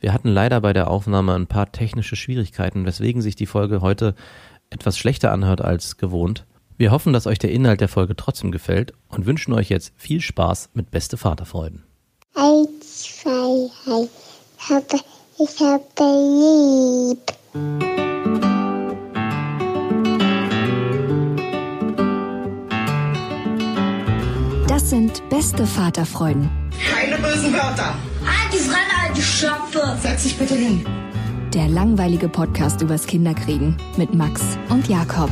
Wir 0.00 0.12
hatten 0.12 0.28
leider 0.28 0.60
bei 0.60 0.72
der 0.72 0.88
Aufnahme 0.88 1.34
ein 1.34 1.46
paar 1.46 1.72
technische 1.72 2.16
Schwierigkeiten, 2.16 2.86
weswegen 2.86 3.22
sich 3.22 3.36
die 3.36 3.46
Folge 3.46 3.80
heute 3.80 4.14
etwas 4.70 4.98
schlechter 4.98 5.32
anhört 5.32 5.60
als 5.60 5.96
gewohnt. 5.96 6.46
Wir 6.76 6.92
hoffen, 6.92 7.12
dass 7.12 7.26
euch 7.26 7.38
der 7.38 7.50
Inhalt 7.50 7.80
der 7.80 7.88
Folge 7.88 8.14
trotzdem 8.14 8.52
gefällt 8.52 8.92
und 9.08 9.26
wünschen 9.26 9.52
euch 9.52 9.68
jetzt 9.68 9.92
viel 9.96 10.20
Spaß 10.20 10.70
mit 10.74 10.90
Beste 10.90 11.16
Vaterfreuden. 11.16 11.82
Eins, 12.34 13.20
zwei, 13.22 13.70
drei. 13.84 14.08
Ich 14.58 14.70
habe, 14.70 14.84
ich 15.38 15.60
habe 15.60 15.84
lieb. 17.08 17.18
Das 24.68 24.90
sind 24.90 25.28
beste 25.28 25.66
Vaterfreuden. 25.66 26.48
Keine 26.88 27.16
bösen 27.16 27.52
Wörter. 27.52 27.94
Halt 28.24 28.52
die 28.52 28.58
Fremde, 28.58 28.97
alte 29.18 29.22
Schöpfe. 29.22 29.98
Setz 30.00 30.22
dich 30.22 30.36
bitte 30.36 30.54
hin. 30.54 30.84
Der 31.52 31.68
langweilige 31.68 32.28
Podcast 32.28 32.82
übers 32.82 33.06
Kinderkriegen 33.06 33.76
mit 33.96 34.14
Max 34.14 34.56
und 34.70 34.88
Jakob. 34.88 35.30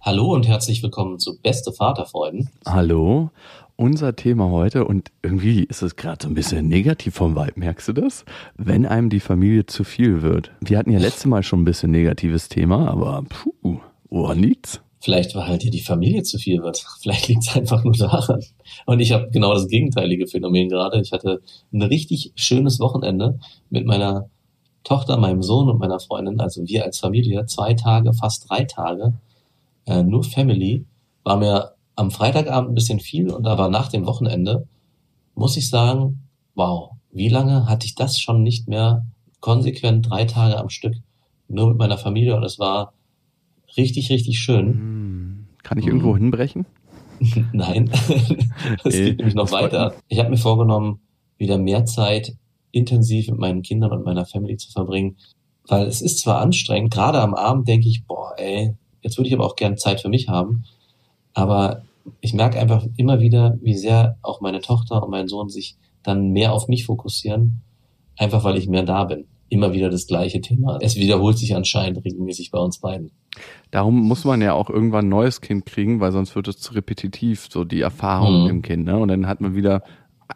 Hallo 0.00 0.32
und 0.32 0.46
herzlich 0.46 0.82
willkommen 0.82 1.18
zu 1.18 1.38
Beste 1.40 1.72
Vaterfreuden. 1.72 2.48
Hallo. 2.66 3.30
Unser 3.78 4.16
Thema 4.16 4.48
heute, 4.48 4.86
und 4.86 5.10
irgendwie 5.22 5.64
ist 5.64 5.82
es 5.82 5.96
gerade 5.96 6.22
so 6.22 6.30
ein 6.30 6.34
bisschen 6.34 6.66
negativ 6.66 7.14
vom 7.14 7.36
Vibe, 7.36 7.60
merkst 7.60 7.88
du 7.88 7.92
das? 7.92 8.24
Wenn 8.56 8.86
einem 8.86 9.10
die 9.10 9.20
Familie 9.20 9.66
zu 9.66 9.84
viel 9.84 10.22
wird. 10.22 10.50
Wir 10.60 10.78
hatten 10.78 10.92
ja 10.92 10.98
letztes 10.98 11.26
Mal 11.26 11.42
schon 11.42 11.60
ein 11.60 11.66
bisschen 11.66 11.90
negatives 11.90 12.48
Thema, 12.48 12.88
aber 12.88 13.22
puh, 13.28 13.80
woran 14.08 14.38
liegt's? 14.38 14.80
Vielleicht 15.06 15.36
war 15.36 15.46
halt 15.46 15.62
hier 15.62 15.70
die 15.70 15.82
Familie 15.82 16.24
zu 16.24 16.36
viel 16.36 16.64
wird. 16.64 16.84
Vielleicht 17.00 17.28
liegt 17.28 17.44
es 17.44 17.54
einfach 17.54 17.84
nur 17.84 17.94
daran. 17.94 18.42
Und 18.86 18.98
ich 18.98 19.12
habe 19.12 19.30
genau 19.30 19.54
das 19.54 19.68
gegenteilige 19.68 20.26
Phänomen 20.26 20.68
gerade. 20.68 21.00
Ich 21.00 21.12
hatte 21.12 21.42
ein 21.72 21.82
richtig 21.82 22.32
schönes 22.34 22.80
Wochenende 22.80 23.38
mit 23.70 23.86
meiner 23.86 24.28
Tochter, 24.82 25.16
meinem 25.16 25.44
Sohn 25.44 25.70
und 25.70 25.78
meiner 25.78 26.00
Freundin, 26.00 26.40
also 26.40 26.66
wir 26.66 26.84
als 26.84 26.98
Familie, 26.98 27.46
zwei 27.46 27.74
Tage, 27.74 28.14
fast 28.14 28.50
drei 28.50 28.64
Tage, 28.64 29.12
äh, 29.86 30.02
nur 30.02 30.24
Family, 30.24 30.84
war 31.22 31.36
mir 31.36 31.74
am 31.94 32.10
Freitagabend 32.10 32.72
ein 32.72 32.74
bisschen 32.74 32.98
viel 32.98 33.30
und 33.30 33.46
aber 33.46 33.68
nach 33.68 33.88
dem 33.88 34.06
Wochenende 34.06 34.66
muss 35.36 35.56
ich 35.56 35.70
sagen, 35.70 36.24
wow, 36.56 36.90
wie 37.12 37.28
lange 37.28 37.68
hatte 37.68 37.86
ich 37.86 37.94
das 37.94 38.18
schon 38.18 38.42
nicht 38.42 38.66
mehr 38.66 39.06
konsequent 39.38 40.10
drei 40.10 40.24
Tage 40.24 40.58
am 40.58 40.68
Stück 40.68 40.96
nur 41.46 41.68
mit 41.68 41.78
meiner 41.78 41.96
Familie 41.96 42.34
und 42.34 42.42
es 42.42 42.58
war 42.58 42.92
richtig, 43.76 44.10
richtig 44.10 44.38
schön. 44.38 44.66
Hm. 44.66 45.46
Kann 45.62 45.78
ich 45.78 45.86
irgendwo 45.86 46.14
hm. 46.14 46.22
hinbrechen? 46.22 46.66
Nein, 47.52 47.90
es 48.84 48.94
geht 48.94 49.18
nämlich 49.18 49.34
noch 49.34 49.50
weiter. 49.50 49.94
Ich 50.08 50.18
habe 50.18 50.30
mir 50.30 50.36
vorgenommen, 50.36 51.00
wieder 51.38 51.58
mehr 51.58 51.84
Zeit 51.86 52.34
intensiv 52.72 53.28
mit 53.28 53.38
meinen 53.38 53.62
Kindern 53.62 53.92
und 53.92 54.04
meiner 54.04 54.26
Family 54.26 54.56
zu 54.56 54.70
verbringen, 54.70 55.16
weil 55.66 55.86
es 55.86 56.02
ist 56.02 56.18
zwar 56.18 56.40
anstrengend, 56.40 56.92
gerade 56.92 57.20
am 57.20 57.34
Abend 57.34 57.68
denke 57.68 57.88
ich, 57.88 58.04
boah, 58.04 58.34
ey, 58.36 58.74
jetzt 59.00 59.16
würde 59.16 59.28
ich 59.28 59.34
aber 59.34 59.46
auch 59.46 59.56
gerne 59.56 59.76
Zeit 59.76 60.00
für 60.00 60.08
mich 60.08 60.28
haben, 60.28 60.64
aber 61.32 61.82
ich 62.20 62.34
merke 62.34 62.60
einfach 62.60 62.86
immer 62.96 63.20
wieder, 63.20 63.58
wie 63.62 63.74
sehr 63.74 64.18
auch 64.22 64.40
meine 64.40 64.60
Tochter 64.60 65.02
und 65.02 65.10
mein 65.10 65.28
Sohn 65.28 65.48
sich 65.48 65.76
dann 66.02 66.30
mehr 66.30 66.52
auf 66.52 66.68
mich 66.68 66.84
fokussieren, 66.84 67.62
einfach 68.16 68.44
weil 68.44 68.58
ich 68.58 68.68
mehr 68.68 68.84
da 68.84 69.04
bin 69.04 69.26
immer 69.48 69.72
wieder 69.72 69.90
das 69.90 70.06
gleiche 70.06 70.40
Thema. 70.40 70.78
Es 70.80 70.96
wiederholt 70.96 71.38
sich 71.38 71.54
anscheinend 71.54 72.04
regelmäßig 72.04 72.50
bei 72.50 72.58
uns 72.58 72.78
beiden. 72.78 73.10
Darum 73.70 74.00
muss 74.00 74.24
man 74.24 74.40
ja 74.40 74.54
auch 74.54 74.70
irgendwann 74.70 75.06
ein 75.06 75.10
neues 75.10 75.40
Kind 75.40 75.66
kriegen, 75.66 76.00
weil 76.00 76.12
sonst 76.12 76.34
wird 76.34 76.48
es 76.48 76.58
zu 76.58 76.74
repetitiv, 76.74 77.48
so 77.50 77.64
die 77.64 77.80
Erfahrung 77.80 78.44
mhm. 78.44 78.50
im 78.50 78.62
Kind. 78.62 78.84
Ne? 78.84 78.96
Und 78.98 79.08
dann 79.08 79.26
hat 79.26 79.40
man 79.40 79.54
wieder, 79.54 79.82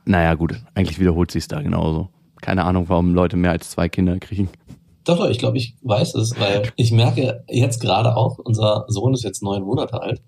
naja 0.05 0.35
gut, 0.35 0.55
eigentlich 0.75 1.01
wiederholt 1.01 1.31
sich 1.31 1.45
es 1.45 1.49
da 1.49 1.63
genauso. 1.63 2.09
Keine 2.41 2.65
Ahnung, 2.65 2.89
warum 2.89 3.15
Leute 3.15 3.37
mehr 3.37 3.51
als 3.51 3.71
zwei 3.71 3.89
Kinder 3.89 4.19
kriegen. 4.19 4.49
Doch, 5.05 5.17
doch, 5.19 5.31
ich 5.31 5.39
glaube, 5.39 5.57
ich 5.57 5.77
weiß 5.83 6.15
es, 6.15 6.39
weil 6.39 6.71
ich 6.77 6.93
merke 6.93 7.45
jetzt 7.49 7.81
gerade 7.81 8.17
auch, 8.17 8.39
unser 8.39 8.85
Sohn 8.89 9.15
ist 9.15 9.25
jetzt 9.25 9.43
neun 9.43 9.63
Monate 9.63 10.01
alt 10.01 10.23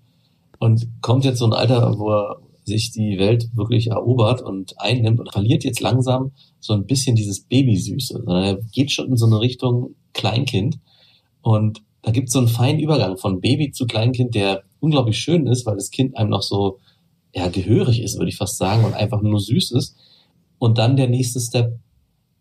und 0.59 0.87
kommt 1.01 1.25
jetzt 1.25 1.39
so 1.39 1.45
ein 1.45 1.53
Alter, 1.53 1.97
wo 1.97 2.11
er 2.11 2.37
sich 2.65 2.91
die 2.91 3.17
Welt 3.19 3.49
wirklich 3.53 3.87
erobert 3.87 4.41
und 4.41 4.79
einnimmt 4.79 5.19
und 5.19 5.31
verliert 5.31 5.63
jetzt 5.63 5.81
langsam 5.81 6.31
so 6.59 6.73
ein 6.73 6.85
bisschen 6.85 7.15
dieses 7.15 7.41
Babysüße, 7.41 8.23
sondern 8.25 8.43
er 8.43 8.57
geht 8.71 8.91
schon 8.91 9.09
in 9.09 9.17
so 9.17 9.25
eine 9.25 9.39
Richtung 9.39 9.95
Kleinkind. 10.13 10.79
Und 11.41 11.81
da 12.01 12.11
gibt 12.11 12.27
es 12.27 12.33
so 12.33 12.39
einen 12.39 12.47
feinen 12.47 12.79
Übergang 12.79 13.17
von 13.17 13.41
Baby 13.41 13.71
zu 13.71 13.85
Kleinkind, 13.85 14.35
der 14.35 14.63
unglaublich 14.79 15.17
schön 15.17 15.47
ist, 15.47 15.65
weil 15.65 15.75
das 15.75 15.91
Kind 15.91 16.17
einem 16.17 16.29
noch 16.29 16.43
so 16.43 16.79
ja, 17.33 17.47
gehörig 17.47 18.01
ist, 18.01 18.17
würde 18.17 18.29
ich 18.29 18.37
fast 18.37 18.57
sagen, 18.57 18.85
und 18.85 18.93
einfach 18.93 19.21
nur 19.21 19.39
süß 19.39 19.71
ist. 19.71 19.95
Und 20.59 20.77
dann 20.77 20.95
der 20.95 21.09
nächste 21.09 21.39
Step, 21.39 21.79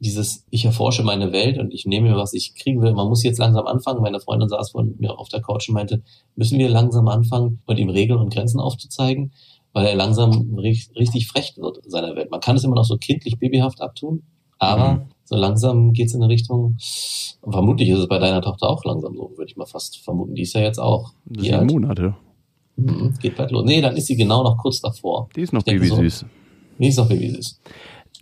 dieses, 0.01 0.45
ich 0.51 0.65
erforsche 0.65 1.05
meine 1.05 1.33
Welt 1.33 1.59
und 1.59 1.73
ich 1.73 1.87
nehme 1.87 2.11
mir, 2.11 2.17
was 2.17 2.33
ich 2.33 2.55
kriegen 2.57 2.83
will. 2.83 2.93
Man 2.93 3.09
muss 3.09 3.23
jetzt 3.23 3.39
langsam 3.39 3.67
anfangen. 3.67 4.03
Meine 4.03 4.21
Freundin 4.21 4.49
saß 4.49 4.73
vor 4.73 4.85
mir 4.85 5.19
auf 5.19 5.29
der 5.29 5.41
Couch 5.41 5.69
und 5.69 5.75
meinte, 5.75 6.03
müssen 6.35 6.59
wir 6.59 6.69
langsam 6.69 7.07
anfangen, 7.07 7.63
mit 7.69 7.79
ihm 7.79 7.89
Regeln 7.89 8.19
und 8.19 8.33
Grenzen 8.33 8.61
aufzuzeigen? 8.61 9.33
Weil 9.73 9.87
er 9.87 9.95
langsam 9.95 10.55
richtig 10.59 11.29
frech 11.29 11.55
wird 11.57 11.79
in 11.79 11.91
seiner 11.91 12.15
Welt. 12.17 12.31
Man 12.31 12.41
kann 12.41 12.57
es 12.57 12.65
immer 12.65 12.77
noch 12.77 12.85
so 12.85 12.97
kindlich 12.97 13.39
babyhaft 13.39 13.81
abtun, 13.81 14.23
aber 14.59 14.93
mhm. 14.93 15.01
so 15.25 15.37
langsam 15.37 15.93
geht 15.93 16.09
es 16.09 16.15
in 16.15 16.23
eine 16.23 16.33
Richtung, 16.33 16.77
vermutlich 17.43 17.89
ist 17.89 17.99
es 17.99 18.09
bei 18.09 18.19
deiner 18.19 18.43
Tochter 18.43 18.69
auch 18.69 18.85
langsam 18.85 19.15
so, 19.17 19.33
würde 19.37 19.51
ich 19.51 19.57
mal 19.57 19.67
fast 19.67 19.99
vermuten. 19.99 20.35
Die 20.35 20.43
ist 20.43 20.55
ja 20.55 20.61
jetzt 20.61 20.79
auch 20.79 21.13
sieben 21.29 21.55
alt? 21.55 21.71
Monate. 21.71 22.15
Mhm, 22.77 23.15
geht 23.21 23.37
bald 23.37 23.51
los. 23.51 23.65
Nee, 23.65 23.81
dann 23.81 23.97
ist 23.97 24.07
sie 24.07 24.17
genau 24.17 24.43
noch 24.43 24.57
kurz 24.59 24.81
davor. 24.81 25.29
Die 25.37 25.43
ist 25.43 25.53
noch 25.53 25.63
babysüß. 25.63 26.21
So, 26.21 26.27
die 26.79 26.89
ist 26.89 26.97
noch 26.97 27.09
babysüß. 27.09 27.61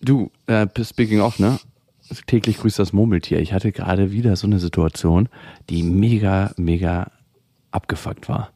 Du, 0.03 0.31
äh, 0.47 0.67
speaking 0.83 1.21
of, 1.21 1.39
ne? 1.39 1.59
Täglich 2.27 2.59
grüßt 2.59 2.79
das 2.79 2.93
Murmeltier. 2.93 3.39
Ich 3.39 3.53
hatte 3.53 3.71
gerade 3.71 4.11
wieder 4.11 4.35
so 4.35 4.47
eine 4.47 4.59
Situation, 4.59 5.29
die 5.69 5.85
mega, 5.85 6.53
mega 6.57 7.13
abgefuckt 7.71 8.29
war. 8.29 8.51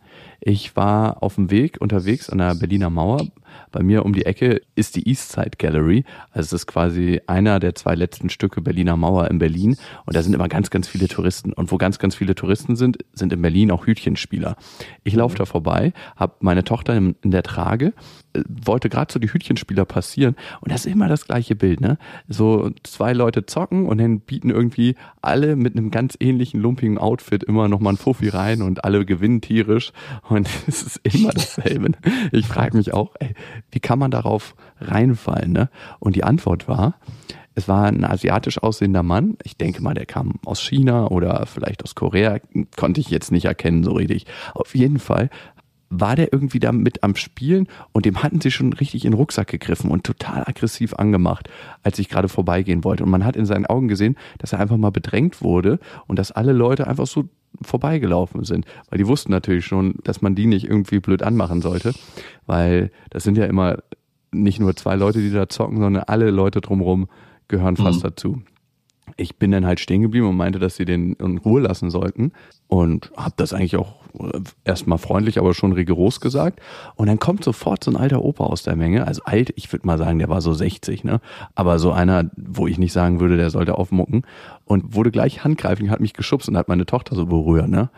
Ich 0.47 0.77
war 0.77 1.23
auf 1.23 1.37
dem 1.37 1.51
Weg 1.51 1.81
unterwegs 1.81 2.29
an 2.29 2.37
der 2.37 2.55
Berliner 2.55 2.91
Mauer. 2.91 3.27
Bei 3.73 3.83
mir 3.83 4.05
um 4.05 4.13
die 4.13 4.27
Ecke 4.27 4.61
ist 4.75 4.97
die 4.97 5.09
Eastside 5.09 5.57
Gallery. 5.59 6.05
Also 6.31 6.49
es 6.49 6.63
ist 6.63 6.67
quasi 6.67 7.21
einer 7.27 7.61
der 7.61 7.75
zwei 7.75 7.95
letzten 7.95 8.31
Stücke 8.31 8.61
Berliner 8.61 8.97
Mauer 8.97 9.31
in 9.31 9.39
Berlin. 9.39 9.77
Und 10.07 10.17
da 10.17 10.23
sind 10.23 10.35
immer 10.35 10.49
ganz, 10.49 10.71
ganz 10.71 10.89
viele 10.89 11.09
Touristen. 11.09 11.53
Und 11.53 11.71
wo 11.73 11.77
ganz, 11.77 11.99
ganz 11.99 12.15
viele 12.15 12.35
Touristen 12.35 12.77
sind, 12.77 12.99
sind 13.13 13.33
in 13.33 13.43
Berlin 13.43 13.71
auch 13.71 13.87
Hütchenspieler. 13.87 14.57
Ich 15.03 15.15
laufe 15.15 15.37
da 15.37 15.45
vorbei, 15.45 15.93
habe 16.17 16.35
meine 16.41 16.65
Tochter 16.65 16.97
in, 16.97 17.17
der 17.23 17.43
Trage 17.43 17.93
wollte 18.49 18.89
gerade 18.89 19.13
so 19.13 19.19
die 19.19 19.33
Hütchenspieler 19.33 19.85
passieren 19.85 20.37
und 20.61 20.73
das 20.73 20.87
ist 20.87 20.93
immer 20.93 21.09
das 21.09 21.27
gleiche 21.27 21.55
Bild, 21.55 21.81
ne? 21.81 21.99
So 22.29 22.71
zwei 22.83 23.13
Leute 23.13 23.47
zocken 23.47 23.87
und 23.87 23.99
dann 23.99 24.21
bieten 24.21 24.51
irgendwie 24.51 24.97
alle 25.23 25.57
mit 25.57 25.77
einem 25.77 25.91
ganz 25.91 26.17
ähnlichen 26.19 26.61
lumpigen 26.61 26.99
Outfit 26.99 27.45
immer 27.45 27.69
noch 27.69 27.81
mal 27.81 27.91
ein 27.91 27.97
Fuffi 27.97 28.29
rein 28.29 28.63
und 28.63 28.85
alle 28.85 29.05
gewinnen 29.05 29.41
tierisch 29.41 29.93
und 30.29 30.49
es 30.67 30.83
ist 30.83 31.01
immer 31.03 31.31
dasselbe. 31.31 31.91
Ne? 31.91 31.97
Ich 32.33 32.47
frage 32.47 32.77
mich 32.77 32.93
auch, 32.93 33.15
ey, 33.21 33.35
wie 33.71 33.81
kann 33.81 33.99
man 33.99 34.11
darauf 34.11 34.55
reinfallen, 34.81 35.53
ne? 35.53 35.71
Und 35.99 36.17
die 36.17 36.25
Antwort 36.25 36.69
war, 36.69 36.95
es 37.55 37.69
war 37.69 37.85
ein 37.85 38.05
asiatisch 38.05 38.63
aussehender 38.63 39.03
Mann. 39.03 39.37
Ich 39.45 39.57
denke 39.57 39.83
mal, 39.83 39.95
der 39.95 40.07
kam 40.07 40.35
aus 40.45 40.61
China 40.61 41.07
oder 41.09 41.47
vielleicht 41.47 41.85
aus 41.85 41.95
Korea. 41.95 42.39
Konnte 42.77 43.01
ich 43.01 43.11
jetzt 43.11 43.31
nicht 43.31 43.45
erkennen 43.45 43.85
so 43.85 43.93
richtig. 43.93 44.27
Auf 44.55 44.75
jeden 44.75 44.99
Fall 44.99 45.31
war 46.01 46.17
der 46.17 46.33
irgendwie 46.33 46.59
da 46.59 46.73
mit 46.73 47.05
am 47.05 47.15
Spielen 47.15 47.69
und 47.93 48.05
dem 48.05 48.23
hatten 48.23 48.41
sie 48.41 48.51
schon 48.51 48.73
richtig 48.73 49.05
in 49.05 49.13
den 49.13 49.17
Rucksack 49.17 49.49
gegriffen 49.49 49.91
und 49.91 50.05
total 50.05 50.43
aggressiv 50.47 50.95
angemacht, 50.95 51.49
als 51.83 51.99
ich 52.01 52.09
gerade 52.09 52.29
vorbeigehen 52.29 52.83
wollte. 52.83 53.05
Und 53.05 53.11
man 53.11 53.25
hat 53.25 53.37
in 53.37 53.47
seinen 53.47 53.67
Augen 53.67 53.87
gesehen, 53.87 54.17
dass 54.39 54.53
er 54.53 54.61
einfach 54.61 54.77
mal 54.77 54.91
bedrängt 54.91 55.43
wurde 55.43 55.79
und 56.07 56.19
dass 56.19 56.33
alle 56.33 56.53
Leute 56.53 56.89
einfach 56.89 57.07
so 57.07 57.29
vorbeigelaufen 57.63 58.45
sind, 58.45 58.67
weil 58.91 58.99
die 58.99 59.07
wussten 59.07 59.31
natürlich 59.31 59.67
schon, 59.67 59.97
dass 60.05 60.23
man 60.23 60.35
die 60.35 60.47
nicht 60.47 60.65
irgendwie 60.65 61.01
blöd 61.01 61.23
anmachen 61.23 61.63
sollte, 61.63 61.93
weil 62.47 62.91
das 63.11 63.25
sind 63.25 63.39
ja 63.39 63.47
immer 63.47 63.79
nicht 64.33 64.61
nur 64.61 64.75
zwei 64.77 64.97
Leute, 64.97 65.21
die 65.21 65.31
da 65.31 65.49
zocken, 65.49 65.79
sondern 65.79 66.05
alle 66.05 66.31
Leute 66.31 66.61
drumherum 66.61 67.09
gehören 67.49 67.77
fast 67.77 67.99
mhm. 67.99 68.03
dazu 68.03 68.43
ich 69.17 69.37
bin 69.37 69.51
dann 69.51 69.67
halt 69.67 69.81
stehen 69.81 70.03
geblieben 70.03 70.29
und 70.29 70.37
meinte, 70.37 70.59
dass 70.59 70.77
sie 70.77 70.85
den 70.85 71.15
in 71.15 71.39
Ruhe 71.39 71.61
lassen 71.61 71.91
sollten 71.91 72.33
und 72.69 73.11
habe 73.17 73.35
das 73.37 73.53
eigentlich 73.53 73.77
auch 73.77 73.95
äh, 74.19 74.41
erstmal 74.65 74.99
freundlich, 74.99 75.39
aber 75.39 75.55
schon 75.55 75.73
rigoros 75.73 76.21
gesagt. 76.21 76.61
Und 76.97 77.07
dann 77.07 77.19
kommt 77.19 77.45
sofort 77.45 77.85
so 77.85 77.91
ein 77.91 77.97
alter 77.97 78.23
Opa 78.23 78.45
aus 78.45 78.63
der 78.63 78.77
Menge, 78.77 79.07
also 79.07 79.23
alt, 79.25 79.53
ich 79.57 79.73
würde 79.73 79.87
mal 79.87 79.99
sagen, 79.99 80.19
der 80.19 80.29
war 80.29 80.41
so 80.41 80.53
60, 80.53 81.05
ne? 81.05 81.21
Aber 81.55 81.79
so 81.79 81.93
einer, 81.93 82.31
wo 82.37 82.67
ich 82.67 82.79
nicht 82.79 82.93
sagen 82.93 83.21
würde, 83.21 83.37
der 83.37 83.51
sollte 83.51 83.77
aufmucken 83.77 84.23
und 84.65 84.95
wurde 84.95 85.11
gleich 85.11 85.45
handgreiflich, 85.45 85.91
hat 85.91 86.01
mich 86.01 86.15
geschubst 86.15 86.49
und 86.49 86.57
hat 86.57 86.69
meine 86.69 86.87
Tochter 86.87 87.15
so 87.15 87.27
berührt, 87.27 87.69
ne? 87.69 87.91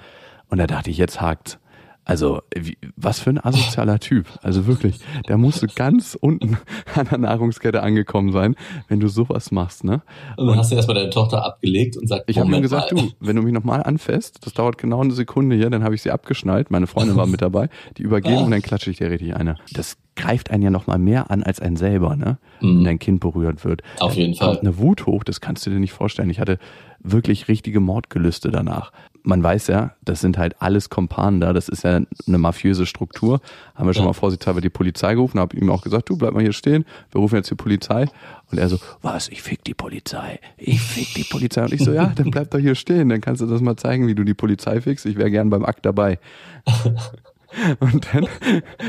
Und 0.49 0.59
da 0.59 0.67
dachte 0.67 0.91
ich, 0.91 0.99
jetzt 0.99 1.21
hakt's. 1.21 1.59
Also, 2.07 2.41
wie, 2.55 2.79
was 2.95 3.19
für 3.19 3.31
ein 3.31 3.45
asozialer 3.45 3.99
Typ. 3.99 4.27
Also 4.41 4.69
wirklich, 4.69 5.01
der 5.29 5.39
musste 5.39 5.67
ganz 5.67 6.17
unten 6.19 6.57
an 6.95 7.09
der 7.11 7.19
Nahrungskette 7.19 7.83
angekommen 7.83 8.31
sein, 8.31 8.55
wenn 8.87 9.01
du 9.01 9.09
sowas 9.09 9.51
machst, 9.51 9.83
ne? 9.83 10.03
Und 10.37 10.47
dann 10.47 10.57
hast 10.57 10.71
du 10.71 10.77
erstmal 10.77 10.95
deine 10.95 11.11
Tochter 11.11 11.45
abgelegt 11.45 11.97
und 11.97 12.07
sagt, 12.07 12.31
ich 12.31 12.39
habe 12.39 12.55
ihm 12.55 12.63
gesagt, 12.63 12.93
mal. 12.93 13.03
du, 13.03 13.11
wenn 13.19 13.35
du 13.35 13.43
mich 13.43 13.53
nochmal 13.53 13.83
anfäst, 13.83 14.47
das 14.47 14.55
dauert 14.55 14.79
genau 14.79 15.01
eine 15.01 15.15
Sekunde 15.15 15.57
hier, 15.57 15.69
dann 15.69 15.83
habe 15.83 15.97
ich 15.97 16.03
sie 16.03 16.13
abgeschnallt, 16.13 16.71
meine 16.71 16.87
Freundin 16.87 17.17
war 17.17 17.27
mit 17.27 17.43
dabei, 17.43 17.69
die 17.99 18.03
übergeben 18.03 18.45
und 18.45 18.53
dann 18.53 18.63
klatsche 18.63 18.93
ich 18.93 18.99
dir 18.99 19.11
richtig 19.11 19.35
eine. 19.35 19.57
Das 19.73 19.97
greift 20.17 20.51
einen 20.51 20.63
ja 20.63 20.71
nochmal 20.71 20.99
mehr 20.99 21.31
an 21.31 21.43
als 21.43 21.61
ein 21.61 21.77
selber, 21.77 22.17
ne? 22.17 22.39
Mhm. 22.61 22.79
Wenn 22.79 22.85
dein 22.85 22.99
Kind 22.99 23.21
berührt 23.21 23.65
wird. 23.65 23.83
Auf 24.01 24.15
jeden 24.15 24.35
Fall. 24.35 24.59
Eine 24.59 24.79
Wut 24.79 25.07
hoch, 25.07 25.25
das 25.25 25.41
kannst 25.41 25.67
du 25.67 25.71
dir 25.71 25.79
nicht 25.79 25.93
vorstellen. 25.93 26.31
Ich 26.31 26.41
hatte 26.41 26.59
wirklich 27.01 27.49
richtige 27.49 27.81
Mordgelüste 27.81 28.51
danach 28.51 28.93
man 29.27 29.43
weiß 29.43 29.67
ja, 29.67 29.91
das 30.05 30.21
sind 30.21 30.39
halt 30.39 30.63
alles 30.63 30.89
Kompanen 30.89 31.41
da, 31.41 31.53
das 31.53 31.69
ist 31.69 31.83
ja 31.83 32.01
eine 32.29 32.39
mafiöse 32.39 32.87
Struktur. 32.87 33.41
Haben 33.75 33.89
wir 33.89 33.93
schon 33.93 34.05
ja. 34.05 34.11
mal 34.11 34.13
vorsichtshalber 34.13 34.61
die 34.61 34.71
Polizei 34.71 35.15
gerufen, 35.15 35.41
habe 35.41 35.57
ihm 35.57 35.69
auch 35.69 35.83
gesagt, 35.83 36.09
du 36.09 36.17
bleib 36.17 36.33
mal 36.33 36.43
hier 36.43 36.53
stehen, 36.53 36.85
wir 37.11 37.21
rufen 37.21 37.35
jetzt 37.35 37.51
die 37.51 37.57
Polizei. 37.57 38.07
Und 38.53 38.59
er 38.59 38.69
so, 38.69 38.79
was, 39.03 39.29
ich 39.29 39.43
fick 39.43 39.65
die 39.65 39.75
Polizei, 39.75 40.39
ich 40.57 40.81
fick 40.81 41.13
die 41.15 41.25
Polizei. 41.25 41.65
Und 41.65 41.73
ich 41.73 41.83
so, 41.83 41.93
ja, 41.93 42.13
dann 42.15 42.31
bleib 42.31 42.53
doch 42.53 42.61
hier 42.61 42.77
stehen, 42.77 43.09
dann 43.09 43.21
kannst 43.21 43.43
du 43.43 43.47
das 43.47 43.61
mal 43.61 43.77
zeigen, 43.77 44.07
wie 44.07 44.15
du 44.15 44.23
die 44.23 44.35
Polizei 44.35 44.81
fickst, 44.81 45.05
ich 45.07 45.17
wäre 45.17 45.31
gern 45.31 45.51
beim 45.51 45.65
Akt 45.65 45.85
dabei. 45.85 46.21
Und 47.81 48.09
dann 48.13 48.27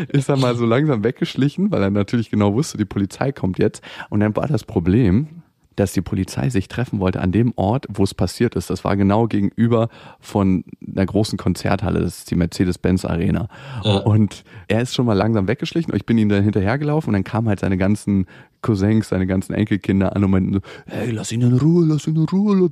ist 0.09 0.29
er 0.29 0.37
mal 0.37 0.55
so 0.55 0.65
langsam 0.65 1.03
weggeschlichen, 1.03 1.71
weil 1.71 1.81
er 1.81 1.89
natürlich 1.89 2.29
genau 2.29 2.53
wusste, 2.53 2.77
die 2.77 2.85
Polizei 2.85 3.31
kommt 3.31 3.59
jetzt. 3.59 3.81
Und 4.09 4.19
dann 4.19 4.35
war 4.35 4.47
das 4.47 4.63
Problem, 4.63 5.36
dass 5.77 5.93
die 5.93 6.01
Polizei 6.01 6.49
sich 6.49 6.67
treffen 6.67 6.99
wollte 6.99 7.21
an 7.21 7.31
dem 7.31 7.53
Ort, 7.55 7.85
wo 7.89 8.03
es 8.03 8.13
passiert 8.13 8.55
ist. 8.55 8.69
Das 8.69 8.83
war 8.83 8.97
genau 8.97 9.27
gegenüber 9.27 9.89
von 10.19 10.65
einer 10.85 11.05
großen 11.05 11.37
Konzerthalle. 11.37 12.01
Das 12.01 12.19
ist 12.19 12.31
die 12.31 12.35
Mercedes-Benz 12.35 13.05
Arena. 13.05 13.47
Ja. 13.83 13.99
Und 13.99 14.43
er 14.67 14.81
ist 14.81 14.95
schon 14.95 15.05
mal 15.05 15.13
langsam 15.13 15.47
weggeschlichen 15.47 15.91
und 15.91 15.97
ich 15.97 16.05
bin 16.05 16.17
ihm 16.17 16.29
dann 16.29 16.43
hinterhergelaufen 16.43 17.09
und 17.09 17.13
dann 17.13 17.23
kamen 17.23 17.47
halt 17.47 17.59
seine 17.59 17.77
ganzen 17.77 18.25
Cousins, 18.61 19.09
seine 19.09 19.27
ganzen 19.27 19.53
Enkelkinder 19.53 20.15
an 20.15 20.23
und 20.23 20.31
meinten 20.31 20.53
so, 20.53 20.59
hey, 20.87 21.11
lass 21.11 21.31
ihn 21.31 21.41
in 21.41 21.53
Ruhe, 21.53 21.85
lass 21.85 22.07
ihn 22.07 22.15
in 22.15 22.23
Ruhe. 22.25 22.69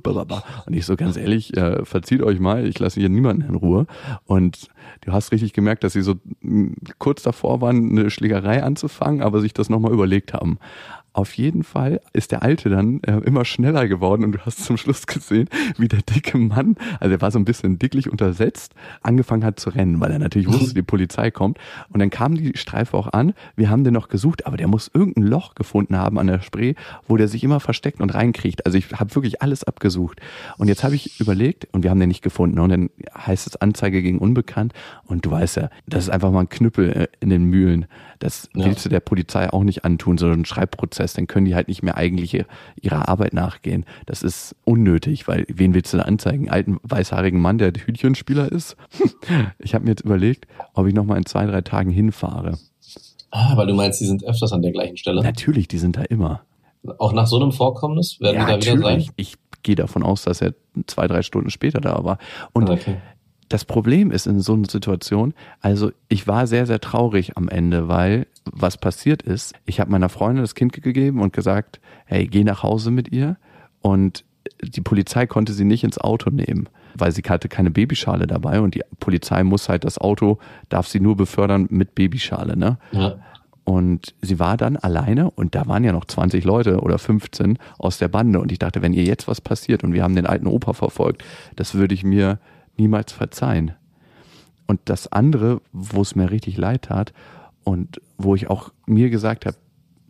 Und 0.66 0.74
ich 0.74 0.84
so, 0.84 0.96
ganz 0.96 1.16
ehrlich, 1.16 1.56
äh, 1.56 1.84
verzieht 1.84 2.22
euch 2.22 2.40
mal, 2.40 2.66
ich 2.66 2.78
lasse 2.80 2.98
hier 2.98 3.08
niemanden 3.08 3.42
in 3.42 3.54
Ruhe. 3.54 3.86
Und 4.24 4.68
du 5.02 5.12
hast 5.12 5.30
richtig 5.30 5.52
gemerkt, 5.52 5.84
dass 5.84 5.92
sie 5.92 6.02
so 6.02 6.16
mm, 6.40 6.72
kurz 6.98 7.22
davor 7.22 7.60
waren, 7.60 7.90
eine 7.90 8.10
Schlägerei 8.10 8.64
anzufangen, 8.64 9.22
aber 9.22 9.40
sich 9.40 9.54
das 9.54 9.70
nochmal 9.70 9.92
überlegt 9.92 10.34
haben. 10.34 10.58
Auf 11.16 11.32
jeden 11.38 11.62
Fall 11.62 12.02
ist 12.12 12.30
der 12.30 12.42
Alte 12.42 12.68
dann 12.68 13.00
äh, 13.00 13.16
immer 13.20 13.46
schneller 13.46 13.88
geworden 13.88 14.22
und 14.22 14.32
du 14.32 14.38
hast 14.40 14.62
zum 14.62 14.76
Schluss 14.76 15.06
gesehen, 15.06 15.48
wie 15.78 15.88
der 15.88 16.02
dicke 16.02 16.36
Mann, 16.36 16.76
also 17.00 17.14
er 17.14 17.22
war 17.22 17.30
so 17.30 17.38
ein 17.38 17.46
bisschen 17.46 17.78
dicklich 17.78 18.12
untersetzt, 18.12 18.74
angefangen 19.00 19.42
hat 19.42 19.58
zu 19.58 19.70
rennen, 19.70 19.98
weil 19.98 20.10
er 20.10 20.18
natürlich 20.18 20.46
wusste, 20.46 20.74
die 20.74 20.82
Polizei 20.82 21.30
kommt. 21.30 21.56
Und 21.88 22.00
dann 22.00 22.10
kam 22.10 22.34
die 22.34 22.54
Streife 22.58 22.98
auch 22.98 23.14
an. 23.14 23.32
Wir 23.56 23.70
haben 23.70 23.82
den 23.82 23.94
noch 23.94 24.08
gesucht, 24.08 24.44
aber 24.44 24.58
der 24.58 24.68
muss 24.68 24.90
irgendein 24.92 25.24
Loch 25.24 25.54
gefunden 25.54 25.96
haben 25.96 26.18
an 26.18 26.26
der 26.26 26.42
Spree, 26.42 26.74
wo 27.08 27.16
der 27.16 27.28
sich 27.28 27.42
immer 27.42 27.60
versteckt 27.60 28.02
und 28.02 28.10
reinkriegt. 28.10 28.66
Also 28.66 28.76
ich 28.76 28.92
habe 28.92 29.14
wirklich 29.14 29.40
alles 29.40 29.64
abgesucht. 29.64 30.20
Und 30.58 30.68
jetzt 30.68 30.84
habe 30.84 30.96
ich 30.96 31.18
überlegt 31.18 31.66
und 31.72 31.82
wir 31.82 31.88
haben 31.88 32.00
den 32.00 32.08
nicht 32.08 32.22
gefunden. 32.22 32.58
Und 32.58 32.68
dann 32.68 32.90
heißt 33.16 33.46
es 33.46 33.56
Anzeige 33.56 34.02
gegen 34.02 34.18
Unbekannt. 34.18 34.74
Und 35.04 35.24
du 35.24 35.30
weißt 35.30 35.56
ja, 35.56 35.70
das 35.86 36.04
ist 36.04 36.10
einfach 36.10 36.30
mal 36.30 36.40
ein 36.40 36.50
Knüppel 36.50 36.90
äh, 36.92 37.08
in 37.20 37.30
den 37.30 37.44
Mühlen. 37.44 37.86
Das 38.18 38.48
ja. 38.54 38.64
willst 38.64 38.84
du 38.84 38.88
der 38.88 39.00
Polizei 39.00 39.50
auch 39.50 39.64
nicht 39.64 39.84
antun, 39.84 40.18
sondern 40.18 40.40
ein 40.40 40.44
Schreibprozess. 40.44 41.14
Dann 41.14 41.26
können 41.26 41.46
die 41.46 41.54
halt 41.54 41.68
nicht 41.68 41.82
mehr 41.82 41.96
eigentlich 41.96 42.44
ihrer 42.80 43.08
Arbeit 43.08 43.32
nachgehen. 43.32 43.84
Das 44.06 44.22
ist 44.22 44.56
unnötig, 44.64 45.28
weil 45.28 45.46
wen 45.48 45.74
willst 45.74 45.92
du 45.92 45.98
da 45.98 46.04
anzeigen? 46.04 46.48
Alten 46.48 46.78
weißhaarigen 46.82 47.40
Mann, 47.40 47.58
der 47.58 47.72
Hütchenspieler 47.72 48.50
ist? 48.50 48.76
ich 49.58 49.74
habe 49.74 49.84
mir 49.84 49.90
jetzt 49.90 50.04
überlegt, 50.04 50.46
ob 50.74 50.86
ich 50.86 50.94
noch 50.94 51.04
mal 51.04 51.16
in 51.16 51.26
zwei, 51.26 51.46
drei 51.46 51.60
Tagen 51.60 51.90
hinfahre. 51.90 52.58
Ah, 53.30 53.56
weil 53.56 53.66
du 53.66 53.74
meinst, 53.74 54.00
die 54.00 54.06
sind 54.06 54.24
öfters 54.24 54.52
an 54.52 54.62
der 54.62 54.72
gleichen 54.72 54.96
Stelle? 54.96 55.22
Natürlich, 55.22 55.68
die 55.68 55.78
sind 55.78 55.96
da 55.96 56.02
immer. 56.02 56.42
Auch 56.98 57.12
nach 57.12 57.26
so 57.26 57.36
einem 57.36 57.52
Vorkommnis 57.52 58.20
werden 58.20 58.36
ja, 58.36 58.56
die 58.56 58.66
da 58.66 58.72
wieder 58.74 58.82
sein? 58.82 59.04
Ich 59.16 59.34
gehe 59.62 59.74
davon 59.74 60.04
aus, 60.04 60.22
dass 60.22 60.40
er 60.40 60.54
zwei, 60.86 61.08
drei 61.08 61.22
Stunden 61.22 61.50
später 61.50 61.80
da 61.80 62.04
war. 62.04 62.18
Und 62.52 62.70
okay 62.70 62.96
das 63.48 63.64
Problem 63.64 64.10
ist 64.10 64.26
in 64.26 64.40
so 64.40 64.54
einer 64.54 64.68
Situation, 64.68 65.34
also 65.60 65.92
ich 66.08 66.26
war 66.26 66.46
sehr, 66.46 66.66
sehr 66.66 66.80
traurig 66.80 67.36
am 67.36 67.48
Ende, 67.48 67.88
weil 67.88 68.26
was 68.44 68.76
passiert 68.76 69.22
ist, 69.22 69.54
ich 69.64 69.80
habe 69.80 69.90
meiner 69.90 70.08
Freundin 70.08 70.42
das 70.42 70.54
Kind 70.54 70.72
gegeben 70.72 71.20
und 71.20 71.32
gesagt, 71.32 71.80
hey, 72.06 72.26
geh 72.26 72.44
nach 72.44 72.62
Hause 72.62 72.90
mit 72.90 73.12
ihr. 73.12 73.36
Und 73.82 74.24
die 74.62 74.80
Polizei 74.80 75.26
konnte 75.26 75.52
sie 75.52 75.64
nicht 75.64 75.84
ins 75.84 75.98
Auto 75.98 76.30
nehmen, 76.30 76.68
weil 76.94 77.12
sie 77.12 77.22
hatte 77.22 77.48
keine 77.48 77.70
Babyschale 77.70 78.26
dabei 78.26 78.60
und 78.60 78.74
die 78.74 78.82
Polizei 79.00 79.42
muss 79.44 79.68
halt 79.68 79.84
das 79.84 79.98
Auto, 79.98 80.38
darf 80.68 80.88
sie 80.88 81.00
nur 81.00 81.16
befördern 81.16 81.66
mit 81.70 81.94
Babyschale, 81.94 82.56
ne? 82.56 82.78
Ja. 82.92 83.16
Und 83.64 84.14
sie 84.22 84.38
war 84.38 84.56
dann 84.56 84.76
alleine 84.76 85.28
und 85.32 85.56
da 85.56 85.66
waren 85.66 85.82
ja 85.82 85.90
noch 85.90 86.04
20 86.04 86.44
Leute 86.44 86.80
oder 86.80 86.98
15 86.98 87.58
aus 87.78 87.98
der 87.98 88.06
Bande 88.06 88.38
und 88.38 88.52
ich 88.52 88.60
dachte, 88.60 88.80
wenn 88.80 88.92
ihr 88.92 89.02
jetzt 89.02 89.26
was 89.26 89.40
passiert 89.40 89.82
und 89.82 89.92
wir 89.92 90.04
haben 90.04 90.14
den 90.14 90.26
alten 90.26 90.46
Opa 90.46 90.72
verfolgt, 90.72 91.24
das 91.56 91.74
würde 91.74 91.92
ich 91.92 92.04
mir 92.04 92.38
niemals 92.78 93.12
verzeihen. 93.12 93.72
Und 94.66 94.80
das 94.86 95.10
andere, 95.12 95.60
wo 95.72 96.02
es 96.02 96.16
mir 96.16 96.30
richtig 96.30 96.56
leid 96.56 96.82
tat 96.82 97.12
und 97.64 98.00
wo 98.18 98.34
ich 98.34 98.50
auch 98.50 98.72
mir 98.86 99.10
gesagt 99.10 99.46
habe, 99.46 99.56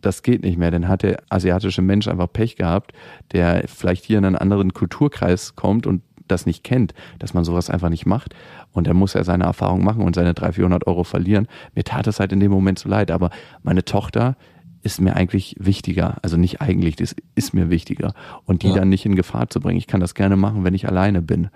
das 0.01 0.23
geht 0.23 0.43
nicht 0.43 0.57
mehr, 0.57 0.71
dann 0.71 0.87
hat 0.87 1.03
der 1.03 1.21
asiatische 1.29 1.81
Mensch 1.81 2.07
einfach 2.07 2.31
Pech 2.31 2.55
gehabt, 2.55 2.93
der 3.31 3.63
vielleicht 3.67 4.05
hier 4.05 4.17
in 4.17 4.25
einen 4.25 4.35
anderen 4.35 4.73
Kulturkreis 4.73 5.55
kommt 5.55 5.87
und 5.87 6.01
das 6.27 6.45
nicht 6.45 6.63
kennt, 6.63 6.93
dass 7.19 7.33
man 7.33 7.43
sowas 7.43 7.69
einfach 7.69 7.89
nicht 7.89 8.05
macht. 8.05 8.35
Und 8.73 8.87
dann 8.87 8.97
muss 8.97 9.15
er 9.15 9.23
seine 9.23 9.45
Erfahrung 9.45 9.83
machen 9.83 10.03
und 10.03 10.15
seine 10.15 10.33
300, 10.33 10.55
400 10.55 10.87
Euro 10.87 11.03
verlieren. 11.03 11.47
Mir 11.73 11.83
tat 11.83 12.07
es 12.07 12.19
halt 12.19 12.31
in 12.31 12.39
dem 12.39 12.51
Moment 12.51 12.79
so 12.79 12.89
leid, 12.89 13.11
aber 13.11 13.29
meine 13.63 13.85
Tochter 13.85 14.35
ist 14.83 15.01
mir 15.01 15.15
eigentlich 15.15 15.55
wichtiger. 15.59 16.17
Also 16.21 16.37
nicht 16.37 16.61
eigentlich, 16.61 16.95
das 16.95 17.15
ist 17.35 17.53
mir 17.53 17.69
wichtiger. 17.69 18.13
Und 18.45 18.63
die 18.63 18.69
ja. 18.69 18.75
dann 18.75 18.89
nicht 18.89 19.05
in 19.05 19.15
Gefahr 19.15 19.49
zu 19.49 19.59
bringen. 19.59 19.77
Ich 19.77 19.87
kann 19.87 19.99
das 19.99 20.15
gerne 20.15 20.35
machen, 20.35 20.63
wenn 20.63 20.73
ich 20.73 20.87
alleine 20.87 21.21
bin. 21.21 21.49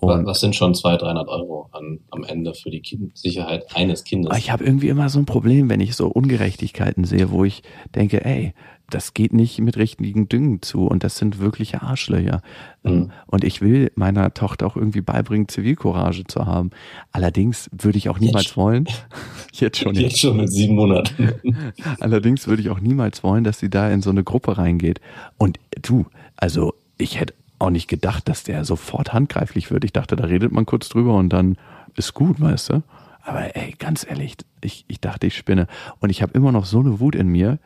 Und 0.00 0.26
Was 0.26 0.40
sind 0.40 0.54
schon 0.54 0.74
200, 0.74 1.02
300 1.02 1.28
Euro 1.28 1.68
an, 1.72 2.00
am 2.10 2.22
Ende 2.24 2.54
für 2.54 2.70
die 2.70 2.80
kind 2.80 3.16
Sicherheit 3.16 3.74
eines 3.74 4.04
Kindes? 4.04 4.36
Ich 4.36 4.50
habe 4.50 4.64
irgendwie 4.64 4.88
immer 4.88 5.08
so 5.08 5.18
ein 5.18 5.26
Problem, 5.26 5.70
wenn 5.70 5.80
ich 5.80 5.96
so 5.96 6.08
Ungerechtigkeiten 6.08 7.04
sehe, 7.04 7.30
wo 7.30 7.44
ich 7.44 7.62
denke, 7.94 8.24
ey, 8.24 8.52
das 8.90 9.14
geht 9.14 9.32
nicht 9.32 9.58
mit 9.58 9.76
richtigen 9.76 10.28
Düngen 10.28 10.62
zu 10.62 10.86
und 10.86 11.02
das 11.02 11.16
sind 11.16 11.40
wirkliche 11.40 11.82
Arschlöcher. 11.82 12.42
Mhm. 12.84 13.10
Und 13.26 13.42
ich 13.42 13.60
will 13.60 13.90
meiner 13.96 14.32
Tochter 14.32 14.66
auch 14.66 14.76
irgendwie 14.76 15.00
beibringen, 15.00 15.48
Zivilcourage 15.48 16.24
zu 16.26 16.46
haben. 16.46 16.70
Allerdings 17.10 17.68
würde 17.72 17.98
ich 17.98 18.08
auch 18.08 18.20
niemals 18.20 18.44
jetzt 18.44 18.56
wollen, 18.56 18.86
jetzt 19.52 19.78
schon, 19.78 19.94
jetzt 19.94 20.20
schon 20.20 20.36
mit 20.36 20.52
sieben 20.52 20.76
Monaten. 20.76 21.32
Allerdings 22.00 22.46
würde 22.46 22.62
ich 22.62 22.70
auch 22.70 22.80
niemals 22.80 23.24
wollen, 23.24 23.44
dass 23.44 23.58
sie 23.58 23.70
da 23.70 23.90
in 23.90 24.02
so 24.02 24.10
eine 24.10 24.22
Gruppe 24.22 24.58
reingeht. 24.58 25.00
Und 25.36 25.58
du, 25.82 26.06
also 26.36 26.74
ich 26.98 27.18
hätte 27.18 27.34
auch 27.58 27.70
nicht 27.70 27.88
gedacht, 27.88 28.28
dass 28.28 28.44
der 28.44 28.64
sofort 28.64 29.12
handgreiflich 29.12 29.70
wird. 29.70 29.84
Ich 29.84 29.92
dachte, 29.92 30.16
da 30.16 30.24
redet 30.24 30.52
man 30.52 30.66
kurz 30.66 30.88
drüber 30.88 31.14
und 31.14 31.30
dann 31.30 31.56
ist 31.94 32.14
gut, 32.14 32.40
weißt 32.40 32.70
du? 32.70 32.82
Aber 33.22 33.56
ey, 33.56 33.74
ganz 33.78 34.06
ehrlich, 34.08 34.36
ich, 34.60 34.84
ich 34.88 35.00
dachte, 35.00 35.26
ich 35.26 35.36
spinne. 35.36 35.66
Und 36.00 36.10
ich 36.10 36.22
habe 36.22 36.32
immer 36.34 36.52
noch 36.52 36.66
so 36.66 36.80
eine 36.80 37.00
Wut 37.00 37.14
in 37.14 37.28
mir, 37.28 37.58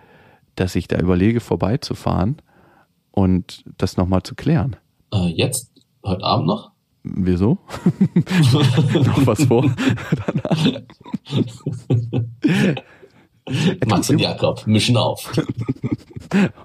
dass 0.54 0.75
ich 0.75 0.88
da 0.88 0.99
überlege, 0.99 1.40
vorbeizufahren 1.40 2.37
und 3.11 3.64
das 3.78 3.97
nochmal 3.97 4.23
zu 4.23 4.35
klären. 4.35 4.76
Äh, 5.12 5.28
jetzt? 5.28 5.70
Heute 6.04 6.25
Abend 6.25 6.47
noch? 6.47 6.70
Wieso? 7.02 7.59
noch 8.14 9.26
was 9.26 9.44
vor? 9.44 9.62
Danach. 10.26 10.82
Max 13.87 14.11
und 14.11 14.18
Jakob 14.18 14.66
mischen 14.66 14.97
auf. 14.97 15.32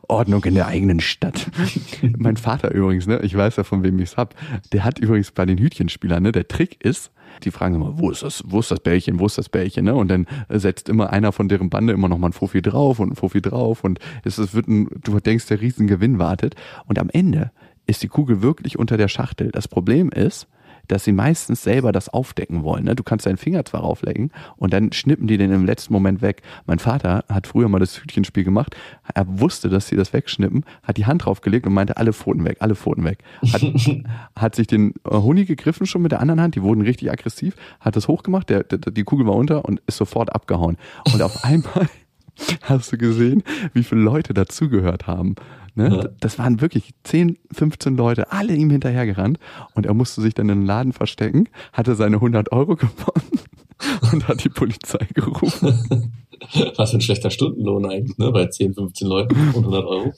Ordnung 0.07 0.43
in 0.45 0.55
der 0.55 0.67
eigenen 0.67 0.99
Stadt. 0.99 1.47
mein 2.17 2.37
Vater 2.37 2.71
übrigens, 2.71 3.07
ne, 3.07 3.19
ich 3.23 3.35
weiß 3.35 3.55
ja 3.57 3.63
von 3.63 3.83
wem 3.83 3.99
ich's 3.99 4.17
hab, 4.17 4.35
der 4.71 4.83
hat 4.83 4.99
übrigens 4.99 5.31
bei 5.31 5.45
den 5.45 5.57
Hütchenspielern, 5.57 6.23
ne, 6.23 6.31
der 6.31 6.47
Trick 6.47 6.83
ist, 6.83 7.11
die 7.43 7.51
fragen 7.51 7.75
immer, 7.75 7.97
wo 7.99 8.11
ist 8.11 8.23
das, 8.23 8.43
wo 8.45 8.59
ist 8.59 8.71
das 8.71 8.79
Bällchen, 8.79 9.19
wo 9.19 9.25
ist 9.25 9.37
das 9.37 9.49
Bällchen, 9.49 9.85
ne? 9.85 9.95
Und 9.95 10.09
dann 10.09 10.25
setzt 10.49 10.89
immer 10.89 11.11
einer 11.11 11.31
von 11.31 11.49
deren 11.49 11.69
Bande 11.69 11.93
immer 11.93 12.07
noch 12.07 12.17
mal 12.17 12.29
ein 12.29 12.33
Fofi 12.33 12.61
drauf 12.61 12.99
und 12.99 13.11
ein 13.11 13.15
Fofi 13.15 13.41
drauf 13.41 13.83
und 13.83 13.99
es, 14.23 14.37
es 14.37 14.53
wird 14.53 14.67
ein, 14.67 14.87
du 15.03 15.19
denkst, 15.19 15.47
der 15.47 15.61
Riesengewinn 15.61 16.19
wartet. 16.19 16.55
Und 16.85 16.99
am 16.99 17.09
Ende 17.09 17.51
ist 17.87 18.03
die 18.03 18.07
Kugel 18.07 18.41
wirklich 18.41 18.79
unter 18.79 18.97
der 18.97 19.07
Schachtel. 19.07 19.51
Das 19.51 19.67
Problem 19.67 20.09
ist, 20.09 20.47
dass 20.87 21.03
sie 21.03 21.11
meistens 21.11 21.63
selber 21.63 21.91
das 21.91 22.09
aufdecken 22.09 22.63
wollen. 22.63 22.85
Ne? 22.85 22.95
Du 22.95 23.03
kannst 23.03 23.25
deinen 23.25 23.37
Finger 23.37 23.65
zwar 23.65 23.81
rauflegen 23.81 24.31
und 24.57 24.73
dann 24.73 24.91
schnippen 24.91 25.27
die 25.27 25.37
den 25.37 25.51
im 25.51 25.65
letzten 25.65 25.93
Moment 25.93 26.21
weg. 26.21 26.41
Mein 26.65 26.79
Vater 26.79 27.23
hat 27.29 27.47
früher 27.47 27.69
mal 27.69 27.79
das 27.79 28.01
Hütchenspiel 28.01 28.43
gemacht. 28.43 28.75
Er 29.13 29.25
wusste, 29.39 29.69
dass 29.69 29.87
sie 29.87 29.95
das 29.95 30.13
wegschnippen, 30.13 30.65
hat 30.83 30.97
die 30.97 31.05
Hand 31.05 31.25
draufgelegt 31.25 31.65
und 31.65 31.73
meinte, 31.73 31.97
alle 31.97 32.13
Pfoten 32.13 32.43
weg, 32.45 32.57
alle 32.59 32.75
Pfoten 32.75 33.03
weg. 33.03 33.19
Hat, 33.51 33.61
hat 34.35 34.55
sich 34.55 34.67
den 34.67 34.93
Huni 35.07 35.45
gegriffen 35.45 35.85
schon 35.85 36.01
mit 36.01 36.11
der 36.11 36.21
anderen 36.21 36.41
Hand, 36.41 36.55
die 36.55 36.61
wurden 36.61 36.81
richtig 36.81 37.11
aggressiv, 37.11 37.55
hat 37.79 37.95
das 37.95 38.07
hochgemacht, 38.07 38.49
der, 38.49 38.63
der, 38.63 38.79
die 38.91 39.03
Kugel 39.03 39.27
war 39.27 39.35
unter 39.35 39.65
und 39.65 39.81
ist 39.87 39.97
sofort 39.97 40.33
abgehauen. 40.33 40.77
Und 41.13 41.21
auf 41.21 41.33
einmal 41.43 41.89
hast 42.63 42.91
du 42.91 42.97
gesehen, 42.97 43.43
wie 43.73 43.83
viele 43.83 44.01
Leute 44.01 44.33
dazugehört 44.33 45.07
haben. 45.07 45.35
Ne? 45.75 45.89
Ja. 45.89 46.09
Das 46.19 46.39
waren 46.39 46.61
wirklich 46.61 46.93
10, 47.03 47.37
15 47.51 47.97
Leute, 47.97 48.31
alle 48.31 48.55
ihm 48.55 48.69
hinterhergerannt 48.69 49.39
und 49.73 49.85
er 49.85 49.93
musste 49.93 50.21
sich 50.21 50.33
dann 50.33 50.49
in 50.49 50.59
den 50.59 50.65
Laden 50.65 50.93
verstecken, 50.93 51.49
hatte 51.73 51.95
seine 51.95 52.15
100 52.17 52.51
Euro 52.53 52.75
gewonnen 52.75 53.39
und 54.13 54.27
hat 54.27 54.43
die 54.43 54.49
Polizei 54.49 55.05
gerufen. 55.13 56.13
Was 56.77 56.91
für 56.91 56.97
ein 56.97 57.01
schlechter 57.01 57.29
Stundenlohn 57.29 57.85
eigentlich, 57.85 58.17
ne? 58.17 58.31
Bei 58.31 58.47
10, 58.47 58.73
15 58.73 59.07
Leuten 59.07 59.35
und 59.49 59.65
100 59.65 59.85
Euro. 59.85 60.13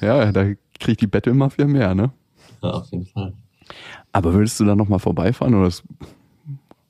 Ja, 0.00 0.30
da 0.32 0.46
kriegt 0.78 1.00
die 1.00 1.06
Battle-Mafia 1.06 1.66
mehr, 1.66 1.94
ne? 1.94 2.12
Ja, 2.62 2.70
auf 2.70 2.90
jeden 2.90 3.06
Fall. 3.06 3.32
Aber 4.12 4.34
würdest 4.34 4.58
du 4.60 4.64
da 4.64 4.74
nochmal 4.74 4.98
vorbeifahren 4.98 5.54
oder 5.54 5.68
es 5.68 5.82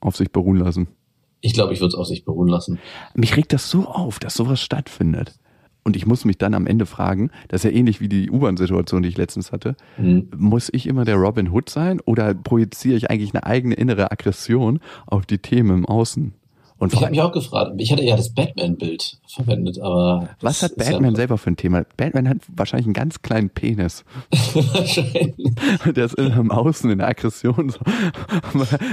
auf 0.01 0.17
sich 0.17 0.31
beruhen 0.31 0.57
lassen? 0.57 0.89
Ich 1.43 1.55
glaube, 1.55 1.73
ich 1.73 1.81
würde 1.81 1.89
es 1.89 1.95
auf 1.95 2.07
sich 2.07 2.25
beruhen 2.25 2.49
lassen. 2.49 2.79
Mich 3.15 3.37
regt 3.37 3.53
das 3.53 3.71
so 3.71 3.87
auf, 3.87 4.19
dass 4.19 4.35
sowas 4.35 4.61
stattfindet. 4.61 5.39
Und 5.83 5.97
ich 5.97 6.07
muss 6.07 6.25
mich 6.25 6.39
dann 6.39 6.55
am 6.55 6.67
Ende 6.67 6.87
fragen, 6.87 7.31
das 7.49 7.65
ist 7.65 7.71
ja 7.71 7.77
ähnlich 7.77 8.01
wie 8.01 8.09
die 8.09 8.31
U-Bahn-Situation, 8.31 9.03
die 9.03 9.09
ich 9.09 9.17
letztens 9.17 9.53
hatte. 9.53 9.77
Mhm. 9.97 10.29
Muss 10.37 10.69
ich 10.73 10.87
immer 10.87 11.05
der 11.05 11.17
Robin 11.17 11.51
Hood 11.51 11.71
sein 11.71 12.01
oder 12.01 12.35
projiziere 12.35 12.97
ich 12.97 13.11
eigentlich 13.11 13.35
eine 13.35 13.45
eigene 13.45 13.75
innere 13.75 14.13
Aggression 14.13 14.81
auf 15.07 15.27
die 15.27 15.39
Themen 15.39 15.79
im 15.79 15.87
Außen? 15.87 16.35
Und 16.81 16.95
ich 16.95 17.01
habe 17.03 17.11
mich 17.11 17.21
auch 17.21 17.31
gefragt, 17.31 17.73
ich 17.77 17.93
hatte 17.93 18.03
ja 18.03 18.17
das 18.17 18.33
Batman-Bild 18.33 19.19
verwendet, 19.27 19.79
aber. 19.81 20.31
Was 20.41 20.63
hat 20.63 20.77
Batman 20.77 21.11
ja 21.11 21.17
selber 21.17 21.37
für 21.37 21.51
ein 21.51 21.57
Thema? 21.59 21.85
Batman 21.99 22.27
hat 22.27 22.39
wahrscheinlich 22.57 22.87
einen 22.87 22.95
ganz 22.95 23.21
kleinen 23.21 23.51
Penis. 23.51 24.03
wahrscheinlich. 24.55 25.35
Der 25.95 26.07
ist 26.07 26.15
im 26.15 26.51
Außen 26.51 26.91
in 26.91 26.97
der 26.97 27.09
Aggression 27.09 27.69
so, 27.69 27.81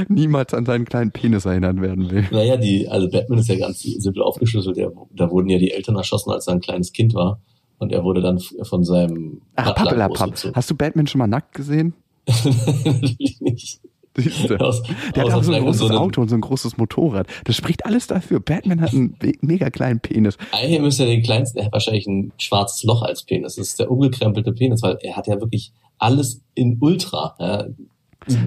niemals 0.09 0.53
an 0.53 0.65
seinen 0.65 0.83
kleinen 0.83 1.11
Penis 1.11 1.45
erinnern 1.45 1.81
werden 1.81 2.11
will. 2.11 2.27
Naja, 2.29 2.57
die, 2.57 2.89
also 2.89 3.09
Batman 3.09 3.39
ist 3.39 3.47
ja 3.47 3.57
ganz 3.57 3.81
simpel 3.81 4.21
aufgeschlüsselt. 4.21 4.75
Der, 4.75 4.91
da 5.15 5.31
wurden 5.31 5.47
ja 5.47 5.57
die 5.57 5.71
Eltern 5.71 5.95
erschossen, 5.95 6.31
als 6.31 6.45
er 6.47 6.55
ein 6.55 6.59
kleines 6.59 6.91
Kind 6.91 7.13
war. 7.13 7.39
Und 7.79 7.93
er 7.93 8.03
wurde 8.03 8.21
dann 8.21 8.39
von 8.63 8.83
seinem. 8.83 9.43
Ach, 9.55 9.73
Pappelapapp. 9.73 10.33
Hast 10.53 10.69
du 10.69 10.75
Batman 10.75 11.07
schon 11.07 11.19
mal 11.19 11.27
nackt 11.27 11.53
gesehen? 11.53 11.93
Natürlich 12.27 13.39
nicht. 13.39 13.79
Siehste. 14.17 14.59
Aus, 14.59 14.83
der 15.15 15.25
hat 15.25 15.31
auch 15.31 15.43
so 15.43 15.53
ein 15.53 15.63
großes 15.63 15.87
so 15.87 15.93
Auto 15.93 16.21
und 16.21 16.29
so 16.29 16.35
ein 16.35 16.41
großes 16.41 16.77
Motorrad. 16.77 17.27
Das 17.45 17.55
spricht 17.55 17.85
alles 17.85 18.07
dafür. 18.07 18.39
Batman 18.39 18.81
hat 18.81 18.93
einen 18.93 19.15
mega 19.41 19.69
kleinen 19.69 19.99
Penis. 19.99 20.37
Eigentlich 20.51 20.81
müsste 20.81 21.03
er 21.03 21.09
den 21.09 21.23
kleinsten, 21.23 21.59
er 21.59 21.65
hat 21.65 21.73
wahrscheinlich 21.73 22.07
ein 22.07 22.31
schwarzes 22.37 22.83
Loch 22.83 23.03
als 23.03 23.23
Penis. 23.23 23.55
Das 23.55 23.67
ist 23.67 23.79
der 23.79 23.91
umgekrempelte 23.91 24.53
Penis, 24.53 24.81
weil 24.81 24.97
er 25.01 25.15
hat 25.15 25.27
ja 25.27 25.39
wirklich 25.39 25.71
alles 25.99 26.41
in 26.55 26.77
Ultra. 26.81 27.35
Ja, 27.39 27.65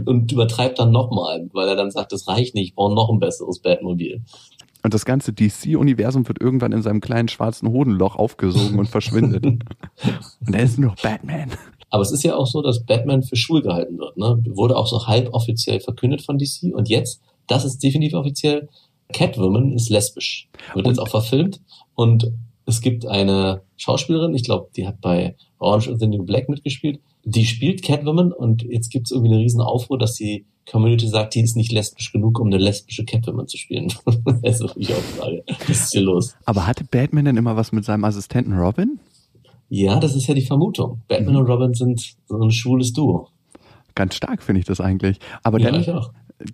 und 0.04 0.30
übertreibt 0.30 0.78
dann 0.78 0.90
nochmal, 0.90 1.48
weil 1.52 1.68
er 1.68 1.76
dann 1.76 1.90
sagt, 1.90 2.12
das 2.12 2.28
reicht 2.28 2.54
nicht, 2.54 2.68
ich 2.68 2.74
brauche 2.74 2.94
noch 2.94 3.08
ein 3.08 3.18
besseres 3.18 3.60
Batmobil. 3.60 4.20
Und 4.82 4.94
das 4.94 5.04
ganze 5.04 5.32
DC-Universum 5.32 6.26
wird 6.26 6.40
irgendwann 6.40 6.72
in 6.72 6.82
seinem 6.82 7.00
kleinen 7.00 7.28
schwarzen 7.28 7.68
Hodenloch 7.68 8.16
aufgesogen 8.16 8.78
und 8.78 8.88
verschwindet. 8.88 9.44
und 10.46 10.54
er 10.54 10.62
ist 10.62 10.78
nur 10.78 10.90
noch 10.90 10.96
Batman. 10.96 11.50
Aber 11.90 12.02
es 12.02 12.12
ist 12.12 12.22
ja 12.22 12.36
auch 12.36 12.46
so, 12.46 12.62
dass 12.62 12.84
Batman 12.84 13.22
für 13.22 13.36
schwul 13.36 13.62
gehalten 13.62 13.98
wird. 13.98 14.16
Ne? 14.16 14.42
Wurde 14.48 14.76
auch 14.76 14.86
so 14.86 15.06
halb 15.06 15.34
offiziell 15.34 15.80
verkündet 15.80 16.22
von 16.22 16.38
DC. 16.38 16.72
Und 16.72 16.88
jetzt, 16.88 17.20
das 17.46 17.64
ist 17.64 17.82
definitiv 17.82 18.14
offiziell, 18.14 18.68
Catwoman 19.12 19.72
ist 19.72 19.90
lesbisch. 19.90 20.48
Wird 20.74 20.86
und 20.86 20.92
jetzt 20.92 21.00
auch 21.00 21.08
verfilmt. 21.08 21.60
Und 21.94 22.32
es 22.66 22.80
gibt 22.80 23.06
eine 23.06 23.62
Schauspielerin, 23.76 24.34
ich 24.34 24.44
glaube, 24.44 24.70
die 24.76 24.86
hat 24.86 25.00
bei 25.00 25.34
Orange 25.58 25.88
is 25.88 25.98
the 25.98 26.06
New 26.06 26.24
Black 26.24 26.48
mitgespielt. 26.48 27.00
Die 27.24 27.44
spielt 27.44 27.82
Catwoman 27.82 28.32
und 28.32 28.62
jetzt 28.62 28.90
gibt 28.90 29.08
es 29.08 29.10
irgendwie 29.10 29.34
eine 29.34 29.42
riesen 29.42 29.60
Aufruhr, 29.60 29.98
dass 29.98 30.14
die 30.14 30.46
Community 30.70 31.08
sagt, 31.08 31.34
die 31.34 31.40
ist 31.40 31.56
nicht 31.56 31.72
lesbisch 31.72 32.12
genug, 32.12 32.38
um 32.38 32.46
eine 32.46 32.58
lesbische 32.58 33.04
Catwoman 33.04 33.48
zu 33.48 33.56
spielen. 33.56 33.86
ist 34.42 34.60
wirklich 34.60 34.94
auch 34.94 35.00
Frage. 35.18 35.42
Was 35.66 35.68
ist 35.68 35.92
hier 35.92 36.02
los? 36.02 36.34
Aber 36.44 36.66
hatte 36.66 36.84
Batman 36.84 37.24
denn 37.24 37.36
immer 37.36 37.56
was 37.56 37.72
mit 37.72 37.84
seinem 37.84 38.04
Assistenten 38.04 38.52
Robin? 38.52 39.00
Ja, 39.70 40.00
das 40.00 40.16
ist 40.16 40.26
ja 40.26 40.34
die 40.34 40.44
Vermutung. 40.44 41.00
Batman 41.08 41.34
mhm. 41.34 41.40
und 41.40 41.46
Robin 41.46 41.74
sind 41.74 42.16
so 42.26 42.36
ein 42.36 42.50
schwules 42.50 42.92
Duo. 42.92 43.28
Ganz 43.94 44.16
stark 44.16 44.42
finde 44.42 44.60
ich 44.60 44.66
das 44.66 44.80
eigentlich. 44.80 45.18
Aber 45.42 45.60
ja, 45.60 45.70
dann 45.70 46.06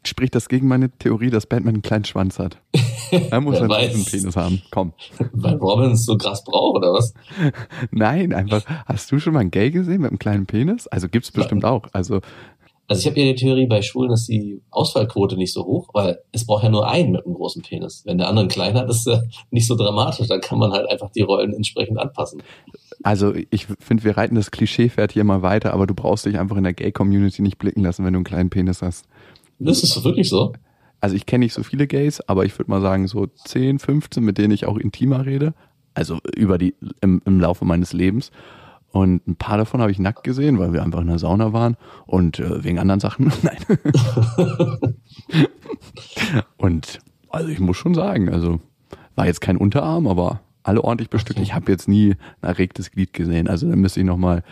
spricht 0.04 0.34
das 0.34 0.48
gegen 0.48 0.68
meine 0.68 0.90
Theorie, 0.90 1.30
dass 1.30 1.46
Batman 1.46 1.74
einen 1.76 1.82
kleinen 1.82 2.04
Schwanz 2.04 2.38
hat. 2.38 2.58
Er 3.30 3.40
muss 3.40 3.60
einen 3.60 3.70
einen 3.70 4.04
Penis 4.04 4.34
haben. 4.34 4.60
Komm. 4.72 4.92
Weil 5.32 5.54
Robin 5.54 5.92
es 5.92 6.04
so 6.04 6.16
krass 6.16 6.42
braucht, 6.42 6.78
oder 6.78 6.92
was? 6.92 7.14
Nein, 7.92 8.32
einfach. 8.32 8.64
Hast 8.84 9.12
du 9.12 9.20
schon 9.20 9.32
mal 9.32 9.40
einen 9.40 9.52
Gay 9.52 9.70
gesehen 9.70 10.00
mit 10.00 10.10
einem 10.10 10.18
kleinen 10.18 10.46
Penis? 10.46 10.88
Also 10.88 11.08
gibt's 11.08 11.30
bestimmt 11.30 11.62
ja. 11.62 11.70
auch. 11.70 11.86
Also 11.92 12.20
also 12.88 13.00
ich 13.00 13.06
habe 13.06 13.20
ja 13.20 13.32
die 13.32 13.34
Theorie 13.34 13.66
bei 13.66 13.82
Schwulen, 13.82 14.10
dass 14.10 14.26
die 14.26 14.62
Ausfallquote 14.70 15.36
nicht 15.36 15.52
so 15.52 15.64
hoch, 15.64 15.88
weil 15.92 16.20
es 16.32 16.46
braucht 16.46 16.62
ja 16.62 16.68
nur 16.68 16.88
einen 16.88 17.12
mit 17.12 17.24
einem 17.24 17.34
großen 17.34 17.62
Penis. 17.62 18.02
Wenn 18.04 18.18
der 18.18 18.28
andere 18.28 18.42
einen 18.42 18.48
kleinen 18.48 18.76
hat, 18.76 18.88
ist 18.88 19.06
ja 19.06 19.22
nicht 19.50 19.66
so 19.66 19.74
dramatisch. 19.74 20.28
Dann 20.28 20.40
kann 20.40 20.58
man 20.58 20.72
halt 20.72 20.88
einfach 20.88 21.10
die 21.10 21.22
Rollen 21.22 21.52
entsprechend 21.52 21.98
anpassen. 21.98 22.42
Also 23.02 23.34
ich 23.50 23.66
finde, 23.80 24.04
wir 24.04 24.16
reiten 24.16 24.36
das 24.36 24.52
Klischeepferd 24.52 25.12
hier 25.12 25.24
mal 25.24 25.42
weiter, 25.42 25.74
aber 25.74 25.86
du 25.86 25.94
brauchst 25.94 26.26
dich 26.26 26.38
einfach 26.38 26.56
in 26.56 26.64
der 26.64 26.74
Gay-Community 26.74 27.42
nicht 27.42 27.58
blicken 27.58 27.82
lassen, 27.82 28.04
wenn 28.04 28.12
du 28.12 28.18
einen 28.18 28.24
kleinen 28.24 28.50
Penis 28.50 28.82
hast. 28.82 29.06
Das 29.58 29.82
ist 29.82 30.04
wirklich 30.04 30.28
so. 30.28 30.52
Also 31.00 31.16
ich 31.16 31.26
kenne 31.26 31.44
nicht 31.44 31.54
so 31.54 31.62
viele 31.62 31.86
Gays, 31.86 32.20
aber 32.20 32.44
ich 32.44 32.56
würde 32.58 32.70
mal 32.70 32.80
sagen 32.80 33.06
so 33.08 33.26
10, 33.26 33.80
15, 33.80 34.22
mit 34.22 34.38
denen 34.38 34.52
ich 34.52 34.66
auch 34.66 34.76
intimer 34.76 35.26
rede. 35.26 35.54
Also 35.94 36.18
über 36.36 36.58
die 36.58 36.74
im, 37.00 37.20
im 37.24 37.40
Laufe 37.40 37.64
meines 37.64 37.92
Lebens. 37.92 38.30
Und 38.96 39.28
ein 39.28 39.36
paar 39.36 39.58
davon 39.58 39.82
habe 39.82 39.92
ich 39.92 39.98
nackt 39.98 40.24
gesehen, 40.24 40.58
weil 40.58 40.72
wir 40.72 40.82
einfach 40.82 41.02
in 41.02 41.08
der 41.08 41.18
Sauna 41.18 41.52
waren 41.52 41.76
und 42.06 42.38
äh, 42.38 42.64
wegen 42.64 42.78
anderen 42.78 42.98
Sachen. 42.98 43.30
Nein. 43.42 43.58
und 46.56 47.00
also 47.28 47.48
ich 47.50 47.60
muss 47.60 47.76
schon 47.76 47.92
sagen, 47.92 48.30
also 48.30 48.58
war 49.14 49.26
jetzt 49.26 49.42
kein 49.42 49.58
Unterarm, 49.58 50.06
aber 50.06 50.40
alle 50.62 50.82
ordentlich 50.82 51.10
bestückt. 51.10 51.38
Ich 51.40 51.52
habe 51.52 51.70
jetzt 51.70 51.88
nie 51.88 52.12
ein 52.40 52.48
erregtes 52.48 52.90
Glied 52.90 53.12
gesehen. 53.12 53.48
Also 53.48 53.68
da 53.68 53.76
müsste 53.76 54.00
ich 54.00 54.06
nochmal 54.06 54.42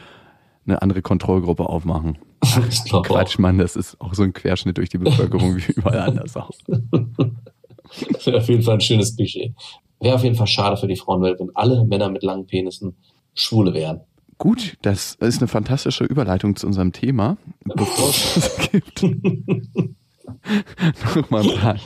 eine 0.66 0.82
andere 0.82 1.00
Kontrollgruppe 1.00 1.66
aufmachen. 1.66 2.18
Quatsch, 2.42 3.38
Mann, 3.38 3.56
das 3.56 3.76
ist 3.76 3.98
auch 3.98 4.12
so 4.12 4.24
ein 4.24 4.34
Querschnitt 4.34 4.76
durch 4.76 4.90
die 4.90 4.98
Bevölkerung 4.98 5.56
wie 5.56 5.72
überall 5.74 6.00
anders 6.00 6.36
auch. 6.36 6.50
Wäre 6.66 8.36
auf 8.36 8.48
jeden 8.50 8.62
Fall 8.62 8.74
ein 8.74 8.80
schönes 8.82 9.16
Klischee. 9.16 9.54
Wäre 10.00 10.16
auf 10.16 10.22
jeden 10.22 10.36
Fall 10.36 10.48
schade 10.48 10.76
für 10.76 10.86
die 10.86 10.96
Frauenwelt, 10.96 11.40
wenn 11.40 11.48
alle 11.54 11.86
Männer 11.86 12.10
mit 12.10 12.22
langen 12.22 12.46
Penissen 12.46 12.94
Schwule 13.32 13.72
wären. 13.72 14.02
Gut, 14.38 14.76
das 14.82 15.14
ist 15.14 15.40
eine 15.40 15.48
fantastische 15.48 16.04
Überleitung 16.04 16.56
zu 16.56 16.66
unserem 16.66 16.92
Thema. 16.92 17.36
Bevor 17.64 18.10
es 18.10 18.34
das 18.34 18.56
gibt. 18.70 19.02
Nochmal 21.16 21.42
ein 21.42 21.56
paar 21.56 21.76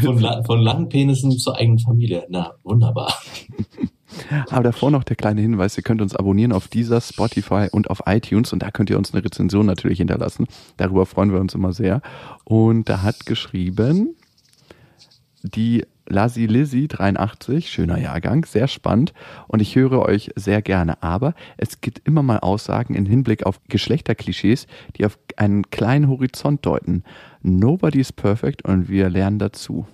Von, 0.00 0.44
von 0.44 0.60
langen 0.60 0.88
Penissen 0.88 1.32
zur 1.32 1.56
eigenen 1.56 1.78
Familie. 1.78 2.26
Na, 2.28 2.52
wunderbar. 2.62 3.12
Aber 4.50 4.62
davor 4.62 4.90
noch 4.90 5.04
der 5.04 5.16
kleine 5.16 5.40
Hinweis, 5.40 5.76
ihr 5.76 5.82
könnt 5.82 6.02
uns 6.02 6.14
abonnieren 6.14 6.52
auf 6.52 6.68
dieser, 6.68 7.00
Spotify 7.00 7.68
und 7.72 7.88
auf 7.88 8.02
iTunes 8.06 8.52
und 8.52 8.62
da 8.62 8.70
könnt 8.70 8.90
ihr 8.90 8.98
uns 8.98 9.14
eine 9.14 9.24
Rezension 9.24 9.64
natürlich 9.64 9.98
hinterlassen. 9.98 10.46
Darüber 10.76 11.06
freuen 11.06 11.32
wir 11.32 11.40
uns 11.40 11.54
immer 11.54 11.72
sehr. 11.72 12.02
Und 12.44 12.88
da 12.88 13.02
hat 13.02 13.26
geschrieben 13.26 14.16
die 15.42 15.84
Lassi 16.08 16.46
Lizzy 16.46 16.88
83, 16.88 17.70
schöner 17.70 17.98
Jahrgang, 17.98 18.44
sehr 18.44 18.68
spannend 18.68 19.12
und 19.48 19.60
ich 19.60 19.76
höre 19.76 20.00
euch 20.00 20.30
sehr 20.36 20.62
gerne. 20.62 21.02
Aber 21.02 21.34
es 21.56 21.80
gibt 21.80 22.06
immer 22.06 22.22
mal 22.22 22.38
Aussagen 22.38 22.94
im 22.94 23.06
Hinblick 23.06 23.46
auf 23.46 23.60
Geschlechterklischees, 23.68 24.66
die 24.96 25.06
auf 25.06 25.18
einen 25.36 25.70
kleinen 25.70 26.08
Horizont 26.08 26.66
deuten. 26.66 27.04
Nobody 27.42 28.00
is 28.00 28.12
perfect 28.12 28.64
und 28.64 28.88
wir 28.88 29.10
lernen 29.10 29.38
dazu. 29.38 29.86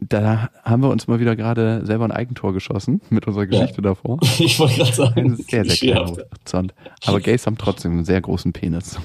Da 0.00 0.50
haben 0.64 0.82
wir 0.82 0.90
uns 0.90 1.06
mal 1.06 1.20
wieder 1.20 1.36
gerade 1.36 1.86
selber 1.86 2.04
ein 2.04 2.12
Eigentor 2.12 2.52
geschossen 2.52 3.00
mit 3.10 3.26
unserer 3.26 3.46
Geschichte 3.46 3.76
ja. 3.76 3.82
davor. 3.82 4.18
Ich 4.38 4.58
wollte 4.58 4.76
gerade 4.76 4.92
sagen. 4.92 5.20
Ein 5.20 5.36
sehr, 5.36 5.64
sehr 5.64 5.76
kleiner 5.76 6.10
Horizont. 6.10 6.74
Aber 7.06 7.20
Gays 7.20 7.46
haben 7.46 7.58
trotzdem 7.58 7.92
einen 7.92 8.04
sehr 8.04 8.20
großen 8.20 8.52
Penis. 8.52 8.98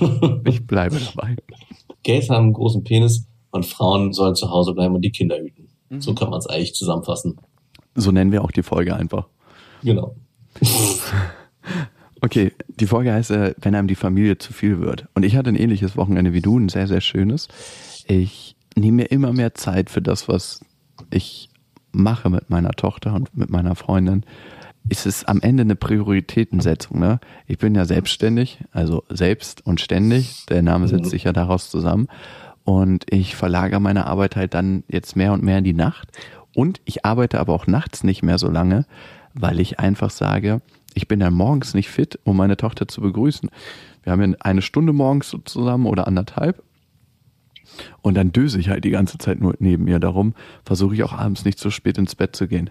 Ich 0.44 0.66
bleibe 0.66 0.98
dabei. 0.98 1.36
Gays 2.02 2.28
haben 2.30 2.46
einen 2.46 2.52
großen 2.52 2.82
Penis 2.82 3.28
und 3.52 3.64
Frauen 3.64 4.12
sollen 4.12 4.34
zu 4.34 4.50
Hause 4.50 4.74
bleiben 4.74 4.94
und 4.94 5.02
die 5.02 5.12
Kinder 5.12 5.38
hüten. 5.38 5.68
Mhm. 5.92 6.00
So 6.00 6.14
kann 6.14 6.30
man 6.30 6.38
es 6.38 6.46
eigentlich 6.46 6.74
zusammenfassen. 6.74 7.38
So 7.94 8.10
nennen 8.10 8.32
wir 8.32 8.42
auch 8.42 8.50
die 8.50 8.62
Folge 8.62 8.96
einfach. 8.96 9.28
Genau. 9.82 10.16
Okay, 12.24 12.52
die 12.68 12.86
Folge 12.86 13.12
heißt, 13.12 13.32
äh, 13.32 13.52
wenn 13.58 13.74
einem 13.74 13.88
die 13.88 13.96
Familie 13.96 14.38
zu 14.38 14.52
viel 14.52 14.78
wird. 14.78 15.08
Und 15.12 15.24
ich 15.24 15.34
hatte 15.34 15.50
ein 15.50 15.56
ähnliches 15.56 15.96
Wochenende 15.96 16.32
wie 16.32 16.40
du, 16.40 16.56
ein 16.56 16.68
sehr, 16.68 16.86
sehr 16.86 17.00
schönes. 17.00 17.48
Ich 18.06 18.54
nehme 18.76 18.98
mir 18.98 19.10
immer 19.10 19.32
mehr 19.32 19.54
Zeit 19.54 19.90
für 19.90 20.00
das, 20.00 20.28
was 20.28 20.60
ich 21.10 21.50
mache 21.90 22.30
mit 22.30 22.48
meiner 22.48 22.70
Tochter 22.70 23.14
und 23.14 23.36
mit 23.36 23.50
meiner 23.50 23.74
Freundin. 23.74 24.24
Es 24.88 25.04
ist 25.04 25.28
am 25.28 25.40
Ende 25.40 25.62
eine 25.62 25.74
Prioritätensetzung. 25.74 27.00
Ne? 27.00 27.18
Ich 27.48 27.58
bin 27.58 27.74
ja 27.74 27.84
selbstständig, 27.84 28.58
also 28.70 29.02
selbst 29.08 29.66
und 29.66 29.80
ständig. 29.80 30.46
Der 30.46 30.62
Name 30.62 30.86
setzt 30.86 31.10
sich 31.10 31.24
ja 31.24 31.32
daraus 31.32 31.70
zusammen. 31.70 32.06
Und 32.64 33.06
ich 33.10 33.34
verlagere 33.34 33.80
meine 33.80 34.06
Arbeit 34.06 34.36
halt 34.36 34.54
dann 34.54 34.84
jetzt 34.88 35.16
mehr 35.16 35.32
und 35.32 35.42
mehr 35.42 35.58
in 35.58 35.64
die 35.64 35.72
Nacht. 35.72 36.08
Und 36.54 36.80
ich 36.84 37.04
arbeite 37.04 37.40
aber 37.40 37.54
auch 37.54 37.66
nachts 37.66 38.04
nicht 38.04 38.22
mehr 38.22 38.38
so 38.38 38.48
lange, 38.48 38.86
weil 39.34 39.58
ich 39.60 39.80
einfach 39.80 40.10
sage, 40.10 40.60
ich 40.94 41.08
bin 41.08 41.20
dann 41.20 41.34
morgens 41.34 41.74
nicht 41.74 41.88
fit, 41.88 42.18
um 42.24 42.36
meine 42.36 42.56
Tochter 42.56 42.86
zu 42.86 43.00
begrüßen. 43.00 43.50
Wir 44.02 44.12
haben 44.12 44.32
ja 44.32 44.36
eine 44.40 44.62
Stunde 44.62 44.92
morgens 44.92 45.30
so 45.30 45.38
zusammen 45.38 45.86
oder 45.86 46.06
anderthalb. 46.06 46.62
Und 48.02 48.14
dann 48.14 48.32
döse 48.32 48.58
ich 48.58 48.68
halt 48.68 48.84
die 48.84 48.90
ganze 48.90 49.18
Zeit 49.18 49.40
nur 49.40 49.54
neben 49.58 49.86
ihr. 49.86 49.98
Darum 49.98 50.34
versuche 50.64 50.94
ich 50.94 51.02
auch 51.02 51.12
abends 51.14 51.44
nicht 51.44 51.58
so 51.58 51.70
spät 51.70 51.96
ins 51.96 52.14
Bett 52.14 52.36
zu 52.36 52.46
gehen. 52.46 52.70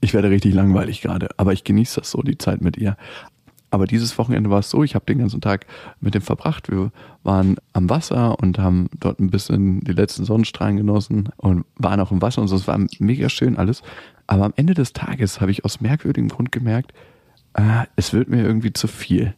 Ich 0.00 0.14
werde 0.14 0.30
richtig 0.30 0.54
langweilig 0.54 1.02
gerade, 1.02 1.28
aber 1.36 1.52
ich 1.52 1.64
genieße 1.64 2.00
das 2.00 2.10
so, 2.10 2.22
die 2.22 2.38
Zeit 2.38 2.62
mit 2.62 2.78
ihr. 2.78 2.96
Aber 3.70 3.86
dieses 3.86 4.18
Wochenende 4.18 4.50
war 4.50 4.58
es 4.58 4.70
so, 4.70 4.82
ich 4.82 4.94
habe 4.94 5.04
den 5.06 5.18
ganzen 5.18 5.40
Tag 5.40 5.66
mit 6.00 6.14
dem 6.14 6.22
verbracht. 6.22 6.70
Wir 6.70 6.90
waren 7.22 7.56
am 7.72 7.88
Wasser 7.88 8.38
und 8.40 8.58
haben 8.58 8.88
dort 8.98 9.20
ein 9.20 9.30
bisschen 9.30 9.80
die 9.80 9.92
letzten 9.92 10.24
Sonnenstrahlen 10.24 10.76
genossen 10.76 11.28
und 11.36 11.64
waren 11.76 12.00
auch 12.00 12.10
im 12.10 12.20
Wasser 12.20 12.42
und 12.42 12.48
so. 12.48 12.56
Es 12.56 12.66
war 12.66 12.78
mega 12.98 13.28
schön 13.28 13.56
alles. 13.56 13.82
Aber 14.26 14.44
am 14.44 14.52
Ende 14.56 14.74
des 14.74 14.92
Tages 14.92 15.40
habe 15.40 15.52
ich 15.52 15.64
aus 15.64 15.80
merkwürdigem 15.80 16.28
Grund 16.28 16.50
gemerkt, 16.52 16.92
äh, 17.54 17.84
es 17.96 18.12
wird 18.12 18.28
mir 18.28 18.42
irgendwie 18.42 18.72
zu 18.72 18.88
viel. 18.88 19.34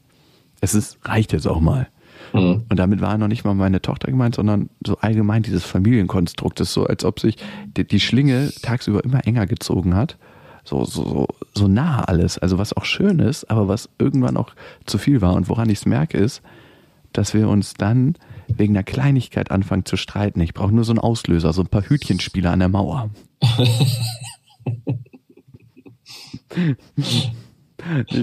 Es 0.61 0.75
ist, 0.75 0.99
reicht 1.05 1.33
jetzt 1.33 1.47
auch 1.47 1.61
mal. 1.61 1.89
Mhm. 2.33 2.63
Und 2.69 2.77
damit 2.79 3.01
war 3.01 3.19
noch 3.19 3.29
nicht 3.29 3.45
mal 3.45 3.55
meine 3.55 3.83
Tochter 3.83 4.11
gemeint, 4.11 4.35
sondern 4.35 4.71
so 4.87 4.97
allgemein 4.99 5.43
dieses 5.43 5.65
Familienkonstrukt. 5.65 6.61
Ist 6.61 6.73
so, 6.73 6.87
als 6.87 7.05
ob 7.05 7.21
sich 7.21 7.37
die, 7.77 7.87
die 7.87 8.01
Schlinge 8.01 8.51
tagsüber 8.63 9.05
immer 9.05 9.27
enger 9.27 9.47
gezogen 9.47 9.95
hat. 9.95 10.17
So, 10.65 10.85
so, 10.85 11.05
so, 11.05 11.27
so 11.55 11.69
nah 11.69 12.03
alles. 12.05 12.39
Also 12.39 12.59
was 12.59 12.73
auch 12.73 12.85
schön 12.85 13.19
ist, 13.19 13.51
aber 13.51 13.69
was 13.69 13.89
irgendwann 13.99 14.37
auch 14.37 14.51
zu 14.87 14.99
viel 14.99 15.21
war. 15.21 15.35
Und 15.35 15.49
woran 15.49 15.69
ich 15.71 15.79
es 15.79 15.87
merke, 15.87 16.19
ist, 16.19 16.43
dass 17.13 17.35
wir 17.35 17.49
uns 17.49 17.75
dann 17.75 18.15
wegen 18.49 18.75
einer 18.75 18.85
Kleinigkeit 18.85 19.51
anfangen 19.51 19.85
zu 19.85 19.97
streiten. 19.97 20.41
Ich 20.41 20.55
brauche 20.55 20.73
nur 20.75 20.85
so 20.85 20.93
einen 20.93 20.99
Auslöser, 20.99 21.53
so 21.53 21.63
ein 21.63 21.69
paar 21.69 21.89
Hütchenspieler 21.89 22.51
an 22.51 22.61
der 22.61 22.69
Mauer. 22.69 23.11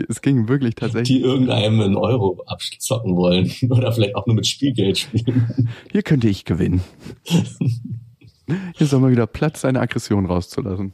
es 0.07 0.21
ging 0.21 0.47
wirklich 0.47 0.75
tatsächlich. 0.75 1.17
Die 1.19 1.23
irgendeinem 1.23 1.81
einen 1.81 1.97
Euro 1.97 2.41
abzocken 2.45 3.15
wollen 3.15 3.51
oder 3.69 3.91
vielleicht 3.91 4.15
auch 4.15 4.25
nur 4.25 4.35
mit 4.35 4.47
Spielgeld 4.47 4.97
spielen. 4.99 5.69
Hier 5.91 6.03
könnte 6.03 6.29
ich 6.29 6.45
gewinnen. 6.45 6.81
Hier 8.75 8.87
soll 8.87 8.99
mal 8.99 9.11
wieder 9.11 9.27
Platz, 9.27 9.61
seine 9.61 9.79
Aggression 9.79 10.25
rauszulassen. 10.25 10.93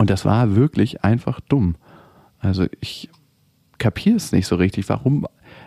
Und 0.00 0.08
das 0.08 0.24
war 0.24 0.56
wirklich 0.56 1.04
einfach 1.04 1.40
dumm. 1.40 1.76
Also 2.38 2.64
ich 2.80 3.10
kapiere 3.76 4.16
es 4.16 4.32
nicht 4.32 4.46
so 4.46 4.56
richtig, 4.56 4.88
warum 4.88 5.26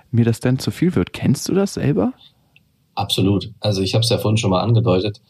mir 0.10 0.26
das 0.26 0.40
denn 0.40 0.58
zu 0.58 0.72
viel 0.72 0.96
wird. 0.96 1.14
Kennst 1.14 1.48
du 1.48 1.54
das 1.54 1.76
selber? 1.76 2.14
Absolut. 2.96 3.52
Also 3.60 3.84
ich 3.84 3.94
habe 3.94 4.02
es 4.02 4.10
ja 4.10 4.18
vorhin 4.18 4.38
schon 4.38 4.50
mal 4.50 4.62
angedeutet. 4.62 5.22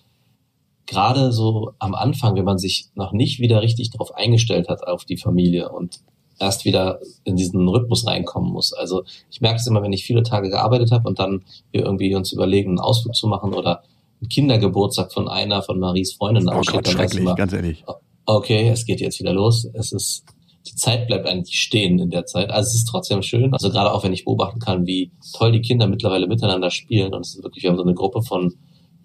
Gerade 0.86 1.34
so 1.34 1.74
am 1.80 1.96
Anfang, 1.96 2.38
wenn 2.38 2.46
man 2.46 2.58
sich 2.58 2.92
noch 2.96 3.12
nicht 3.12 3.42
wieder 3.42 3.62
richtig 3.62 3.90
darauf 3.90 4.16
eingestellt 4.16 4.70
hat 4.70 4.88
auf 4.88 5.04
die 5.04 5.18
Familie 5.18 5.68
und 5.68 6.00
erst 6.40 6.64
wieder 6.64 7.02
in 7.26 7.36
diesen 7.36 7.68
Rhythmus 7.68 8.08
reinkommen 8.08 8.54
muss. 8.54 8.72
Also 8.72 9.04
ich 9.30 9.42
merke 9.42 9.58
es 9.58 9.68
immer, 9.68 9.82
wenn 9.82 9.92
ich 9.92 10.06
viele 10.06 10.24
Tage 10.24 10.50
gearbeitet 10.50 10.92
habe 10.94 11.10
und 11.10 11.20
dann 11.20 11.44
wir 11.74 11.84
irgendwie 11.84 12.16
uns 12.16 12.32
überlegen, 12.32 12.70
einen 12.70 12.80
Ausflug 12.80 13.16
zu 13.16 13.28
machen 13.28 13.54
oder 13.54 13.84
einen 14.22 14.30
Kindergeburtstag 14.30 15.12
von 15.12 15.28
einer 15.28 15.62
von 15.62 15.78
Maries 15.78 16.14
Freundinnen 16.14 16.48
oh 16.48 16.54
aussteht, 16.54 16.86
Gott, 16.86 16.88
dann 16.88 17.00
weiß 17.00 17.14
ich 17.16 17.20
immer, 17.20 17.36
ganz 17.36 17.52
ehrlich. 17.52 17.84
Okay, 18.26 18.70
es 18.70 18.86
geht 18.86 19.02
jetzt 19.02 19.20
wieder 19.20 19.34
los. 19.34 19.68
Es 19.74 19.92
ist 19.92 20.26
die 20.66 20.76
Zeit 20.76 21.08
bleibt 21.08 21.28
eigentlich 21.28 21.60
stehen 21.60 22.00
in 22.00 22.10
der 22.10 22.26
Zeit. 22.26 22.50
Also 22.50 22.68
es 22.68 22.76
ist 22.76 22.88
trotzdem 22.88 23.22
schön. 23.22 23.54
Also 23.54 23.70
gerade 23.70 23.92
auch 23.92 24.04
wenn 24.04 24.14
ich 24.14 24.26
beobachten 24.26 24.60
kann, 24.60 24.86
wie 24.86 25.12
toll 25.36 25.52
die 25.52 25.62
Kinder 25.62 25.88
mittlerweile 25.88 26.28
miteinander 26.28 26.72
spielen. 26.72 27.14
Und 27.14 27.26
es 27.26 27.36
ist 27.36 27.44
wirklich, 27.44 27.64
wir 27.64 27.70
haben 27.70 27.78
so 27.78 27.84
eine 27.84 27.94
Gruppe 27.94 28.22
von 28.22 28.54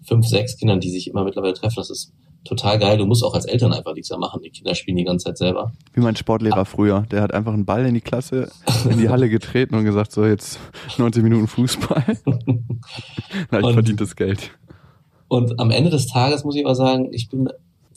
fünf, 0.03 0.25
sechs 0.25 0.57
Kindern, 0.57 0.79
die 0.79 0.89
sich 0.89 1.07
immer 1.07 1.23
mittlerweile 1.23 1.53
treffen. 1.53 1.75
Das 1.75 1.89
ist 1.89 2.13
total 2.45 2.79
geil. 2.79 2.97
Du 2.97 3.05
musst 3.05 3.23
auch 3.23 3.33
als 3.33 3.45
Eltern 3.45 3.73
einfach 3.73 3.93
nichts 3.93 4.09
mehr 4.09 4.19
machen. 4.19 4.41
Die 4.41 4.51
Kinder 4.51 4.73
spielen 4.73 4.95
die 4.95 5.03
ganze 5.03 5.25
Zeit 5.25 5.37
selber. 5.37 5.73
Wie 5.93 5.99
mein 5.99 6.15
Sportlehrer 6.15 6.59
ah. 6.59 6.65
früher. 6.65 7.05
Der 7.11 7.21
hat 7.21 7.33
einfach 7.33 7.53
einen 7.53 7.65
Ball 7.65 7.85
in 7.85 7.93
die 7.93 8.01
Klasse, 8.01 8.49
in 8.89 8.97
die 8.97 9.09
Halle 9.09 9.29
getreten 9.29 9.75
und 9.75 9.83
gesagt, 9.83 10.13
so 10.13 10.25
jetzt 10.25 10.59
90 10.97 11.23
Minuten 11.23 11.47
Fußball. 11.47 12.03
habe 13.51 13.67
ich 13.67 13.73
verdientes 13.73 14.15
Geld. 14.15 14.51
Und 15.27 15.59
am 15.59 15.71
Ende 15.71 15.89
des 15.89 16.07
Tages 16.07 16.45
muss 16.45 16.55
ich 16.55 16.65
aber 16.65 16.75
sagen, 16.75 17.09
ich 17.11 17.29
bin 17.29 17.49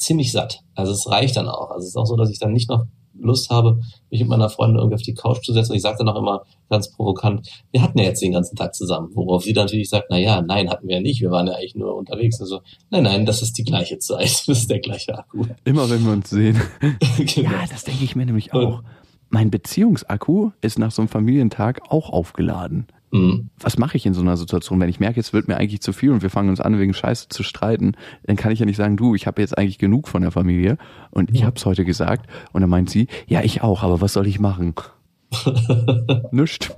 ziemlich 0.02 0.32
satt. 0.32 0.60
Also 0.74 0.92
es 0.92 1.08
reicht 1.08 1.36
dann 1.36 1.48
auch. 1.48 1.70
Also 1.70 1.84
es 1.84 1.88
ist 1.88 1.96
auch 1.96 2.06
so, 2.06 2.16
dass 2.16 2.30
ich 2.30 2.38
dann 2.38 2.52
nicht 2.52 2.68
noch 2.68 2.86
Lust 3.18 3.50
habe, 3.50 3.80
mich 4.10 4.20
mit 4.20 4.28
meiner 4.28 4.48
Freundin 4.48 4.78
irgendwie 4.78 4.96
auf 4.96 5.02
die 5.02 5.14
Couch 5.14 5.44
zu 5.44 5.52
setzen. 5.52 5.72
Und 5.72 5.76
ich 5.76 5.82
sage 5.82 5.98
dann 5.98 6.08
auch 6.08 6.18
immer 6.18 6.42
ganz 6.68 6.90
provokant, 6.90 7.48
wir 7.70 7.82
hatten 7.82 7.98
ja 7.98 8.04
jetzt 8.04 8.22
den 8.22 8.32
ganzen 8.32 8.56
Tag 8.56 8.74
zusammen. 8.74 9.10
Worauf 9.14 9.44
sie 9.44 9.52
dann 9.52 9.66
natürlich 9.66 9.90
sagt, 9.90 10.06
na 10.10 10.18
ja, 10.18 10.42
nein, 10.42 10.70
hatten 10.70 10.88
wir 10.88 10.96
ja 10.96 11.02
nicht. 11.02 11.20
Wir 11.20 11.30
waren 11.30 11.46
ja 11.46 11.54
eigentlich 11.54 11.74
nur 11.74 11.94
unterwegs. 11.94 12.40
Also, 12.40 12.60
nein, 12.90 13.04
nein, 13.04 13.26
das 13.26 13.42
ist 13.42 13.56
die 13.58 13.64
gleiche 13.64 13.98
Zeit. 13.98 14.22
Das 14.52 14.58
ist 14.58 14.70
der 14.70 14.80
gleiche 14.80 15.16
Akku. 15.16 15.44
Immer 15.64 15.88
wenn 15.88 16.04
wir 16.04 16.12
uns 16.12 16.30
sehen. 16.30 16.60
genau. 17.16 17.50
Ja, 17.50 17.64
das 17.70 17.84
denke 17.84 18.04
ich 18.04 18.16
mir 18.16 18.26
nämlich 18.26 18.52
auch. 18.52 18.78
Und 18.78 18.84
mein 19.28 19.50
Beziehungsakku 19.50 20.50
ist 20.60 20.78
nach 20.78 20.90
so 20.90 21.02
einem 21.02 21.08
Familientag 21.08 21.80
auch 21.88 22.10
aufgeladen. 22.10 22.86
Mhm. 23.12 23.50
Was 23.60 23.76
mache 23.76 23.96
ich 23.98 24.06
in 24.06 24.14
so 24.14 24.22
einer 24.22 24.38
Situation, 24.38 24.80
wenn 24.80 24.88
ich 24.88 24.98
merke, 24.98 25.20
es 25.20 25.34
wird 25.34 25.46
mir 25.46 25.58
eigentlich 25.58 25.82
zu 25.82 25.92
viel 25.92 26.10
und 26.10 26.22
wir 26.22 26.30
fangen 26.30 26.48
uns 26.48 26.60
an, 26.60 26.78
wegen 26.78 26.94
Scheiße 26.94 27.28
zu 27.28 27.42
streiten, 27.42 27.94
dann 28.24 28.36
kann 28.36 28.52
ich 28.52 28.58
ja 28.58 28.66
nicht 28.66 28.76
sagen, 28.76 28.96
du, 28.96 29.14
ich 29.14 29.26
habe 29.26 29.40
jetzt 29.42 29.56
eigentlich 29.56 29.78
genug 29.78 30.08
von 30.08 30.22
der 30.22 30.30
Familie 30.30 30.78
und 31.10 31.32
ich 31.32 31.44
habe 31.44 31.56
es 31.56 31.66
heute 31.66 31.84
gesagt 31.84 32.28
und 32.52 32.62
dann 32.62 32.70
meint 32.70 32.88
sie, 32.88 33.08
ja, 33.26 33.42
ich 33.42 33.62
auch, 33.62 33.82
aber 33.82 34.00
was 34.00 34.14
soll 34.14 34.26
ich 34.26 34.40
machen? 34.40 34.74
Nischt. 36.32 36.72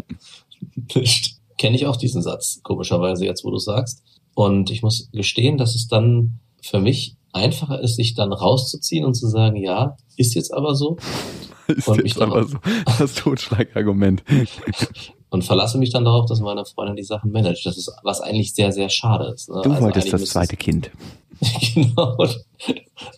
Nischt. 0.95 1.37
Kenne 1.57 1.77
ich 1.77 1.87
auch 1.87 1.97
diesen 1.97 2.21
Satz, 2.21 2.61
komischerweise 2.65 3.25
jetzt, 3.25 3.45
wo 3.45 3.51
du 3.53 3.59
sagst. 3.59 4.03
Und 4.35 4.71
ich 4.71 4.83
muss 4.83 5.09
gestehen, 5.13 5.57
dass 5.57 5.77
es 5.77 5.87
dann 5.87 6.41
für 6.61 6.81
mich 6.81 7.17
einfacher 7.33 7.81
ist, 7.81 7.95
sich 7.95 8.15
dann 8.15 8.33
rauszuziehen 8.33 9.05
und 9.05 9.15
zu 9.15 9.29
sagen, 9.29 9.55
ja, 9.55 9.97
ist 10.17 10.35
jetzt 10.35 10.53
aber 10.53 10.75
so. 10.75 10.97
ist 11.69 11.87
und 11.87 12.03
jetzt 12.03 12.21
aber 12.21 12.45
so. 12.45 12.59
Das 12.99 13.15
Totschlagargument 13.15 14.25
und 15.35 15.43
verlasse 15.43 15.79
mich 15.79 15.91
dann 15.91 16.05
darauf, 16.05 16.27
dass 16.27 16.39
meine 16.39 16.65
Freundin 16.65 16.95
die 16.95 17.03
Sachen 17.03 17.33
managt. 17.33 17.67
Das 17.67 17.77
ist, 17.77 17.91
was 18.05 18.21
eigentlich 18.21 18.55
sehr, 18.55 18.71
sehr 18.71 18.89
schade 18.89 19.33
ist. 19.35 19.49
Ne? 19.49 19.63
Du 19.65 19.71
also 19.73 19.83
wolltest 19.83 20.13
das 20.13 20.27
zweite 20.27 20.57
Kind. 20.57 20.93
genau. 21.75 22.17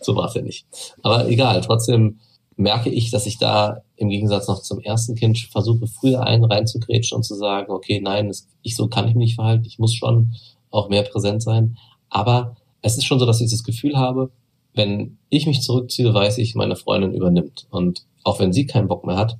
So 0.01 0.15
war 0.15 0.27
es 0.27 0.33
ja 0.33 0.41
nicht. 0.41 0.65
Aber 1.03 1.29
egal, 1.29 1.61
trotzdem 1.61 2.17
merke 2.55 2.89
ich, 2.89 3.11
dass 3.11 3.27
ich 3.27 3.37
da 3.37 3.83
im 3.97 4.09
Gegensatz 4.09 4.47
noch 4.47 4.63
zum 4.63 4.79
ersten 4.79 5.13
Kind 5.13 5.37
versuche, 5.37 5.85
früher 5.85 6.23
einen 6.23 6.43
reinzugrätschen 6.43 7.15
und 7.15 7.21
zu 7.21 7.35
sagen, 7.35 7.71
okay, 7.71 8.01
nein, 8.01 8.33
ich 8.63 8.75
so 8.75 8.87
kann 8.87 9.07
ich 9.07 9.13
mich 9.13 9.25
nicht 9.27 9.35
verhalten, 9.35 9.65
ich 9.67 9.77
muss 9.77 9.93
schon 9.93 10.33
auch 10.71 10.89
mehr 10.89 11.03
präsent 11.03 11.43
sein. 11.43 11.77
Aber 12.09 12.55
es 12.81 12.97
ist 12.97 13.05
schon 13.05 13.19
so, 13.19 13.27
dass 13.27 13.41
ich 13.41 13.51
das 13.51 13.63
Gefühl 13.63 13.95
habe, 13.95 14.31
wenn 14.73 15.19
ich 15.29 15.45
mich 15.45 15.61
zurückziehe, 15.61 16.11
weiß 16.11 16.39
ich, 16.39 16.55
meine 16.55 16.77
Freundin 16.77 17.13
übernimmt. 17.13 17.67
Und 17.69 18.07
auch 18.23 18.39
wenn 18.39 18.53
sie 18.53 18.65
keinen 18.65 18.87
Bock 18.87 19.05
mehr 19.05 19.17
hat, 19.17 19.37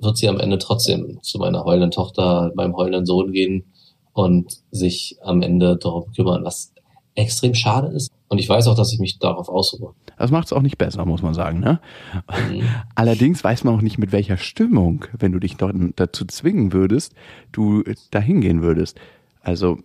wird 0.00 0.16
sie 0.16 0.28
am 0.28 0.40
Ende 0.40 0.58
trotzdem 0.58 1.18
zu 1.22 1.38
meiner 1.38 1.64
heulenden 1.64 1.90
Tochter, 1.90 2.52
meinem 2.54 2.76
heulenden 2.76 3.06
Sohn 3.06 3.32
gehen 3.32 3.64
und 4.12 4.58
sich 4.70 5.16
am 5.22 5.42
Ende 5.42 5.76
darum 5.76 6.12
kümmern, 6.12 6.44
was 6.44 6.72
extrem 7.14 7.54
schade 7.54 7.88
ist. 7.88 8.10
Und 8.28 8.38
ich 8.38 8.48
weiß 8.48 8.68
auch, 8.68 8.76
dass 8.76 8.92
ich 8.92 8.98
mich 8.98 9.18
darauf 9.18 9.48
ausruhe. 9.48 9.94
Das 10.16 10.30
macht 10.30 10.46
es 10.46 10.52
auch 10.52 10.62
nicht 10.62 10.78
besser, 10.78 11.04
muss 11.04 11.22
man 11.22 11.34
sagen. 11.34 11.60
Ne? 11.60 11.80
Mhm. 12.14 12.62
Allerdings 12.94 13.42
weiß 13.42 13.64
man 13.64 13.74
auch 13.74 13.82
nicht, 13.82 13.98
mit 13.98 14.12
welcher 14.12 14.36
Stimmung, 14.36 15.04
wenn 15.18 15.32
du 15.32 15.38
dich 15.38 15.56
dort 15.56 15.74
dazu 15.96 16.24
zwingen 16.24 16.72
würdest, 16.72 17.14
du 17.52 17.82
dahin 18.10 18.40
gehen 18.40 18.62
würdest. 18.62 18.98
Also 19.42 19.78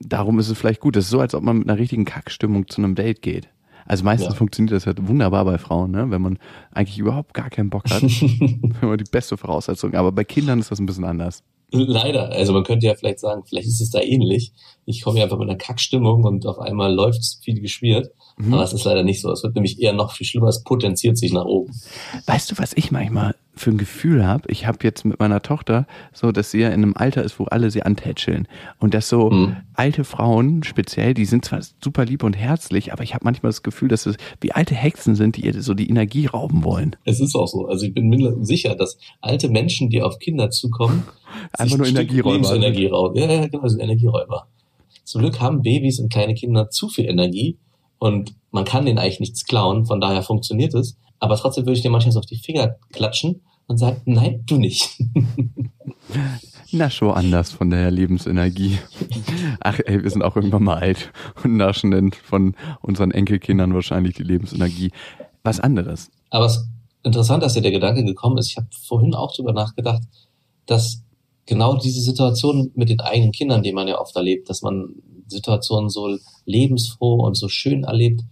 darum 0.00 0.38
ist 0.38 0.48
es 0.48 0.58
vielleicht 0.58 0.80
gut. 0.80 0.96
Es 0.96 1.04
ist 1.04 1.10
so, 1.10 1.20
als 1.20 1.34
ob 1.34 1.42
man 1.42 1.58
mit 1.58 1.68
einer 1.68 1.78
richtigen 1.78 2.04
Kackstimmung 2.04 2.68
zu 2.68 2.82
einem 2.82 2.94
Date 2.94 3.22
geht. 3.22 3.48
Also 3.86 4.04
meistens 4.04 4.30
ja. 4.30 4.34
funktioniert 4.34 4.74
das 4.74 4.86
halt 4.86 5.06
wunderbar 5.06 5.44
bei 5.44 5.58
Frauen, 5.58 5.92
ne? 5.92 6.10
wenn 6.10 6.22
man 6.22 6.38
eigentlich 6.72 6.98
überhaupt 6.98 7.34
gar 7.34 7.50
keinen 7.50 7.70
Bock 7.70 7.84
hat. 7.90 8.02
wenn 8.02 8.88
man 8.88 8.98
die 8.98 9.10
beste 9.10 9.36
Voraussetzung. 9.36 9.94
Aber 9.94 10.12
bei 10.12 10.24
Kindern 10.24 10.58
ist 10.58 10.70
das 10.70 10.78
ein 10.78 10.86
bisschen 10.86 11.04
anders. 11.04 11.42
Leider. 11.72 12.30
Also 12.30 12.52
man 12.52 12.62
könnte 12.62 12.86
ja 12.86 12.94
vielleicht 12.94 13.18
sagen, 13.18 13.42
vielleicht 13.44 13.66
ist 13.66 13.80
es 13.80 13.90
da 13.90 14.00
ähnlich. 14.00 14.52
Ich 14.84 15.02
komme 15.02 15.18
ja 15.18 15.24
einfach 15.24 15.38
mit 15.38 15.48
einer 15.48 15.58
Kackstimmung 15.58 16.22
und 16.22 16.46
auf 16.46 16.58
einmal 16.60 16.94
läuft 16.94 17.18
es 17.18 17.40
viel 17.42 17.60
geschmiert. 17.60 18.10
Mhm. 18.38 18.54
Aber 18.54 18.62
es 18.62 18.72
ist 18.72 18.84
leider 18.84 19.02
nicht 19.02 19.20
so. 19.20 19.32
Es 19.32 19.42
wird 19.42 19.54
nämlich 19.54 19.80
eher 19.80 19.92
noch 19.92 20.12
viel 20.12 20.26
schlimmer. 20.26 20.48
Es 20.48 20.62
potenziert 20.62 21.18
sich 21.18 21.32
nach 21.32 21.44
oben. 21.44 21.72
Weißt 22.26 22.50
du, 22.50 22.58
was 22.58 22.72
ich 22.74 22.92
manchmal 22.92 23.34
für 23.58 23.70
ein 23.70 23.78
Gefühl 23.78 24.26
habe. 24.26 24.44
Ich 24.50 24.66
habe 24.66 24.78
jetzt 24.82 25.04
mit 25.04 25.18
meiner 25.18 25.40
Tochter 25.42 25.86
so, 26.12 26.30
dass 26.30 26.50
sie 26.50 26.60
ja 26.60 26.68
in 26.68 26.74
einem 26.82 26.94
Alter 26.96 27.22
ist, 27.24 27.38
wo 27.40 27.44
alle 27.44 27.70
sie 27.70 27.82
antätscheln. 27.82 28.46
Und 28.78 28.92
dass 28.94 29.08
so 29.08 29.30
Mhm. 29.30 29.56
alte 29.74 30.04
Frauen 30.04 30.62
speziell, 30.62 31.14
die 31.14 31.24
sind 31.24 31.44
zwar 31.44 31.60
super 31.82 32.04
lieb 32.04 32.22
und 32.22 32.34
herzlich, 32.36 32.92
aber 32.92 33.02
ich 33.02 33.14
habe 33.14 33.24
manchmal 33.24 33.48
das 33.50 33.62
Gefühl, 33.62 33.88
dass 33.88 34.04
es 34.06 34.16
wie 34.40 34.52
alte 34.52 34.74
Hexen 34.74 35.14
sind, 35.14 35.36
die 35.36 35.46
ihr 35.46 35.62
so 35.62 35.72
die 35.74 35.88
Energie 35.88 36.26
rauben 36.26 36.64
wollen. 36.64 36.96
Es 37.04 37.18
ist 37.20 37.34
auch 37.34 37.46
so. 37.48 37.66
Also 37.66 37.86
ich 37.86 37.94
bin 37.94 38.08
mir 38.08 38.36
sicher, 38.44 38.74
dass 38.74 38.98
alte 39.20 39.48
Menschen, 39.48 39.88
die 39.90 40.02
auf 40.02 40.18
Kinder 40.18 40.50
zukommen, 40.50 41.04
Einfach 41.58 41.78
nur 41.78 41.86
Energieräuber. 41.86 42.34
Lebensenergie 42.34 42.86
rauben. 42.86 43.16
Ja, 43.18 43.30
ja, 43.30 43.46
genau, 43.46 43.66
sind 43.68 43.80
Energieräuber. 43.80 44.46
Zum 45.04 45.20
Glück 45.22 45.40
haben 45.40 45.62
Babys 45.62 45.98
und 46.00 46.12
kleine 46.12 46.34
Kinder 46.34 46.68
zu 46.70 46.88
viel 46.88 47.06
Energie 47.06 47.56
und 47.98 48.34
man 48.50 48.64
kann 48.64 48.84
denen 48.86 48.98
eigentlich 48.98 49.20
nichts 49.20 49.44
klauen, 49.44 49.86
von 49.86 50.00
daher 50.00 50.22
funktioniert 50.22 50.74
es. 50.74 50.96
Aber 51.18 51.36
trotzdem 51.36 51.64
würde 51.64 51.76
ich 51.76 51.82
dir 51.82 51.90
manchmal 51.90 52.12
so 52.12 52.18
auf 52.18 52.26
die 52.26 52.36
Finger 52.36 52.76
klatschen 52.92 53.42
und 53.66 53.78
sagen, 53.78 54.00
nein, 54.04 54.42
du 54.46 54.56
nicht. 54.56 55.02
Na, 56.72 56.90
schon 56.90 57.12
anders 57.12 57.52
von 57.52 57.70
der 57.70 57.90
Lebensenergie. 57.90 58.78
Ach 59.60 59.78
ey, 59.84 60.02
wir 60.02 60.10
sind 60.10 60.22
auch 60.22 60.36
irgendwann 60.36 60.64
mal 60.64 60.78
alt 60.78 61.12
und 61.42 61.56
naschen 61.56 61.90
dann 61.90 62.12
von 62.12 62.54
unseren 62.82 63.10
Enkelkindern 63.10 63.74
wahrscheinlich 63.74 64.14
die 64.14 64.24
Lebensenergie. 64.24 64.90
Was 65.42 65.60
anderes. 65.60 66.10
Aber 66.30 66.46
es 66.46 66.56
ist 66.56 66.68
interessant, 67.04 67.42
dass 67.42 67.54
dir 67.54 67.62
der 67.62 67.70
Gedanke 67.70 68.04
gekommen 68.04 68.38
ist. 68.38 68.50
Ich 68.50 68.56
habe 68.56 68.66
vorhin 68.86 69.14
auch 69.14 69.34
drüber 69.34 69.52
nachgedacht, 69.52 70.02
dass 70.66 71.04
genau 71.46 71.76
diese 71.76 72.00
Situation 72.00 72.72
mit 72.74 72.88
den 72.88 73.00
eigenen 73.00 73.32
Kindern, 73.32 73.62
die 73.62 73.72
man 73.72 73.86
ja 73.88 74.00
oft 74.00 74.16
erlebt, 74.16 74.50
dass 74.50 74.62
man 74.62 74.96
Situationen 75.28 75.88
so 75.88 76.18
lebensfroh 76.44 77.24
und 77.24 77.36
so 77.36 77.48
schön 77.48 77.84
erlebt. 77.84 78.22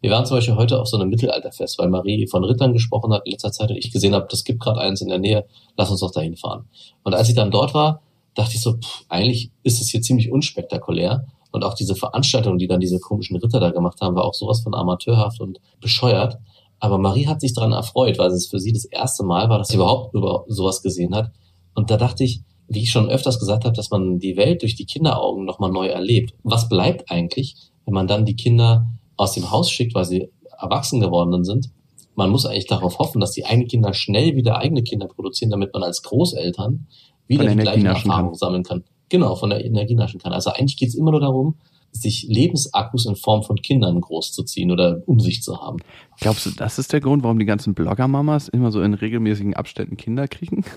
Wir 0.00 0.10
waren 0.12 0.26
zum 0.26 0.36
Beispiel 0.36 0.54
heute 0.54 0.80
auf 0.80 0.86
so 0.86 0.96
einem 0.96 1.10
Mittelalterfest, 1.10 1.78
weil 1.78 1.88
Marie 1.88 2.26
von 2.28 2.44
Rittern 2.44 2.72
gesprochen 2.72 3.12
hat 3.12 3.26
in 3.26 3.32
letzter 3.32 3.50
Zeit 3.50 3.70
und 3.70 3.76
ich 3.76 3.90
gesehen 3.90 4.14
habe, 4.14 4.28
das 4.30 4.44
gibt 4.44 4.60
gerade 4.60 4.80
eins 4.80 5.00
in 5.00 5.08
der 5.08 5.18
Nähe, 5.18 5.46
lass 5.76 5.90
uns 5.90 6.00
doch 6.00 6.12
dahin 6.12 6.36
fahren. 6.36 6.68
Und 7.02 7.14
als 7.14 7.28
ich 7.28 7.34
dann 7.34 7.50
dort 7.50 7.74
war, 7.74 8.02
dachte 8.34 8.54
ich 8.54 8.60
so, 8.60 8.74
pff, 8.74 9.04
eigentlich 9.08 9.50
ist 9.64 9.80
es 9.80 9.88
hier 9.88 10.00
ziemlich 10.00 10.30
unspektakulär. 10.30 11.26
Und 11.50 11.64
auch 11.64 11.74
diese 11.74 11.96
Veranstaltung, 11.96 12.58
die 12.58 12.68
dann 12.68 12.78
diese 12.78 13.00
komischen 13.00 13.36
Ritter 13.36 13.58
da 13.58 13.70
gemacht 13.70 14.00
haben, 14.00 14.14
war 14.14 14.24
auch 14.24 14.34
sowas 14.34 14.60
von 14.60 14.74
amateurhaft 14.74 15.40
und 15.40 15.58
bescheuert. 15.80 16.38
Aber 16.78 16.98
Marie 16.98 17.26
hat 17.26 17.40
sich 17.40 17.54
daran 17.54 17.72
erfreut, 17.72 18.18
weil 18.18 18.30
es 18.30 18.46
für 18.46 18.60
sie 18.60 18.72
das 18.72 18.84
erste 18.84 19.24
Mal 19.24 19.48
war, 19.48 19.58
dass 19.58 19.68
sie 19.68 19.76
überhaupt 19.76 20.14
über 20.14 20.44
sowas 20.46 20.82
gesehen 20.82 21.14
hat. 21.14 21.32
Und 21.74 21.90
da 21.90 21.96
dachte 21.96 22.22
ich, 22.22 22.42
wie 22.68 22.82
ich 22.82 22.90
schon 22.90 23.08
öfters 23.08 23.38
gesagt 23.40 23.64
habe, 23.64 23.74
dass 23.74 23.90
man 23.90 24.18
die 24.18 24.36
Welt 24.36 24.62
durch 24.62 24.76
die 24.76 24.84
Kinderaugen 24.84 25.44
nochmal 25.44 25.72
neu 25.72 25.88
erlebt. 25.88 26.34
Was 26.44 26.68
bleibt 26.68 27.10
eigentlich, 27.10 27.56
wenn 27.86 27.94
man 27.94 28.06
dann 28.06 28.26
die 28.26 28.36
Kinder 28.36 28.86
aus 29.18 29.34
dem 29.34 29.50
Haus 29.50 29.70
schickt, 29.70 29.94
weil 29.94 30.06
sie 30.06 30.30
erwachsen 30.58 31.00
geworden 31.00 31.44
sind? 31.44 31.70
Man 32.14 32.30
muss 32.30 32.46
eigentlich 32.46 32.66
darauf 32.66 32.98
hoffen, 32.98 33.20
dass 33.20 33.32
die 33.32 33.44
eigenen 33.44 33.68
Kinder 33.68 33.92
schnell 33.92 34.34
wieder 34.34 34.58
eigene 34.58 34.82
Kinder 34.82 35.06
produzieren, 35.06 35.50
damit 35.50 35.72
man 35.72 35.82
als 35.82 36.02
Großeltern 36.02 36.86
wieder 37.26 37.46
die 37.46 37.56
gleichen 37.56 37.86
Erfahrungen 37.86 38.34
sammeln 38.34 38.64
kann. 38.64 38.84
Genau, 39.08 39.36
von 39.36 39.50
der 39.50 39.64
Energie 39.64 39.94
naschen 39.94 40.20
kann. 40.20 40.32
Also 40.32 40.50
eigentlich 40.50 40.76
geht 40.76 40.88
es 40.88 40.94
immer 40.94 41.10
nur 41.12 41.20
darum, 41.20 41.54
sich 41.92 42.26
Lebensakkus 42.28 43.06
in 43.06 43.16
Form 43.16 43.42
von 43.42 43.56
Kindern 43.56 44.00
großzuziehen 44.00 44.70
oder 44.70 45.02
um 45.06 45.20
sich 45.20 45.42
zu 45.42 45.60
haben. 45.60 45.78
Glaubst 46.20 46.46
du, 46.46 46.50
das 46.50 46.78
ist 46.78 46.92
der 46.92 47.00
Grund, 47.00 47.22
warum 47.22 47.38
die 47.38 47.46
ganzen 47.46 47.74
Blogger-Mamas 47.74 48.48
immer 48.48 48.70
so 48.70 48.82
in 48.82 48.94
regelmäßigen 48.94 49.54
Abständen 49.54 49.96
Kinder 49.96 50.28
kriegen? 50.28 50.64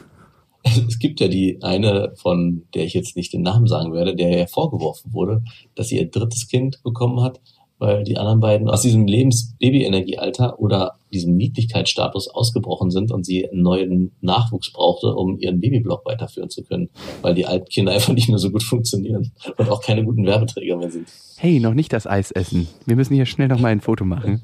Es 0.63 0.99
gibt 0.99 1.19
ja 1.19 1.27
die 1.27 1.57
eine, 1.63 2.13
von 2.17 2.67
der 2.75 2.85
ich 2.85 2.93
jetzt 2.93 3.15
nicht 3.15 3.33
den 3.33 3.41
Namen 3.41 3.65
sagen 3.65 3.93
werde, 3.93 4.15
der 4.15 4.37
ja 4.37 4.45
vorgeworfen 4.45 5.11
wurde, 5.11 5.43
dass 5.73 5.87
sie 5.87 5.97
ihr 5.97 6.07
drittes 6.07 6.47
Kind 6.47 6.83
bekommen 6.83 7.19
hat, 7.21 7.41
weil 7.81 8.03
die 8.03 8.17
anderen 8.17 8.39
beiden 8.39 8.69
aus 8.69 8.83
diesem 8.83 9.07
Lebens-Baby-Energiealter 9.07 10.59
oder 10.59 10.93
diesem 11.11 11.35
Niedlichkeitsstatus 11.35 12.27
ausgebrochen 12.27 12.91
sind 12.91 13.11
und 13.11 13.25
sie 13.25 13.49
einen 13.49 13.63
neuen 13.63 14.11
Nachwuchs 14.21 14.71
brauchte, 14.71 15.15
um 15.15 15.39
ihren 15.39 15.59
Babyblog 15.59 16.05
weiterführen 16.05 16.49
zu 16.49 16.63
können, 16.63 16.89
weil 17.23 17.33
die 17.33 17.47
alten 17.47 17.67
Kinder 17.67 17.91
einfach 17.93 18.13
nicht 18.13 18.29
mehr 18.29 18.37
so 18.37 18.51
gut 18.51 18.63
funktionieren 18.63 19.31
und 19.57 19.69
auch 19.69 19.81
keine 19.81 20.05
guten 20.05 20.25
Werbeträger 20.25 20.77
mehr 20.77 20.91
sind. 20.91 21.07
Hey, 21.37 21.59
noch 21.59 21.73
nicht 21.73 21.91
das 21.91 22.05
Eis 22.05 22.29
essen. 22.31 22.67
Wir 22.85 22.95
müssen 22.95 23.15
hier 23.15 23.25
schnell 23.25 23.47
noch 23.47 23.59
mal 23.59 23.69
ein 23.69 23.81
Foto 23.81 24.05
machen. 24.05 24.43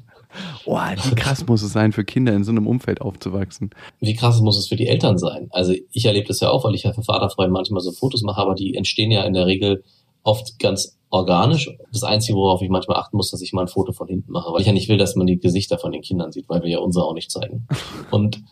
Oh, 0.66 0.76
wie 0.76 1.14
krass 1.14 1.46
muss 1.46 1.62
es 1.62 1.72
sein, 1.72 1.92
für 1.92 2.04
Kinder 2.04 2.34
in 2.34 2.44
so 2.44 2.50
einem 2.50 2.66
Umfeld 2.66 3.00
aufzuwachsen. 3.00 3.70
Wie 4.00 4.14
krass 4.14 4.40
muss 4.40 4.58
es 4.58 4.68
für 4.68 4.76
die 4.76 4.86
Eltern 4.86 5.16
sein? 5.16 5.48
Also 5.50 5.74
ich 5.92 6.04
erlebe 6.04 6.28
das 6.28 6.40
ja 6.40 6.50
auch, 6.50 6.64
weil 6.64 6.74
ich 6.74 6.82
ja 6.82 6.92
für 6.92 7.02
Vaterfreunde 7.02 7.52
manchmal 7.52 7.80
so 7.80 7.92
Fotos 7.92 8.22
mache, 8.22 8.40
aber 8.40 8.54
die 8.54 8.74
entstehen 8.74 9.10
ja 9.10 9.22
in 9.22 9.32
der 9.32 9.46
Regel 9.46 9.84
oft 10.28 10.58
ganz 10.58 10.98
organisch. 11.08 11.70
Das 11.90 12.04
Einzige, 12.04 12.36
worauf 12.36 12.60
ich 12.60 12.68
manchmal 12.68 12.98
achten 12.98 13.16
muss, 13.16 13.30
dass 13.30 13.40
ich 13.40 13.54
mal 13.54 13.62
ein 13.62 13.68
Foto 13.68 13.92
von 13.92 14.08
hinten 14.08 14.30
mache, 14.30 14.52
weil 14.52 14.60
ich 14.60 14.66
ja 14.66 14.74
nicht 14.74 14.90
will, 14.90 14.98
dass 14.98 15.16
man 15.16 15.26
die 15.26 15.38
Gesichter 15.38 15.78
von 15.78 15.90
den 15.90 16.02
Kindern 16.02 16.32
sieht, 16.32 16.48
weil 16.50 16.62
wir 16.62 16.68
ja 16.68 16.78
unsere 16.80 17.06
auch 17.06 17.14
nicht 17.14 17.30
zeigen. 17.30 17.66
Und, 18.10 18.42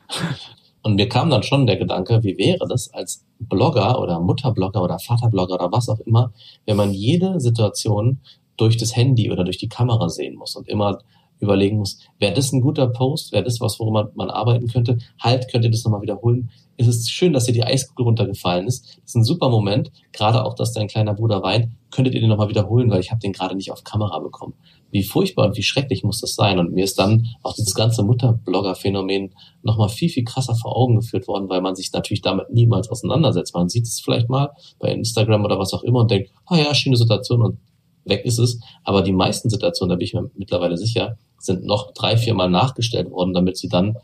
und 0.82 0.94
mir 0.94 1.08
kam 1.08 1.30
dann 1.30 1.42
schon 1.42 1.66
der 1.66 1.76
Gedanke, 1.76 2.22
wie 2.22 2.38
wäre 2.38 2.64
das 2.68 2.94
als 2.94 3.24
Blogger 3.40 4.00
oder 4.00 4.20
Mutterblogger 4.20 4.82
oder 4.82 5.00
Vaterblogger 5.00 5.54
oder 5.54 5.72
was 5.72 5.88
auch 5.88 5.98
immer, 6.00 6.32
wenn 6.64 6.76
man 6.76 6.92
jede 6.92 7.40
Situation 7.40 8.20
durch 8.56 8.76
das 8.76 8.94
Handy 8.94 9.32
oder 9.32 9.42
durch 9.42 9.58
die 9.58 9.68
Kamera 9.68 10.08
sehen 10.08 10.36
muss 10.36 10.54
und 10.54 10.68
immer 10.68 11.00
überlegen 11.40 11.78
muss, 11.78 11.98
wäre 12.20 12.34
das 12.34 12.52
ein 12.52 12.60
guter 12.60 12.86
Post, 12.86 13.32
wäre 13.32 13.42
das 13.42 13.60
was, 13.60 13.80
worum 13.80 13.94
man, 13.94 14.08
man 14.14 14.30
arbeiten 14.30 14.68
könnte, 14.68 14.98
halt, 15.20 15.50
könnt 15.50 15.64
ihr 15.64 15.72
das 15.72 15.84
nochmal 15.84 16.02
wiederholen. 16.02 16.50
Es 16.78 16.86
ist 16.86 17.10
schön, 17.10 17.32
dass 17.32 17.44
dir 17.44 17.52
die 17.52 17.64
Eiskugel 17.64 18.04
runtergefallen 18.04 18.66
ist. 18.66 18.84
Das 18.84 19.06
ist 19.06 19.14
ein 19.14 19.24
super 19.24 19.48
Moment, 19.48 19.90
gerade 20.12 20.44
auch, 20.44 20.54
dass 20.54 20.72
dein 20.72 20.88
kleiner 20.88 21.14
Bruder 21.14 21.42
weint. 21.42 21.68
Könntet 21.90 22.14
ihr 22.14 22.20
den 22.20 22.28
nochmal 22.28 22.48
wiederholen, 22.48 22.90
weil 22.90 23.00
ich 23.00 23.10
habe 23.10 23.20
den 23.20 23.32
gerade 23.32 23.56
nicht 23.56 23.72
auf 23.72 23.84
Kamera 23.84 24.18
bekommen. 24.18 24.54
Wie 24.90 25.02
furchtbar 25.02 25.46
und 25.46 25.56
wie 25.56 25.62
schrecklich 25.62 26.04
muss 26.04 26.20
das 26.20 26.34
sein? 26.34 26.58
Und 26.58 26.72
mir 26.72 26.84
ist 26.84 26.98
dann 26.98 27.26
auch 27.42 27.54
dieses 27.54 27.74
ganze 27.74 28.02
Mutterblogger-Phänomen 28.02 29.34
nochmal 29.62 29.88
viel, 29.88 30.08
viel 30.08 30.24
krasser 30.24 30.54
vor 30.54 30.76
Augen 30.76 30.96
geführt 30.96 31.26
worden, 31.28 31.48
weil 31.48 31.62
man 31.62 31.74
sich 31.74 31.92
natürlich 31.92 32.22
damit 32.22 32.50
niemals 32.50 32.90
auseinandersetzt. 32.90 33.54
Man 33.54 33.68
sieht 33.68 33.84
es 33.84 34.00
vielleicht 34.00 34.28
mal 34.28 34.50
bei 34.78 34.92
Instagram 34.92 35.44
oder 35.44 35.58
was 35.58 35.72
auch 35.72 35.82
immer 35.82 36.00
und 36.00 36.10
denkt, 36.10 36.30
ah 36.46 36.56
ja, 36.58 36.74
schöne 36.74 36.96
Situation 36.96 37.42
und 37.42 37.58
weg 38.04 38.24
ist 38.24 38.38
es. 38.38 38.60
Aber 38.84 39.02
die 39.02 39.12
meisten 39.12 39.50
Situationen, 39.50 39.90
da 39.90 39.96
bin 39.96 40.04
ich 40.04 40.14
mir 40.14 40.30
mittlerweile 40.34 40.76
sicher, 40.76 41.16
sind 41.38 41.64
noch 41.64 41.92
drei, 41.92 42.16
vier 42.16 42.34
Mal 42.34 42.50
nachgestellt 42.50 43.10
worden, 43.10 43.34
damit 43.34 43.56
sie 43.56 43.68
dann 43.68 43.96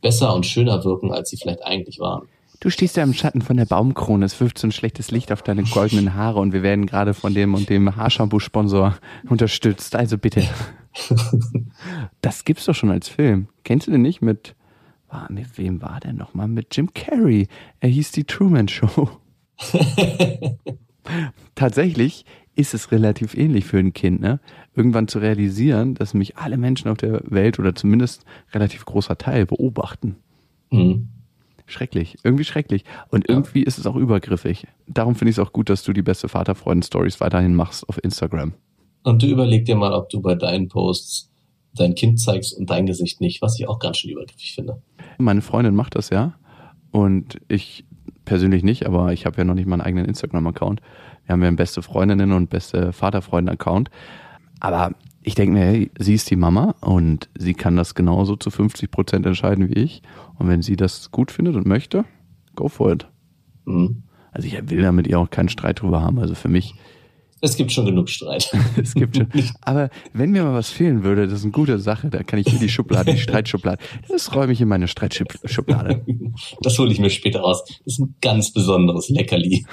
besser 0.00 0.34
und 0.34 0.46
schöner 0.46 0.84
wirken, 0.84 1.12
als 1.12 1.30
sie 1.30 1.36
vielleicht 1.36 1.64
eigentlich 1.64 1.98
waren. 1.98 2.28
Du 2.60 2.68
stehst 2.68 2.96
ja 2.98 3.02
im 3.02 3.14
Schatten 3.14 3.40
von 3.40 3.56
der 3.56 3.64
Baumkrone, 3.64 4.26
es 4.26 4.38
wirft 4.38 4.58
so 4.58 4.66
ein 4.66 4.72
schlechtes 4.72 5.10
Licht 5.10 5.32
auf 5.32 5.40
deine 5.40 5.62
goldenen 5.62 6.14
Haare 6.14 6.40
und 6.40 6.52
wir 6.52 6.62
werden 6.62 6.84
gerade 6.84 7.14
von 7.14 7.32
dem 7.32 7.54
und 7.54 7.70
dem 7.70 7.96
Haarshampoo-Sponsor 7.96 8.96
unterstützt. 9.28 9.96
Also 9.96 10.18
bitte. 10.18 10.44
Das 12.20 12.44
gibt's 12.44 12.64
doch 12.64 12.74
schon 12.74 12.90
als 12.90 13.08
Film. 13.08 13.46
Kennst 13.62 13.86
du 13.86 13.92
den 13.92 14.02
nicht 14.02 14.22
mit, 14.22 14.56
war, 15.08 15.30
mit 15.30 15.56
wem 15.56 15.80
war 15.80 16.00
der 16.00 16.12
nochmal? 16.12 16.48
Mit 16.48 16.76
Jim 16.76 16.92
Carrey. 16.92 17.46
Er 17.78 17.88
hieß 17.88 18.10
die 18.10 18.24
Truman 18.24 18.66
Show. 18.66 19.08
Tatsächlich 21.54 22.24
ist 22.56 22.74
es 22.74 22.92
relativ 22.92 23.36
ähnlich 23.36 23.64
für 23.64 23.78
ein 23.78 23.92
Kind, 23.92 24.20
ne? 24.20 24.40
Irgendwann 24.74 25.08
zu 25.08 25.18
realisieren, 25.18 25.94
dass 25.94 26.14
mich 26.14 26.36
alle 26.36 26.58
Menschen 26.58 26.88
auf 26.90 26.98
der 26.98 27.22
Welt 27.24 27.58
oder 27.58 27.74
zumindest 27.74 28.24
relativ 28.52 28.84
großer 28.84 29.16
Teil 29.18 29.46
beobachten. 29.46 30.16
Mhm. 30.70 31.08
Schrecklich, 31.66 32.18
irgendwie 32.24 32.44
schrecklich. 32.44 32.84
Und 33.10 33.28
Ja. 33.28 33.34
irgendwie 33.36 33.62
ist 33.62 33.78
es 33.78 33.86
auch 33.86 33.96
übergriffig. 33.96 34.66
Darum 34.88 35.14
finde 35.14 35.30
ich 35.30 35.36
es 35.36 35.38
auch 35.38 35.52
gut, 35.52 35.70
dass 35.70 35.84
du 35.84 35.92
die 35.92 36.02
beste 36.02 36.28
Vaterfreuden-Stories 36.28 37.20
weiterhin 37.20 37.54
machst 37.54 37.88
auf 37.88 38.02
Instagram. 38.02 38.52
Und 39.04 39.22
du 39.22 39.26
überleg 39.26 39.64
dir 39.64 39.76
mal, 39.76 39.92
ob 39.92 40.10
du 40.10 40.20
bei 40.20 40.34
deinen 40.34 40.68
Posts 40.68 41.30
dein 41.74 41.94
Kind 41.94 42.18
zeigst 42.20 42.52
und 42.58 42.68
dein 42.68 42.86
Gesicht 42.86 43.20
nicht, 43.20 43.40
was 43.40 43.58
ich 43.58 43.68
auch 43.68 43.78
ganz 43.78 43.98
schön 43.98 44.10
übergriffig 44.10 44.54
finde. 44.54 44.82
Meine 45.18 45.40
Freundin 45.40 45.74
macht 45.76 45.94
das 45.94 46.10
ja. 46.10 46.34
Und 46.90 47.38
ich 47.46 47.84
persönlich 48.24 48.64
nicht, 48.64 48.86
aber 48.86 49.12
ich 49.12 49.24
habe 49.24 49.38
ja 49.38 49.44
noch 49.44 49.54
nicht 49.54 49.66
mal 49.66 49.74
einen 49.76 49.82
eigenen 49.82 50.04
Instagram-Account. 50.06 50.80
Wir 51.30 51.34
haben 51.34 51.42
ja 51.42 51.46
einen 51.46 51.56
beste 51.56 51.80
Freundinnen 51.80 52.32
und 52.32 52.50
beste 52.50 52.92
Vaterfreuden-Account. 52.92 53.88
Aber 54.58 54.90
ich 55.22 55.36
denke 55.36 55.52
mir, 55.52 55.64
hey, 55.64 55.90
sie 55.96 56.14
ist 56.14 56.28
die 56.28 56.34
Mama 56.34 56.74
und 56.80 57.28
sie 57.38 57.54
kann 57.54 57.76
das 57.76 57.94
genauso 57.94 58.34
zu 58.34 58.50
50 58.50 58.90
Prozent 58.90 59.26
entscheiden 59.26 59.68
wie 59.68 59.74
ich. 59.74 60.02
Und 60.40 60.48
wenn 60.48 60.60
sie 60.60 60.74
das 60.74 61.12
gut 61.12 61.30
findet 61.30 61.54
und 61.54 61.68
möchte, 61.68 62.04
go 62.56 62.66
for 62.66 62.90
it. 62.90 63.06
Mhm. 63.64 64.02
Also 64.32 64.48
ich 64.48 64.70
will 64.70 64.82
da 64.82 64.90
mit 64.90 65.06
ihr 65.06 65.20
auch 65.20 65.30
keinen 65.30 65.48
Streit 65.48 65.82
drüber 65.82 66.02
haben. 66.02 66.18
Also 66.18 66.34
für 66.34 66.48
mich 66.48 66.74
Es 67.40 67.56
gibt 67.56 67.70
schon 67.70 67.86
genug 67.86 68.08
Streit. 68.08 68.50
Es 68.76 68.94
gibt 68.94 69.16
schon. 69.16 69.28
Aber 69.60 69.90
wenn 70.12 70.32
mir 70.32 70.42
mal 70.42 70.54
was 70.54 70.70
fehlen 70.70 71.04
würde, 71.04 71.28
das 71.28 71.38
ist 71.38 71.44
eine 71.44 71.52
gute 71.52 71.78
Sache, 71.78 72.10
da 72.10 72.24
kann 72.24 72.40
ich 72.40 72.48
hier 72.48 72.58
die 72.58 72.68
Schublade, 72.68 73.12
die 73.12 73.18
Streitschublade, 73.20 73.80
das 74.08 74.34
räume 74.34 74.52
ich 74.52 74.60
in 74.60 74.66
meine 74.66 74.88
Streitschublade. 74.88 76.04
Das 76.60 76.76
hole 76.76 76.90
ich 76.90 76.98
mir 76.98 77.08
später 77.08 77.38
raus. 77.38 77.62
Das 77.84 77.94
ist 77.94 78.00
ein 78.00 78.16
ganz 78.20 78.52
besonderes 78.52 79.10
Leckerli. 79.10 79.64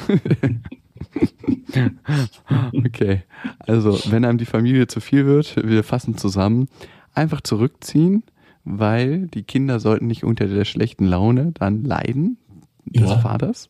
Okay. 2.85 3.23
Also, 3.59 3.99
wenn 4.11 4.25
einem 4.25 4.37
die 4.37 4.45
Familie 4.45 4.87
zu 4.87 4.99
viel 4.99 5.25
wird, 5.25 5.55
wir 5.63 5.83
fassen 5.83 6.17
zusammen, 6.17 6.67
einfach 7.13 7.41
zurückziehen, 7.41 8.23
weil 8.63 9.27
die 9.27 9.43
Kinder 9.43 9.79
sollten 9.79 10.07
nicht 10.07 10.23
unter 10.23 10.47
der 10.47 10.65
schlechten 10.65 11.05
Laune 11.05 11.51
dann 11.53 11.83
leiden 11.83 12.37
des 12.85 13.09
Ja. 13.09 13.17
Vaters. 13.19 13.69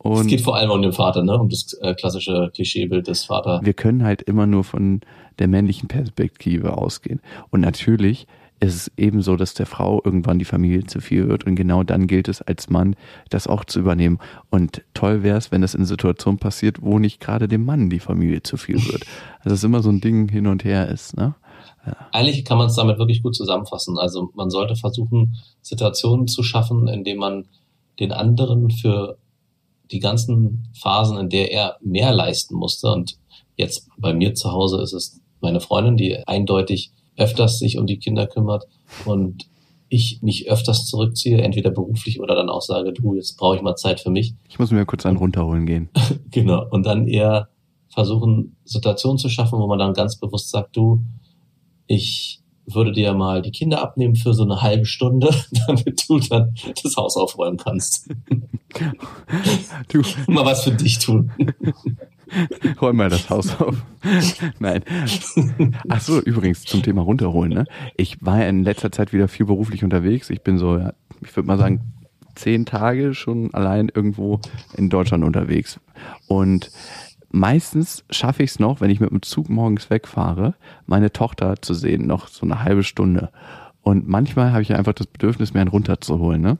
Es 0.00 0.04
Und 0.04 0.28
geht 0.28 0.40
vor 0.42 0.56
allem 0.56 0.70
um 0.70 0.80
den 0.80 0.92
Vater, 0.92 1.24
ne? 1.24 1.36
Um 1.38 1.48
das 1.48 1.72
äh, 1.82 1.94
klassische 1.94 2.50
Klischeebild 2.54 3.08
des 3.08 3.24
Vaters. 3.24 3.64
wir 3.64 3.74
können 3.74 4.04
halt 4.04 4.22
immer 4.22 4.46
nur 4.46 4.62
von 4.64 5.00
der 5.40 5.48
männlichen 5.48 5.88
Perspektive 5.88 6.76
ausgehen. 6.78 7.20
Und 7.50 7.60
natürlich 7.60 8.26
ist 8.60 8.74
es 8.74 8.92
ebenso, 8.96 9.36
dass 9.36 9.54
der 9.54 9.66
Frau 9.66 10.00
irgendwann 10.04 10.38
die 10.38 10.44
Familie 10.44 10.84
zu 10.84 11.00
viel 11.00 11.28
wird 11.28 11.44
und 11.44 11.54
genau 11.54 11.84
dann 11.84 12.06
gilt 12.06 12.28
es 12.28 12.42
als 12.42 12.68
Mann, 12.68 12.96
das 13.30 13.46
auch 13.46 13.64
zu 13.64 13.78
übernehmen. 13.78 14.18
Und 14.50 14.82
toll 14.94 15.22
wäre 15.22 15.38
es, 15.38 15.52
wenn 15.52 15.60
das 15.60 15.74
in 15.74 15.84
Situationen 15.84 16.38
passiert, 16.38 16.82
wo 16.82 16.98
nicht 16.98 17.20
gerade 17.20 17.46
dem 17.46 17.64
Mann 17.64 17.90
die 17.90 18.00
Familie 18.00 18.42
zu 18.42 18.56
viel 18.56 18.76
wird. 18.76 19.04
Also 19.40 19.54
es 19.54 19.64
immer 19.64 19.82
so 19.82 19.90
ein 19.90 20.00
Ding 20.00 20.28
hin 20.28 20.46
und 20.46 20.64
her 20.64 20.88
ist, 20.88 21.16
ne? 21.16 21.34
Eigentlich 22.12 22.44
kann 22.44 22.58
man 22.58 22.66
es 22.66 22.74
damit 22.74 22.98
wirklich 22.98 23.22
gut 23.22 23.34
zusammenfassen. 23.34 23.98
Also 23.98 24.30
man 24.34 24.50
sollte 24.50 24.76
versuchen, 24.76 25.36
Situationen 25.62 26.26
zu 26.26 26.42
schaffen, 26.42 26.86
in 26.88 27.04
denen 27.04 27.20
man 27.20 27.46
den 27.98 28.12
anderen 28.12 28.70
für 28.70 29.16
die 29.90 30.00
ganzen 30.00 30.68
Phasen, 30.78 31.16
in 31.18 31.30
der 31.30 31.50
er 31.50 31.76
mehr 31.80 32.12
leisten 32.12 32.56
musste. 32.56 32.92
Und 32.92 33.16
jetzt 33.56 33.88
bei 33.96 34.12
mir 34.12 34.34
zu 34.34 34.52
Hause 34.52 34.82
ist 34.82 34.92
es 34.92 35.20
meine 35.40 35.60
Freundin, 35.60 35.96
die 35.96 36.16
eindeutig 36.26 36.92
öfters 37.18 37.58
sich 37.58 37.78
um 37.78 37.86
die 37.86 37.98
Kinder 37.98 38.26
kümmert 38.26 38.64
und 39.04 39.48
ich 39.88 40.20
mich 40.22 40.50
öfters 40.50 40.86
zurückziehe, 40.86 41.40
entweder 41.40 41.70
beruflich 41.70 42.20
oder 42.20 42.34
dann 42.34 42.50
auch 42.50 42.62
sage, 42.62 42.92
du, 42.92 43.14
jetzt 43.14 43.36
brauche 43.36 43.56
ich 43.56 43.62
mal 43.62 43.76
Zeit 43.76 44.00
für 44.00 44.10
mich. 44.10 44.34
Ich 44.48 44.58
muss 44.58 44.70
mir 44.70 44.84
kurz 44.84 45.06
einen 45.06 45.16
runterholen 45.16 45.66
gehen. 45.66 45.88
genau. 46.30 46.66
Und 46.70 46.84
dann 46.86 47.08
eher 47.08 47.48
versuchen, 47.88 48.56
Situationen 48.64 49.18
zu 49.18 49.28
schaffen, 49.28 49.58
wo 49.58 49.66
man 49.66 49.78
dann 49.78 49.94
ganz 49.94 50.18
bewusst 50.18 50.50
sagt, 50.50 50.76
du, 50.76 51.02
ich 51.86 52.42
würde 52.66 52.92
dir 52.92 53.14
mal 53.14 53.40
die 53.40 53.50
Kinder 53.50 53.82
abnehmen 53.82 54.14
für 54.14 54.34
so 54.34 54.44
eine 54.44 54.60
halbe 54.60 54.84
Stunde, 54.84 55.30
damit 55.66 56.04
du 56.08 56.18
dann 56.20 56.54
das 56.82 56.96
Haus 56.96 57.16
aufräumen 57.16 57.56
kannst. 57.56 58.08
du. 59.88 60.02
Mal 60.26 60.44
was 60.44 60.64
für 60.64 60.72
dich 60.72 60.98
tun. 60.98 61.32
Räum 62.80 62.96
mal 62.96 63.10
das 63.10 63.30
Haus 63.30 63.60
auf. 63.60 63.76
Nein. 64.58 64.82
Ach 65.88 66.00
so, 66.00 66.20
übrigens 66.20 66.64
zum 66.64 66.82
Thema 66.82 67.02
runterholen. 67.02 67.52
Ne? 67.52 67.64
Ich 67.96 68.18
war 68.20 68.44
in 68.46 68.64
letzter 68.64 68.92
Zeit 68.92 69.12
wieder 69.12 69.28
viel 69.28 69.46
beruflich 69.46 69.84
unterwegs. 69.84 70.30
Ich 70.30 70.42
bin 70.42 70.58
so, 70.58 70.78
ich 71.20 71.34
würde 71.36 71.46
mal 71.46 71.58
sagen, 71.58 71.80
zehn 72.34 72.66
Tage 72.66 73.14
schon 73.14 73.52
allein 73.52 73.90
irgendwo 73.92 74.40
in 74.76 74.90
Deutschland 74.90 75.24
unterwegs. 75.24 75.80
Und 76.26 76.70
meistens 77.30 78.04
schaffe 78.10 78.42
ich 78.42 78.50
es 78.50 78.58
noch, 78.58 78.80
wenn 78.80 78.90
ich 78.90 79.00
mit 79.00 79.10
dem 79.10 79.22
Zug 79.22 79.48
morgens 79.48 79.90
wegfahre, 79.90 80.54
meine 80.86 81.12
Tochter 81.12 81.60
zu 81.60 81.74
sehen, 81.74 82.06
noch 82.06 82.28
so 82.28 82.46
eine 82.46 82.62
halbe 82.62 82.84
Stunde. 82.84 83.30
Und 83.82 84.08
manchmal 84.08 84.52
habe 84.52 84.62
ich 84.62 84.74
einfach 84.74 84.92
das 84.92 85.06
Bedürfnis, 85.06 85.54
mir 85.54 85.60
einen 85.60 85.70
runterzuholen. 85.70 86.40
Ne? 86.40 86.58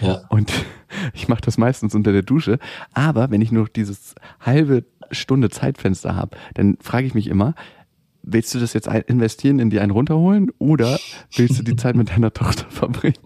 Ja. 0.00 0.22
Und 0.28 0.52
ich 1.14 1.28
mache 1.28 1.42
das 1.42 1.58
meistens 1.58 1.94
unter 1.94 2.12
der 2.12 2.22
Dusche. 2.22 2.58
Aber 2.92 3.30
wenn 3.30 3.40
ich 3.40 3.52
nur 3.52 3.68
dieses 3.68 4.14
halbe 4.40 4.84
Stunde 5.10 5.50
Zeitfenster 5.50 6.14
habe, 6.16 6.36
dann 6.54 6.76
frage 6.80 7.06
ich 7.06 7.14
mich 7.14 7.28
immer, 7.28 7.54
willst 8.22 8.54
du 8.54 8.58
das 8.58 8.72
jetzt 8.72 8.86
investieren 8.86 9.58
in 9.58 9.70
die 9.70 9.80
einen 9.80 9.90
runterholen 9.90 10.50
oder 10.58 10.98
willst 11.36 11.58
du 11.58 11.62
die 11.62 11.76
Zeit 11.76 11.96
mit 11.96 12.10
deiner 12.10 12.32
Tochter 12.32 12.66
verbringen? 12.70 13.18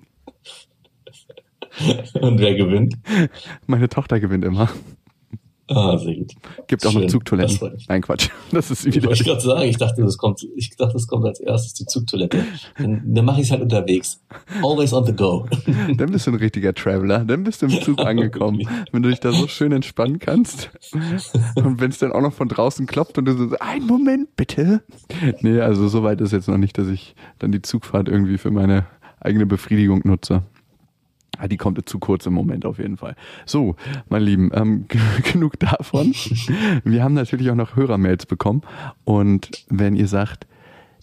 Und 2.20 2.40
wer 2.40 2.54
gewinnt? 2.54 2.96
Meine 3.66 3.88
Tochter 3.88 4.18
gewinnt 4.20 4.44
immer. 4.44 4.70
Ah, 5.68 5.98
sehr 5.98 6.14
gut. 6.14 6.32
Gibt 6.68 6.86
auch 6.86 6.92
Schön. 6.92 7.02
noch 7.02 7.08
Zugtoiletten. 7.08 7.72
Nein, 7.88 8.02
Quatsch. 8.02 8.28
Das 8.52 8.70
ist 8.70 8.84
wieder. 8.84 8.98
Ich 8.98 9.04
wollte 9.06 9.24
gerade 9.24 9.40
sagen, 9.40 9.68
ich 9.68 9.76
dachte, 9.76 10.02
das 10.02 10.16
kommt, 10.16 10.46
ich 10.54 10.76
dachte, 10.76 10.92
das 10.92 11.06
kommt 11.08 11.24
als 11.24 11.40
erstes 11.40 11.74
die 11.74 11.84
Zugtoilette. 11.86 12.44
Dann, 12.78 13.02
dann 13.04 13.24
mache 13.24 13.40
ich 13.40 13.46
es 13.46 13.50
halt 13.50 13.62
unterwegs. 13.62 14.22
Always 14.62 14.92
on 14.92 15.04
the 15.04 15.12
go. 15.12 15.46
Dann 15.96 16.12
bist 16.12 16.26
du 16.26 16.30
ein 16.30 16.36
richtiger 16.36 16.72
Traveler. 16.72 17.24
Dann 17.24 17.42
bist 17.42 17.62
du 17.62 17.66
im 17.66 17.82
Zug 17.82 17.98
angekommen. 18.06 18.66
wenn 18.92 19.02
du 19.02 19.08
dich 19.10 19.18
da 19.20 19.32
so 19.32 19.48
schön 19.48 19.72
entspannen 19.72 20.20
kannst. 20.20 20.70
Und 21.56 21.80
wenn 21.80 21.90
es 21.90 21.98
dann 21.98 22.12
auch 22.12 22.20
noch 22.20 22.32
von 22.32 22.48
draußen 22.48 22.86
klopft 22.86 23.18
und 23.18 23.24
du 23.24 23.36
so, 23.36 23.56
ein 23.58 23.84
Moment 23.86 24.36
bitte. 24.36 24.82
Nee, 25.40 25.60
also 25.60 25.88
so 25.88 26.02
weit 26.04 26.20
ist 26.20 26.32
jetzt 26.32 26.48
noch 26.48 26.58
nicht, 26.58 26.78
dass 26.78 26.88
ich 26.88 27.14
dann 27.38 27.50
die 27.52 27.62
Zugfahrt 27.62 28.08
irgendwie 28.08 28.38
für 28.38 28.50
meine 28.50 28.86
eigene 29.20 29.46
Befriedigung 29.46 30.02
nutze. 30.04 30.42
Ah, 31.38 31.48
die 31.48 31.56
kommt 31.56 31.88
zu 31.88 31.98
kurz 31.98 32.26
im 32.26 32.34
Moment 32.34 32.64
auf 32.64 32.78
jeden 32.78 32.96
Fall. 32.96 33.16
So, 33.44 33.76
mein 34.08 34.22
Lieben, 34.22 34.50
ähm, 34.54 34.86
genug 35.32 35.58
davon. 35.58 36.14
Wir 36.84 37.02
haben 37.02 37.14
natürlich 37.14 37.50
auch 37.50 37.54
noch 37.56 37.76
Hörermails 37.76 38.26
bekommen. 38.26 38.62
Und 39.04 39.64
wenn 39.68 39.96
ihr 39.96 40.08
sagt, 40.08 40.46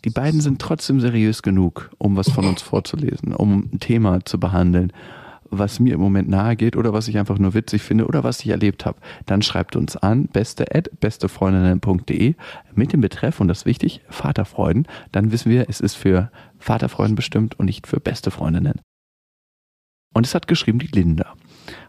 die 0.05 0.09
beiden 0.09 0.41
sind 0.41 0.59
trotzdem 0.59 0.99
seriös 0.99 1.43
genug, 1.43 1.89
um 1.97 2.17
was 2.17 2.29
von 2.29 2.45
uns 2.45 2.61
vorzulesen, 2.61 3.33
um 3.33 3.69
ein 3.71 3.79
Thema 3.79 4.25
zu 4.25 4.39
behandeln, 4.39 4.91
was 5.49 5.79
mir 5.79 5.93
im 5.93 5.99
Moment 5.99 6.29
nahe 6.29 6.55
geht 6.55 6.75
oder 6.75 6.93
was 6.93 7.07
ich 7.07 7.17
einfach 7.17 7.37
nur 7.37 7.53
witzig 7.53 7.81
finde 7.81 8.05
oder 8.05 8.23
was 8.23 8.39
ich 8.41 8.49
erlebt 8.49 8.85
habe, 8.85 8.99
dann 9.25 9.41
schreibt 9.41 9.75
uns 9.75 9.95
an 9.95 10.25
beste 10.27 10.73
at 10.75 10.89
bestefreundinnen.de 10.99 12.35
mit 12.75 12.93
dem 12.93 13.01
Betreff, 13.01 13.39
und 13.39 13.47
das 13.47 13.59
ist 13.59 13.65
wichtig, 13.65 14.01
Vaterfreuden. 14.09 14.87
Dann 15.11 15.31
wissen 15.31 15.51
wir, 15.51 15.69
es 15.69 15.79
ist 15.79 15.95
für 15.95 16.31
Vaterfreuden 16.59 17.15
bestimmt 17.15 17.59
und 17.59 17.67
nicht 17.67 17.87
für 17.87 17.99
beste 17.99 18.31
Freundinnen. 18.31 18.81
Und 20.13 20.27
es 20.27 20.35
hat 20.35 20.47
geschrieben 20.47 20.79
die 20.79 20.87
Linda. 20.87 21.33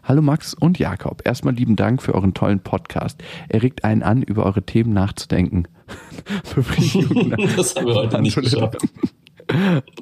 Hallo 0.03 0.21
Max 0.21 0.53
und 0.53 0.79
Jakob. 0.79 1.21
Erstmal 1.25 1.53
lieben 1.53 1.75
Dank 1.75 2.01
für 2.01 2.15
euren 2.15 2.33
tollen 2.33 2.59
Podcast. 2.59 3.21
Er 3.49 3.61
regt 3.61 3.83
einen 3.83 4.03
an, 4.03 4.23
über 4.23 4.45
eure 4.45 4.63
Themen 4.63 4.93
nachzudenken. 4.93 5.67
das 7.55 7.75
haben 7.75 7.87
wir 7.87 7.95
heute 7.95 8.21
nicht 8.21 8.35
geschafft. 8.35 8.77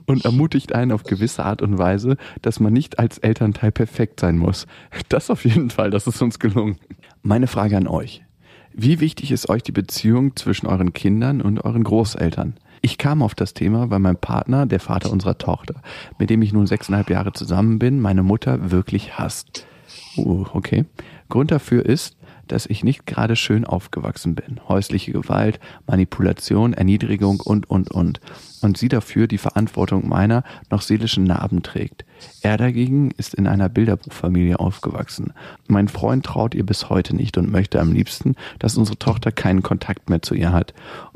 Und 0.06 0.24
ermutigt 0.24 0.74
einen 0.74 0.94
auf 0.94 1.04
gewisse 1.04 1.44
Art 1.44 1.62
und 1.62 1.78
Weise, 1.78 2.16
dass 2.42 2.62
man 2.62 2.72
nicht 2.72 2.98
als 2.98 3.18
Elternteil 3.18 3.74
perfekt 3.74 4.22
sein 4.22 4.38
muss. 4.38 4.68
Das 5.10 5.30
auf 5.30 5.44
jeden 5.44 5.70
Fall, 5.70 5.90
das 5.90 6.08
ist 6.08 6.22
uns 6.22 6.40
gelungen. 6.40 6.78
Meine 7.24 7.48
Frage 7.48 7.76
an 7.76 7.88
euch. 7.88 8.24
Wie 8.74 9.02
wichtig 9.02 9.32
ist 9.32 9.50
euch 9.50 9.62
die 9.62 9.74
Beziehung 9.74 10.36
zwischen 10.36 10.66
euren 10.66 10.94
Kindern 10.94 11.42
und 11.42 11.64
euren 11.64 11.84
Großeltern? 11.84 12.56
Ich 12.86 12.98
kam 12.98 13.22
auf 13.22 13.34
das 13.34 13.54
Thema, 13.54 13.90
weil 13.90 14.00
mein 14.00 14.18
Partner, 14.18 14.66
der 14.66 14.82
Vater 14.82 15.10
unserer 15.10 15.38
Tochter, 15.38 15.76
mit 16.20 16.30
dem 16.30 16.42
ich 16.42 16.52
nun 16.52 16.68
sechseinhalb 16.68 17.10
Jahre 17.10 17.32
zusammen 17.32 17.80
bin, 17.80 18.02
meine 18.02 18.24
Mutter 18.24 18.72
wirklich 18.72 19.18
hasst. 19.18 19.66
Uh, 20.18 20.46
okay. 20.52 20.84
Grund 21.30 21.52
dafür 21.52 21.86
ist, 21.86 22.18
dass 22.50 22.66
ich 22.66 22.84
nicht 22.84 23.06
gerade 23.06 23.38
schön 23.38 23.64
aufgewachsen 23.64 24.36
bin. 24.36 24.60
Häusliche 24.68 25.14
Gewalt, 25.14 25.62
Manipulation, 25.88 26.74
Erniedrigung 26.74 27.40
und, 27.40 27.70
und, 27.70 27.90
und. 27.90 28.20
Und 28.64 28.78
sie 28.78 28.88
dafür 28.88 29.28
die 29.28 29.38
Verantwortung 29.38 30.08
meiner 30.08 30.44
noch 30.72 30.82
seelischen 30.82 31.26
Narben 31.26 31.64
trägt. 31.64 32.06
Er 32.42 32.58
dagegen 32.58 33.12
ist 33.12 33.34
in 33.34 33.48
einer 33.48 33.70
Bilderbuchfamilie 33.70 34.60
aufgewachsen. 34.60 35.34
Mein 35.68 35.88
Freund 35.90 36.26
traut 36.26 36.56
ihr 36.56 36.66
bis 36.66 36.90
heute 36.90 37.16
nicht 37.16 37.38
und 37.38 37.52
möchte 37.52 37.80
am 37.80 37.92
liebsten, 37.92 38.36
dass 38.60 38.78
unsere 38.78 38.98
Tochter 38.98 39.32
keinen 39.32 39.64
Kontakt 39.64 40.10
mehr 40.10 40.22
zu 40.22 40.34
ihr 40.34 40.54
hat, 40.54 40.74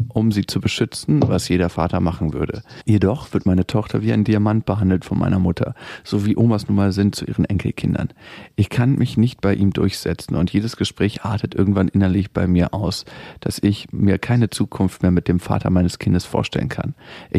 um 0.10 0.32
sie 0.32 0.46
zu 0.46 0.60
beschützen, 0.60 1.22
was 1.26 1.48
jeder 1.48 1.70
Vater 1.70 2.00
machen 2.00 2.34
würde. 2.34 2.64
Jedoch 2.86 3.34
wird 3.34 3.46
meine 3.46 3.66
Tochter 3.66 4.02
wie 4.02 4.14
ein 4.14 4.24
Diamant 4.24 4.66
behandelt 4.66 5.06
von 5.06 5.20
meiner 5.20 5.40
Mutter, 5.40 5.74
so 6.04 6.26
wie 6.26 6.38
Omas 6.38 6.68
nun 6.68 6.76
mal 6.78 6.92
sind 6.92 7.16
zu 7.16 7.26
ihren 7.26 7.46
Enkelkindern. 7.46 8.10
Ich 8.56 8.70
kann 8.70 8.96
mich 8.96 9.18
nicht 9.18 9.42
bei 9.42 9.54
ihm 9.54 9.72
durchsetzen 9.72 10.36
und 10.36 10.52
jedes 10.52 10.78
Gespräch 10.78 11.24
artet 11.24 11.56
irgendwann 11.56 11.88
innerlich 11.88 12.32
bei 12.32 12.48
mir 12.48 12.74
aus, 12.74 13.06
dass 13.40 13.60
ich 13.60 13.88
mir 13.92 14.18
keine 14.18 14.50
Zukunft 14.50 15.02
mehr 15.02 15.12
mit 15.12 15.28
dem 15.28 15.40
Vater 15.40 15.70
meines 15.70 16.00
Kindes 16.00 16.26
vorstellen 16.26 16.70
kann. 16.70 16.94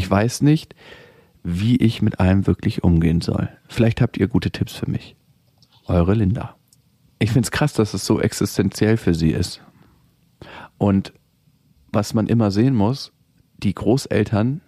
Weiß 0.09 0.43
nicht, 0.43 0.75
wie 1.43 1.77
ich 1.77 2.03
mit 2.03 2.21
allem 2.21 2.47
wirklich 2.47 2.85
umgehen 2.85 3.21
soll. 3.21 3.49
Vielleicht 3.69 4.01
habt 4.01 4.17
ihr 4.19 4.29
gute 4.29 4.51
Tipps 4.51 4.75
für 4.75 4.91
mich. 4.91 5.17
Eure 5.87 6.15
Linda. 6.15 6.57
Ich 7.19 7.31
finde 7.31 7.47
es 7.47 7.51
krass, 7.51 7.73
dass 7.73 7.95
es 7.95 8.05
so 8.05 8.21
existenziell 8.21 8.97
für 8.97 9.15
sie 9.15 9.31
ist. 9.31 9.63
Und 10.77 11.13
was 11.91 12.15
man 12.15 12.27
immer 12.27 12.51
sehen 12.51 12.75
muss, 12.75 13.13
die 13.57 13.75
Großeltern 13.75 14.61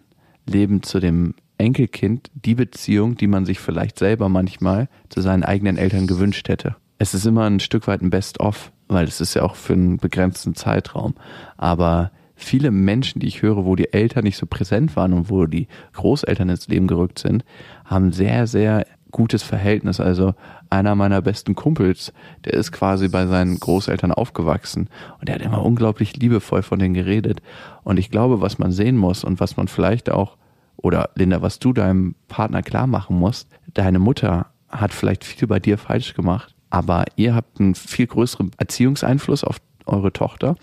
leben 0.47 0.83
zu 0.83 1.01
dem 1.01 1.35
Enkelkind 1.59 2.31
die 2.35 2.55
Beziehung, 2.55 3.17
die 3.17 3.27
man 3.27 3.45
sich 3.45 3.61
vielleicht 3.61 3.99
selber 3.99 4.29
manchmal 4.29 4.89
zu 5.11 5.21
seinen 5.21 5.45
eigenen 5.45 5.77
Eltern 5.77 6.07
gewünscht 6.07 6.49
hätte. 6.49 6.77
Es 6.99 7.15
ist 7.15 7.27
immer 7.27 7.45
ein 7.45 7.61
Stück 7.61 7.87
weit 7.87 8.03
ein 8.03 8.11
Best-of, 8.11 8.73
weil 8.89 9.07
es 9.07 9.21
ist 9.21 9.35
ja 9.35 9.43
auch 9.43 9.55
für 9.55 9.75
einen 9.75 9.99
begrenzten 9.99 10.55
Zeitraum. 10.55 11.15
Aber 11.57 12.11
viele 12.41 12.71
Menschen, 12.71 13.21
die 13.21 13.27
ich 13.27 13.43
höre, 13.43 13.65
wo 13.65 13.77
die 13.77 13.93
Eltern 13.93 14.25
nicht 14.25 14.37
so 14.37 14.47
präsent 14.47 14.97
waren 14.97 15.13
und 15.13 15.31
wo 15.31 15.47
die 15.47 15.69
Großeltern 15.93 16.49
ins 16.49 16.69
Leben 16.69 16.87
gerückt 16.87 17.19
sind, 17.19 17.45
haben 17.85 18.13
sehr, 18.13 18.47
sehr 18.47 18.87
gutes 19.11 19.43
Verhältnis. 19.43 20.01
Also 20.01 20.35
einer 20.71 20.95
meiner 20.95 21.21
besten 21.23 21.55
Kumpels, 21.55 22.13
der 22.45 22.55
ist 22.55 22.73
quasi 22.73 23.09
bei 23.09 23.27
seinen 23.27 23.59
Großeltern 23.59 24.13
aufgewachsen 24.13 24.89
und 25.19 25.29
der 25.29 25.37
hat 25.37 25.43
immer 25.43 25.65
unglaublich 25.65 26.17
liebevoll 26.17 26.63
von 26.63 26.79
denen 26.79 26.95
geredet. 26.95 27.43
Und 27.83 27.99
ich 27.99 28.11
glaube, 28.11 28.41
was 28.41 28.59
man 28.59 28.73
sehen 28.73 28.97
muss 28.97 29.25
und 29.25 29.41
was 29.41 29.57
man 29.57 29.69
vielleicht 29.69 30.11
auch, 30.11 30.37
oder 30.77 31.11
Linda, 31.15 31.43
was 31.43 31.59
du 31.59 31.73
deinem 31.73 32.15
Partner 32.29 32.63
klar 32.63 32.87
machen 32.87 33.19
musst, 33.19 33.49
deine 33.75 33.99
Mutter 33.99 34.47
hat 34.69 34.93
vielleicht 34.93 35.25
viel 35.25 35.49
bei 35.49 35.59
dir 35.59 35.77
falsch 35.77 36.15
gemacht, 36.15 36.55
aber 36.71 37.05
ihr 37.17 37.35
habt 37.35 37.61
einen 37.61 37.75
viel 37.75 38.07
größeren 38.07 38.53
Erziehungseinfluss 38.57 39.45
auf 39.45 39.59
eure 39.87 40.13
Tochter. 40.13 40.57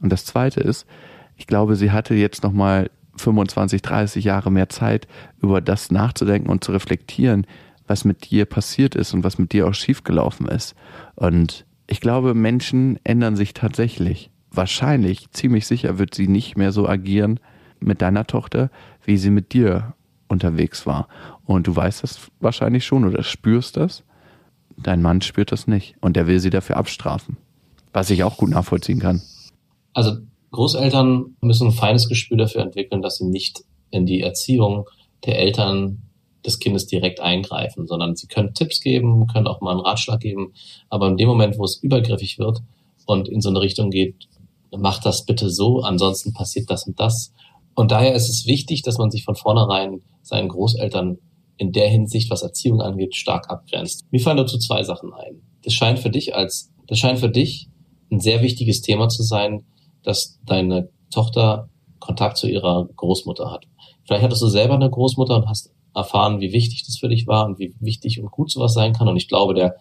Und 0.00 0.10
das 0.10 0.26
zweite 0.26 0.60
ist, 0.60 0.86
ich 1.36 1.46
glaube, 1.46 1.76
sie 1.76 1.90
hatte 1.90 2.14
jetzt 2.14 2.42
nochmal 2.42 2.90
25, 3.16 3.82
30 3.82 4.24
Jahre 4.24 4.50
mehr 4.50 4.68
Zeit, 4.68 5.06
über 5.40 5.60
das 5.60 5.90
nachzudenken 5.90 6.50
und 6.50 6.64
zu 6.64 6.72
reflektieren, 6.72 7.46
was 7.86 8.04
mit 8.04 8.30
dir 8.30 8.44
passiert 8.44 8.94
ist 8.94 9.14
und 9.14 9.24
was 9.24 9.38
mit 9.38 9.52
dir 9.52 9.68
auch 9.68 9.74
schiefgelaufen 9.74 10.46
ist. 10.48 10.74
Und 11.14 11.66
ich 11.86 12.00
glaube, 12.00 12.34
Menschen 12.34 12.98
ändern 13.04 13.36
sich 13.36 13.54
tatsächlich. 13.54 14.30
Wahrscheinlich, 14.50 15.30
ziemlich 15.32 15.66
sicher 15.66 15.98
wird 15.98 16.14
sie 16.14 16.28
nicht 16.28 16.56
mehr 16.56 16.72
so 16.72 16.88
agieren 16.88 17.40
mit 17.80 18.00
deiner 18.02 18.26
Tochter, 18.26 18.70
wie 19.04 19.16
sie 19.16 19.30
mit 19.30 19.52
dir 19.52 19.94
unterwegs 20.28 20.86
war. 20.86 21.08
Und 21.44 21.66
du 21.66 21.76
weißt 21.76 22.02
das 22.02 22.30
wahrscheinlich 22.40 22.84
schon 22.84 23.04
oder 23.04 23.22
spürst 23.22 23.76
das. 23.76 24.04
Dein 24.76 25.02
Mann 25.02 25.20
spürt 25.20 25.52
das 25.52 25.66
nicht 25.66 25.96
und 26.00 26.16
der 26.16 26.26
will 26.26 26.40
sie 26.40 26.50
dafür 26.50 26.76
abstrafen. 26.76 27.36
Was 27.92 28.10
ich 28.10 28.24
auch 28.24 28.36
gut 28.36 28.50
nachvollziehen 28.50 28.98
kann. 28.98 29.22
Also 29.92 30.18
Großeltern 30.54 31.36
müssen 31.40 31.68
ein 31.68 31.72
feines 31.72 32.08
Gespür 32.08 32.36
dafür 32.36 32.62
entwickeln, 32.62 33.02
dass 33.02 33.16
sie 33.16 33.26
nicht 33.26 33.64
in 33.90 34.06
die 34.06 34.20
Erziehung 34.20 34.88
der 35.24 35.38
Eltern 35.38 36.02
des 36.44 36.58
Kindes 36.58 36.86
direkt 36.86 37.20
eingreifen, 37.20 37.86
sondern 37.86 38.16
sie 38.16 38.26
können 38.26 38.54
Tipps 38.54 38.80
geben, 38.80 39.26
können 39.26 39.46
auch 39.46 39.60
mal 39.60 39.72
einen 39.72 39.80
Ratschlag 39.80 40.20
geben, 40.20 40.52
aber 40.90 41.08
in 41.08 41.16
dem 41.16 41.28
Moment, 41.28 41.58
wo 41.58 41.64
es 41.64 41.82
übergriffig 41.82 42.38
wird 42.38 42.60
und 43.06 43.28
in 43.28 43.40
so 43.40 43.48
eine 43.48 43.60
Richtung 43.60 43.90
geht, 43.90 44.28
mach 44.76 45.00
das 45.00 45.24
bitte 45.24 45.50
so, 45.50 45.80
ansonsten 45.80 46.32
passiert 46.32 46.70
das 46.70 46.86
und 46.86 46.98
das. 47.00 47.32
Und 47.74 47.90
daher 47.90 48.14
ist 48.14 48.28
es 48.28 48.46
wichtig, 48.46 48.82
dass 48.82 48.98
man 48.98 49.10
sich 49.10 49.24
von 49.24 49.34
vornherein 49.34 50.02
seinen 50.22 50.48
Großeltern 50.48 51.18
in 51.56 51.72
der 51.72 51.88
Hinsicht, 51.88 52.30
was 52.30 52.42
Erziehung 52.42 52.80
angeht, 52.80 53.14
stark 53.14 53.50
abgrenzt. 53.50 54.04
Mir 54.10 54.20
fallen 54.20 54.36
dazu 54.36 54.58
zwei 54.58 54.82
Sachen 54.82 55.12
ein. 55.12 55.40
Das 55.62 55.72
scheint 55.72 55.98
für 55.98 56.10
dich 56.10 56.34
als, 56.34 56.72
das 56.86 56.98
scheint 56.98 57.18
für 57.18 57.30
dich 57.30 57.68
ein 58.10 58.20
sehr 58.20 58.42
wichtiges 58.42 58.80
Thema 58.80 59.08
zu 59.08 59.22
sein, 59.22 59.64
dass 60.04 60.38
deine 60.44 60.88
Tochter 61.10 61.68
Kontakt 61.98 62.36
zu 62.36 62.46
ihrer 62.48 62.88
Großmutter 62.96 63.50
hat. 63.50 63.66
Vielleicht 64.04 64.22
hattest 64.22 64.42
du 64.42 64.48
selber 64.48 64.74
eine 64.74 64.90
Großmutter 64.90 65.36
und 65.36 65.48
hast 65.48 65.72
erfahren, 65.94 66.40
wie 66.40 66.52
wichtig 66.52 66.84
das 66.84 66.98
für 66.98 67.08
dich 67.08 67.26
war 67.26 67.46
und 67.46 67.58
wie 67.58 67.74
wichtig 67.80 68.20
und 68.20 68.30
gut 68.30 68.50
sowas 68.50 68.74
sein 68.74 68.92
kann. 68.92 69.08
Und 69.08 69.16
ich 69.16 69.28
glaube, 69.28 69.54
der 69.54 69.76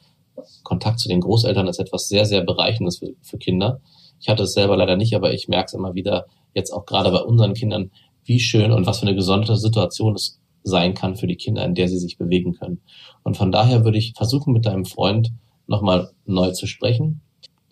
Kontakt 0.64 1.00
zu 1.00 1.08
den 1.08 1.22
Großeltern 1.22 1.68
ist 1.68 1.80
etwas 1.80 2.08
sehr, 2.08 2.26
sehr 2.26 2.42
Bereichendes 2.42 3.00
für, 3.00 3.14
für 3.22 3.38
Kinder. 3.38 3.82
Ich 4.20 4.30
hatte 4.30 4.44
es 4.44 4.54
selber 4.54 4.78
leider 4.78 4.96
nicht, 4.96 5.16
aber 5.16 5.34
ich 5.34 5.48
merke 5.48 5.68
es 5.68 5.74
immer 5.74 5.96
wieder, 5.96 6.26
jetzt 6.54 6.72
auch 6.72 6.86
gerade 6.86 7.12
bei 7.12 7.22
unseren 7.22 7.54
Kindern, 7.54 7.92
wie 8.24 8.40
schön 8.40 8.72
und 8.72 8.86
was 8.86 9.00
für 9.00 9.08
eine 9.08 9.16
gesonderte 9.16 9.58
Situation 9.58 10.16
es 10.16 10.40
sein 10.64 10.94
kann 10.94 11.18
für 11.18 11.28
die 11.28 11.36
Kinder, 11.36 11.66
in 11.66 11.76
der 11.76 11.90
sie 11.90 11.98
sich 11.98 12.18
bewegen 12.18 12.54
können. 12.54 12.82
Und 13.24 13.36
von 13.36 13.52
daher 13.52 13.84
würde 13.84 13.98
ich 13.98 14.14
versuchen, 14.16 14.54
mit 14.54 14.66
deinem 14.66 14.86
Freund 14.86 15.34
nochmal 15.68 16.12
neu 16.26 16.52
zu 16.52 16.68
sprechen, 16.68 17.22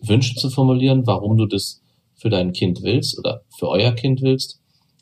Wünsche 0.00 0.34
zu 0.34 0.50
formulieren, 0.50 1.06
warum 1.06 1.36
du 1.36 1.46
das 1.46 1.81
für 2.22 2.30
dein 2.30 2.52
Kind 2.52 2.82
willst 2.82 3.18
oder 3.18 3.42
für 3.50 3.68
euer 3.68 3.90
Kind 3.92 4.22
willst 4.22 4.60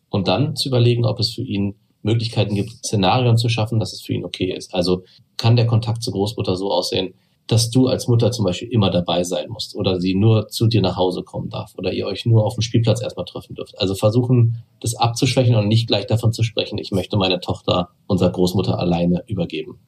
und 0.09 0.27
dann 0.27 0.57
zu 0.57 0.69
überlegen, 0.69 1.05
ob 1.05 1.21
es 1.21 1.35
für 1.35 1.43
ihn 1.43 1.75
Möglichkeiten 2.03 2.55
gibt, 2.55 2.71
Szenarien 2.71 3.37
zu 3.37 3.51
schaffen, 3.51 3.79
dass 3.79 3.93
es 3.93 4.01
für 4.01 4.15
ihn 4.15 4.25
okay 4.25 4.53
ist. 4.57 4.75
Also 4.75 5.05
kann 5.37 5.55
der 5.55 5.67
Kontakt 5.67 6.03
zur 6.03 6.15
Großmutter 6.15 6.57
so 6.57 6.73
aussehen, 6.73 7.13
dass 7.47 7.69
du 7.69 7.89
als 7.89 8.09
Mutter 8.09 8.31
zum 8.31 8.47
Beispiel 8.47 8.69
immer 8.69 8.91
dabei 8.91 9.23
sein 9.23 9.51
musst 9.51 9.77
oder 9.77 10.01
sie 10.01 10.15
nur 10.15 10.49
zu 10.49 10.67
dir 10.67 10.81
nach 10.81 10.97
Hause 10.97 11.23
kommen 11.23 11.51
darf 11.51 11.75
oder 11.77 11.93
ihr 11.93 12.07
euch 12.07 12.25
nur 12.25 12.47
auf 12.47 12.55
dem 12.55 12.63
Spielplatz 12.63 13.03
erstmal 13.03 13.27
treffen 13.27 13.55
dürft. 13.55 13.79
Also 13.79 13.95
versuchen, 13.95 14.63
das 14.81 14.95
abzuschwächen 14.95 15.57
und 15.57 15.69
nicht 15.69 15.89
gleich 15.89 16.07
davon 16.07 16.33
zu 16.33 16.43
sprechen, 16.43 16.79
ich 16.79 16.91
möchte 16.91 17.19
meine 17.19 17.41
Tochter 17.41 17.91
unserer 18.07 18.31
Großmutter 18.31 18.79
alleine 18.79 19.25
übergeben. 19.27 19.79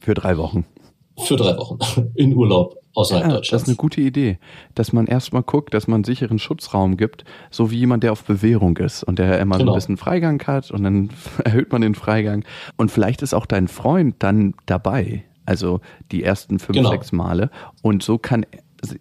Für 0.00 0.14
drei 0.14 0.38
Wochen. 0.38 0.64
Für 1.18 1.36
drei 1.36 1.56
Wochen. 1.58 1.78
In 2.14 2.34
Urlaub 2.34 2.81
außerhalb 2.94 3.24
ja, 3.24 3.30
Deutschlands. 3.30 3.50
Das 3.50 3.62
ist 3.62 3.68
eine 3.68 3.76
gute 3.76 4.00
Idee, 4.00 4.38
dass 4.74 4.92
man 4.92 5.06
erstmal 5.06 5.42
guckt, 5.42 5.74
dass 5.74 5.88
man 5.88 5.96
einen 5.96 6.04
sicheren 6.04 6.38
Schutzraum 6.38 6.96
gibt, 6.96 7.24
so 7.50 7.70
wie 7.70 7.78
jemand, 7.78 8.02
der 8.02 8.12
auf 8.12 8.24
Bewährung 8.24 8.76
ist 8.76 9.02
und 9.02 9.18
der 9.18 9.40
immer 9.40 9.58
genau. 9.58 9.72
ein 9.72 9.74
bisschen 9.74 9.96
Freigang 9.96 10.42
hat 10.46 10.70
und 10.70 10.82
dann 10.82 11.10
erhöht 11.44 11.72
man 11.72 11.82
den 11.82 11.94
Freigang. 11.94 12.44
Und 12.76 12.90
vielleicht 12.90 13.22
ist 13.22 13.34
auch 13.34 13.46
dein 13.46 13.68
Freund 13.68 14.16
dann 14.18 14.54
dabei, 14.66 15.24
also 15.46 15.80
die 16.10 16.22
ersten 16.22 16.58
fünf, 16.58 16.76
genau. 16.76 16.90
sechs 16.90 17.12
Male. 17.12 17.50
Und 17.82 18.02
so 18.02 18.18
kann 18.18 18.46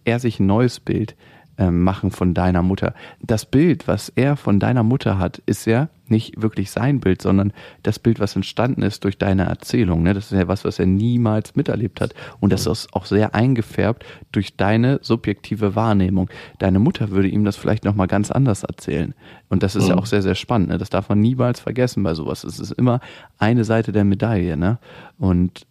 er 0.06 0.20
sich 0.20 0.40
ein 0.40 0.46
neues 0.46 0.80
Bild 0.80 1.16
machen 1.58 2.12
von 2.12 2.34
deiner 2.34 2.64
Mutter. 2.64 2.94
Das 3.22 3.46
Bild, 3.46 3.88
was 3.88 4.10
er 4.10 4.36
von 4.36 4.60
deiner 4.60 4.84
Mutter 4.84 5.18
hat, 5.18 5.42
ist 5.46 5.66
ja 5.66 5.90
nicht 6.12 6.42
wirklich 6.42 6.70
sein 6.70 7.00
Bild, 7.00 7.22
sondern 7.22 7.54
das 7.84 7.98
Bild, 7.98 8.20
was 8.20 8.36
entstanden 8.36 8.84
ist 8.84 9.04
durch 9.04 9.18
deine 9.18 9.46
Erzählung. 9.46 10.04
Ne? 10.04 10.14
Das 10.14 10.32
ist 10.32 10.38
ja 10.38 10.48
was, 10.48 10.66
was 10.66 10.78
er 10.78 10.86
niemals 10.86 11.56
miterlebt 11.56 12.02
hat. 12.02 12.14
Und 12.40 12.54
das 12.54 12.68
ist 12.68 12.94
auch 12.94 13.06
sehr 13.06 13.34
eingefärbt 13.34 14.06
durch 14.32 14.56
deine 14.58 15.00
subjektive 15.02 15.76
Wahrnehmung. 15.76 16.30
Deine 16.60 16.80
Mutter 16.80 17.10
würde 17.10 17.30
ihm 17.30 17.46
das 17.46 17.56
vielleicht 17.56 17.86
nochmal 17.86 18.08
ganz 18.08 18.30
anders 18.30 18.64
erzählen. 18.64 19.16
Und 19.50 19.64
das 19.64 19.76
ist 19.76 19.86
mhm. 19.86 19.90
ja 19.92 19.98
auch 19.98 20.06
sehr, 20.06 20.22
sehr 20.22 20.36
spannend. 20.36 20.70
Ne? 20.70 20.78
Das 20.78 20.90
darf 20.90 21.10
man 21.10 21.20
niemals 21.20 21.60
vergessen 21.60 22.04
bei 22.04 22.14
sowas. 22.14 22.44
Es 22.44 22.60
ist 22.60 22.72
immer 22.72 23.00
eine 23.38 23.64
Seite 23.64 23.92
der 23.92 24.04
Medaille. 24.04 24.58
Ne? 24.58 24.78
Und 25.18 25.66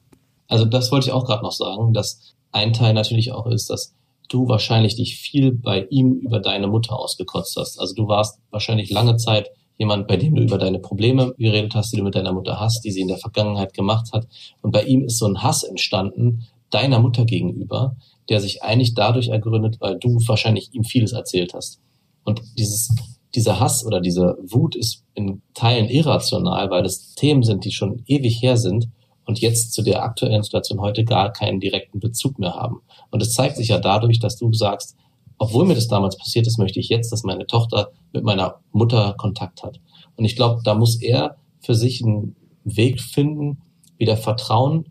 also 0.48 0.64
das 0.64 0.90
wollte 0.90 1.06
ich 1.06 1.12
auch 1.12 1.26
gerade 1.26 1.42
noch 1.42 1.52
sagen, 1.52 1.92
dass 1.92 2.34
ein 2.50 2.72
Teil 2.72 2.94
natürlich 2.94 3.32
auch 3.32 3.46
ist, 3.46 3.70
dass 3.70 3.94
du 4.30 4.48
wahrscheinlich 4.48 4.96
dich 4.96 5.16
viel 5.16 5.52
bei 5.52 5.86
ihm 5.90 6.20
über 6.20 6.40
deine 6.40 6.68
Mutter 6.68 6.98
ausgekotzt 6.98 7.56
hast. 7.56 7.78
Also 7.78 7.94
du 7.94 8.08
warst 8.08 8.38
wahrscheinlich 8.50 8.88
lange 8.90 9.16
Zeit 9.16 9.50
jemand, 9.76 10.06
bei 10.06 10.16
dem 10.16 10.34
du 10.34 10.42
über 10.42 10.56
deine 10.56 10.78
Probleme 10.78 11.34
geredet 11.36 11.74
hast, 11.74 11.92
die 11.92 11.96
du 11.96 12.04
mit 12.04 12.14
deiner 12.14 12.32
Mutter 12.32 12.60
hast, 12.60 12.84
die 12.84 12.92
sie 12.92 13.00
in 13.00 13.08
der 13.08 13.18
Vergangenheit 13.18 13.74
gemacht 13.74 14.12
hat. 14.12 14.26
Und 14.62 14.70
bei 14.70 14.84
ihm 14.84 15.04
ist 15.04 15.18
so 15.18 15.26
ein 15.26 15.42
Hass 15.42 15.64
entstanden 15.64 16.46
deiner 16.70 17.00
Mutter 17.00 17.24
gegenüber, 17.24 17.96
der 18.28 18.40
sich 18.40 18.62
eigentlich 18.62 18.94
dadurch 18.94 19.28
ergründet, 19.28 19.78
weil 19.80 19.98
du 19.98 20.18
wahrscheinlich 20.26 20.72
ihm 20.72 20.84
vieles 20.84 21.12
erzählt 21.12 21.52
hast. 21.52 21.80
Und 22.22 22.40
dieses, 22.56 22.94
dieser 23.34 23.58
Hass 23.58 23.84
oder 23.84 24.00
diese 24.00 24.38
Wut 24.42 24.76
ist 24.76 25.02
in 25.14 25.42
Teilen 25.54 25.88
irrational, 25.88 26.70
weil 26.70 26.84
es 26.84 27.14
Themen 27.14 27.42
sind, 27.42 27.64
die 27.64 27.72
schon 27.72 28.04
ewig 28.06 28.40
her 28.40 28.56
sind 28.56 28.88
und 29.24 29.40
jetzt 29.40 29.72
zu 29.72 29.82
der 29.82 30.02
aktuellen 30.02 30.42
Situation 30.42 30.80
heute 30.80 31.04
gar 31.04 31.32
keinen 31.32 31.60
direkten 31.60 32.00
Bezug 32.00 32.38
mehr 32.38 32.54
haben. 32.54 32.80
Und 33.10 33.22
es 33.22 33.32
zeigt 33.32 33.56
sich 33.56 33.68
ja 33.68 33.78
dadurch, 33.78 34.18
dass 34.18 34.36
du 34.36 34.52
sagst, 34.52 34.96
obwohl 35.38 35.64
mir 35.64 35.74
das 35.74 35.88
damals 35.88 36.18
passiert 36.18 36.46
ist, 36.46 36.58
möchte 36.58 36.80
ich 36.80 36.88
jetzt, 36.88 37.12
dass 37.12 37.22
meine 37.22 37.46
Tochter 37.46 37.92
mit 38.12 38.24
meiner 38.24 38.60
Mutter 38.72 39.14
Kontakt 39.16 39.62
hat. 39.62 39.80
Und 40.16 40.24
ich 40.24 40.36
glaube, 40.36 40.60
da 40.64 40.74
muss 40.74 41.00
er 41.00 41.36
für 41.60 41.74
sich 41.74 42.04
einen 42.04 42.36
Weg 42.64 43.00
finden, 43.00 43.62
wieder 43.96 44.16
Vertrauen 44.16 44.86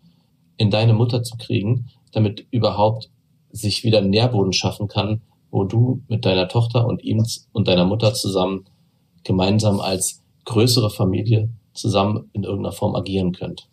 in 0.58 0.72
deine 0.72 0.94
Mutter 0.94 1.22
zu 1.24 1.38
kriegen, 1.38 1.88
damit 2.12 2.48
überhaupt 2.52 3.10
sich 3.52 3.84
wieder 3.84 4.00
einen 4.00 4.10
Nährboden 4.10 4.54
schaffen 4.54 4.88
kann, 4.88 5.22
wo 5.52 5.64
du 5.64 6.02
mit 6.08 6.26
deiner 6.26 6.48
Tochter 6.48 6.88
und 6.88 7.04
ihm 7.04 7.24
und 7.52 7.68
deiner 7.68 7.86
Mutter 7.86 8.14
zusammen 8.14 8.66
gemeinsam 9.24 9.80
als 9.80 10.24
größere 10.46 10.90
Familie 10.90 11.50
zusammen 11.74 12.30
in 12.34 12.44
irgendeiner 12.44 12.74
Form 12.74 12.96
agieren 12.96 13.32
könnt. 13.32 13.70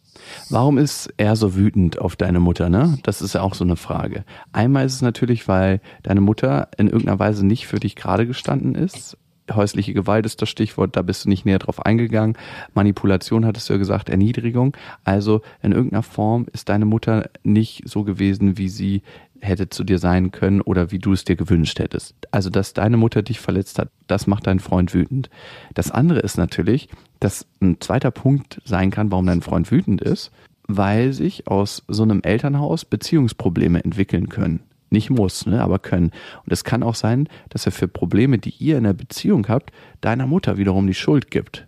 Warum 0.51 0.79
ist 0.79 1.13
er 1.17 1.37
so 1.37 1.55
wütend 1.55 1.99
auf 1.99 2.17
deine 2.17 2.41
Mutter, 2.41 2.69
ne? 2.69 2.99
Das 3.03 3.23
ist 3.23 3.35
ja 3.35 3.43
auch 3.43 3.55
so 3.55 3.65
eine 3.65 3.77
Frage. 3.77 4.25
Einmal 4.53 4.87
ist 4.87 4.95
es 4.95 5.03
natürlich, 5.03 5.49
weil 5.49 5.81
deine 6.03 6.21
Mutter 6.21 6.69
in 6.77 6.87
irgendeiner 6.89 7.19
Weise 7.19 7.45
nicht 7.45 7.67
für 7.67 7.81
dich 7.81 7.97
gerade 7.97 8.27
gestanden 8.27 8.75
ist. 8.75 9.17
Häusliche 9.53 9.95
Gewalt 9.95 10.27
ist 10.27 10.43
das 10.43 10.49
Stichwort, 10.49 10.97
da 10.97 11.03
bist 11.03 11.25
du 11.25 11.29
nicht 11.29 11.47
näher 11.47 11.59
drauf 11.59 11.85
eingegangen. 11.85 12.37
Manipulation 12.75 13.47
hattest 13.47 13.69
du 13.69 13.75
ja 13.75 13.79
gesagt, 13.79 14.09
Erniedrigung. 14.09 14.77
Also 15.05 15.43
in 15.63 15.73
irgendeiner 15.73 16.03
Form 16.03 16.47
ist 16.53 16.69
deine 16.69 16.85
Mutter 16.85 17.31
nicht 17.45 17.89
so 17.89 18.05
gewesen, 18.05 18.59
wie 18.59 18.69
sie 18.69 19.03
hätte 19.41 19.69
zu 19.69 19.85
dir 19.85 19.99
sein 19.99 20.31
können 20.31 20.61
oder 20.61 20.91
wie 20.91 20.99
du 20.99 21.13
es 21.13 21.25
dir 21.25 21.37
gewünscht 21.37 21.79
hättest. 21.79 22.15
Also, 22.31 22.51
dass 22.51 22.75
deine 22.75 22.97
Mutter 22.97 23.23
dich 23.23 23.41
verletzt 23.41 23.79
hat, 23.79 23.91
das 24.07 24.27
macht 24.27 24.47
deinen 24.47 24.61
Freund 24.61 24.95
wütend. 24.95 25.31
Das 25.75 25.91
andere 25.91 26.21
ist 26.21 26.37
natürlich, 26.37 26.89
dass 27.21 27.47
ein 27.61 27.81
zweiter 27.81 28.11
Punkt 28.11 28.61
sein 28.65 28.91
kann, 28.91 29.11
warum 29.11 29.27
dein 29.27 29.43
Freund 29.43 29.71
wütend 29.71 30.01
ist, 30.01 30.31
weil 30.67 31.13
sich 31.13 31.47
aus 31.47 31.85
so 31.89 32.03
einem 32.03 32.23
Elternhaus 32.23 32.85
Beziehungsprobleme 32.85 33.85
entwickeln 33.85 34.29
können. 34.29 34.61
Nicht 34.91 35.11
muss, 35.11 35.47
ne, 35.47 35.61
aber 35.63 35.79
können. 35.79 36.13
Und 36.45 36.53
es 36.53 36.65
kann 36.65 36.83
auch 36.83 36.95
sein, 36.95 37.29
dass 37.49 37.67
er 37.67 37.73
für 37.73 37.89
Probleme, 37.89 38.39
die 38.39 38.55
ihr 38.59 38.79
in 38.79 38.85
der 38.85 38.93
Beziehung 38.93 39.49
habt, 39.49 39.73
deiner 40.01 40.27
Mutter 40.27 40.59
wiederum 40.59 40.87
die 40.87 40.95
Schuld 40.95 41.31
gibt. 41.31 41.67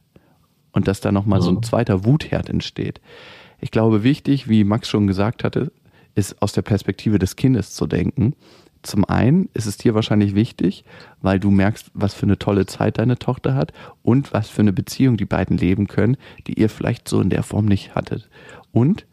Und 0.72 0.86
dass 0.86 1.00
da 1.00 1.10
nochmal 1.10 1.40
mhm. 1.40 1.44
so 1.44 1.50
ein 1.50 1.62
zweiter 1.62 2.04
Wutherd 2.04 2.48
entsteht. 2.48 3.00
Ich 3.60 3.70
glaube, 3.70 4.04
wichtig, 4.04 4.48
wie 4.48 4.62
Max 4.62 4.88
schon 4.88 5.06
gesagt 5.06 5.42
hatte, 5.42 5.72
ist 6.14 6.40
aus 6.40 6.52
der 6.52 6.62
Perspektive 6.62 7.18
des 7.18 7.36
Kindes 7.36 7.74
zu 7.74 7.86
denken. 7.86 8.34
Zum 8.82 9.04
einen 9.04 9.48
ist 9.54 9.66
es 9.66 9.76
dir 9.76 9.94
wahrscheinlich 9.94 10.34
wichtig, 10.34 10.84
weil 11.20 11.40
du 11.40 11.50
merkst, 11.50 11.90
was 11.94 12.14
für 12.14 12.26
eine 12.26 12.38
tolle 12.38 12.66
Zeit 12.66 12.98
deine 12.98 13.18
Tochter 13.18 13.54
hat 13.54 13.72
und 14.02 14.32
was 14.32 14.48
für 14.48 14.62
eine 14.62 14.72
Beziehung 14.72 15.16
die 15.16 15.24
beiden 15.24 15.56
leben 15.56 15.88
können, 15.88 16.16
die 16.46 16.54
ihr 16.54 16.68
vielleicht 16.68 17.08
so 17.08 17.20
in 17.20 17.30
der 17.30 17.42
Form 17.42 17.66
nicht 17.66 17.94
hattet. 17.96 18.30
Und 18.70 19.06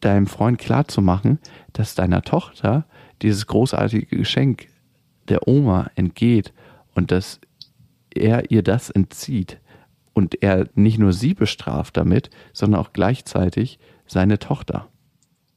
deinem 0.00 0.26
Freund 0.26 0.58
klar 0.58 0.88
zu 0.88 1.00
machen, 1.00 1.38
dass 1.72 1.94
deiner 1.94 2.22
Tochter 2.22 2.86
dieses 3.22 3.46
großartige 3.46 4.16
Geschenk 4.16 4.68
der 5.28 5.46
Oma 5.46 5.90
entgeht 5.94 6.52
und 6.94 7.10
dass 7.10 7.40
er 8.14 8.50
ihr 8.50 8.62
das 8.62 8.90
entzieht 8.90 9.60
und 10.12 10.42
er 10.42 10.68
nicht 10.74 10.98
nur 10.98 11.12
sie 11.12 11.34
bestraft 11.34 11.96
damit, 11.96 12.30
sondern 12.52 12.80
auch 12.80 12.92
gleichzeitig 12.92 13.78
seine 14.06 14.38
Tochter 14.38 14.88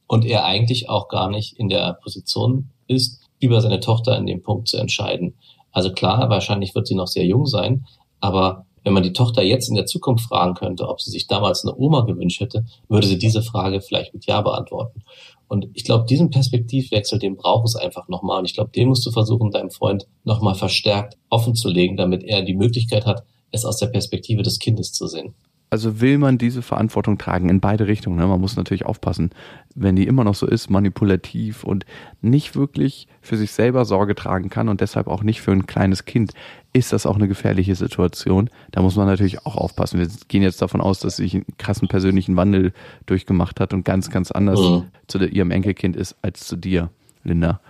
und 0.06 0.24
er 0.24 0.44
eigentlich 0.44 0.88
auch 0.88 1.08
gar 1.08 1.30
nicht 1.30 1.58
in 1.58 1.68
der 1.68 1.94
Position 1.94 2.70
ist, 2.86 3.22
über 3.40 3.60
seine 3.60 3.80
Tochter 3.80 4.16
in 4.16 4.26
dem 4.26 4.42
Punkt 4.42 4.68
zu 4.68 4.78
entscheiden. 4.78 5.34
Also 5.72 5.92
klar, 5.92 6.28
wahrscheinlich 6.30 6.74
wird 6.74 6.86
sie 6.86 6.94
noch 6.94 7.08
sehr 7.08 7.26
jung 7.26 7.46
sein, 7.46 7.86
aber 8.20 8.65
wenn 8.86 8.92
man 8.92 9.02
die 9.02 9.12
Tochter 9.12 9.42
jetzt 9.42 9.68
in 9.68 9.74
der 9.74 9.86
Zukunft 9.86 10.28
fragen 10.28 10.54
könnte, 10.54 10.88
ob 10.88 11.00
sie 11.00 11.10
sich 11.10 11.26
damals 11.26 11.64
eine 11.64 11.76
Oma 11.76 12.02
gewünscht 12.02 12.40
hätte, 12.40 12.64
würde 12.88 13.08
sie 13.08 13.18
diese 13.18 13.42
Frage 13.42 13.80
vielleicht 13.80 14.14
mit 14.14 14.26
Ja 14.26 14.40
beantworten. 14.42 15.02
Und 15.48 15.66
ich 15.74 15.82
glaube, 15.82 16.06
diesen 16.08 16.30
Perspektivwechsel, 16.30 17.18
den 17.18 17.36
braucht 17.36 17.66
es 17.66 17.74
einfach 17.74 18.06
nochmal. 18.06 18.38
Und 18.38 18.44
ich 18.44 18.54
glaube, 18.54 18.70
den 18.70 18.86
musst 18.86 19.04
du 19.04 19.10
versuchen, 19.10 19.50
deinem 19.50 19.72
Freund 19.72 20.06
nochmal 20.22 20.54
verstärkt 20.54 21.18
offen 21.30 21.56
zu 21.56 21.68
legen, 21.68 21.96
damit 21.96 22.22
er 22.22 22.42
die 22.42 22.54
Möglichkeit 22.54 23.06
hat, 23.06 23.24
es 23.50 23.64
aus 23.64 23.78
der 23.78 23.88
Perspektive 23.88 24.44
des 24.44 24.60
Kindes 24.60 24.92
zu 24.92 25.08
sehen. 25.08 25.34
Also 25.68 26.00
will 26.00 26.16
man 26.18 26.38
diese 26.38 26.62
Verantwortung 26.62 27.18
tragen 27.18 27.48
in 27.48 27.60
beide 27.60 27.88
Richtungen. 27.88 28.16
Ne? 28.16 28.26
Man 28.26 28.40
muss 28.40 28.56
natürlich 28.56 28.86
aufpassen, 28.86 29.30
wenn 29.74 29.96
die 29.96 30.06
immer 30.06 30.22
noch 30.22 30.36
so 30.36 30.46
ist, 30.46 30.70
manipulativ 30.70 31.64
und 31.64 31.84
nicht 32.22 32.54
wirklich 32.54 33.08
für 33.20 33.36
sich 33.36 33.50
selber 33.50 33.84
Sorge 33.84 34.14
tragen 34.14 34.48
kann 34.48 34.68
und 34.68 34.80
deshalb 34.80 35.08
auch 35.08 35.24
nicht 35.24 35.40
für 35.40 35.50
ein 35.50 35.66
kleines 35.66 36.04
Kind, 36.04 36.32
ist 36.72 36.92
das 36.92 37.04
auch 37.04 37.16
eine 37.16 37.26
gefährliche 37.26 37.74
Situation. 37.74 38.48
Da 38.70 38.80
muss 38.80 38.94
man 38.96 39.06
natürlich 39.06 39.44
auch 39.44 39.56
aufpassen. 39.56 39.98
Wir 39.98 40.08
gehen 40.28 40.42
jetzt 40.42 40.62
davon 40.62 40.80
aus, 40.80 41.00
dass 41.00 41.16
sie 41.16 41.30
einen 41.32 41.44
krassen 41.58 41.88
persönlichen 41.88 42.36
Wandel 42.36 42.72
durchgemacht 43.06 43.58
hat 43.58 43.74
und 43.74 43.84
ganz, 43.84 44.08
ganz 44.10 44.30
anders 44.30 44.60
Mhm. 44.60 44.84
zu 45.08 45.18
ihrem 45.18 45.50
Enkelkind 45.50 45.96
ist 45.96 46.14
als 46.22 46.46
zu 46.46 46.54
dir, 46.56 46.90
Linda. 47.24 47.60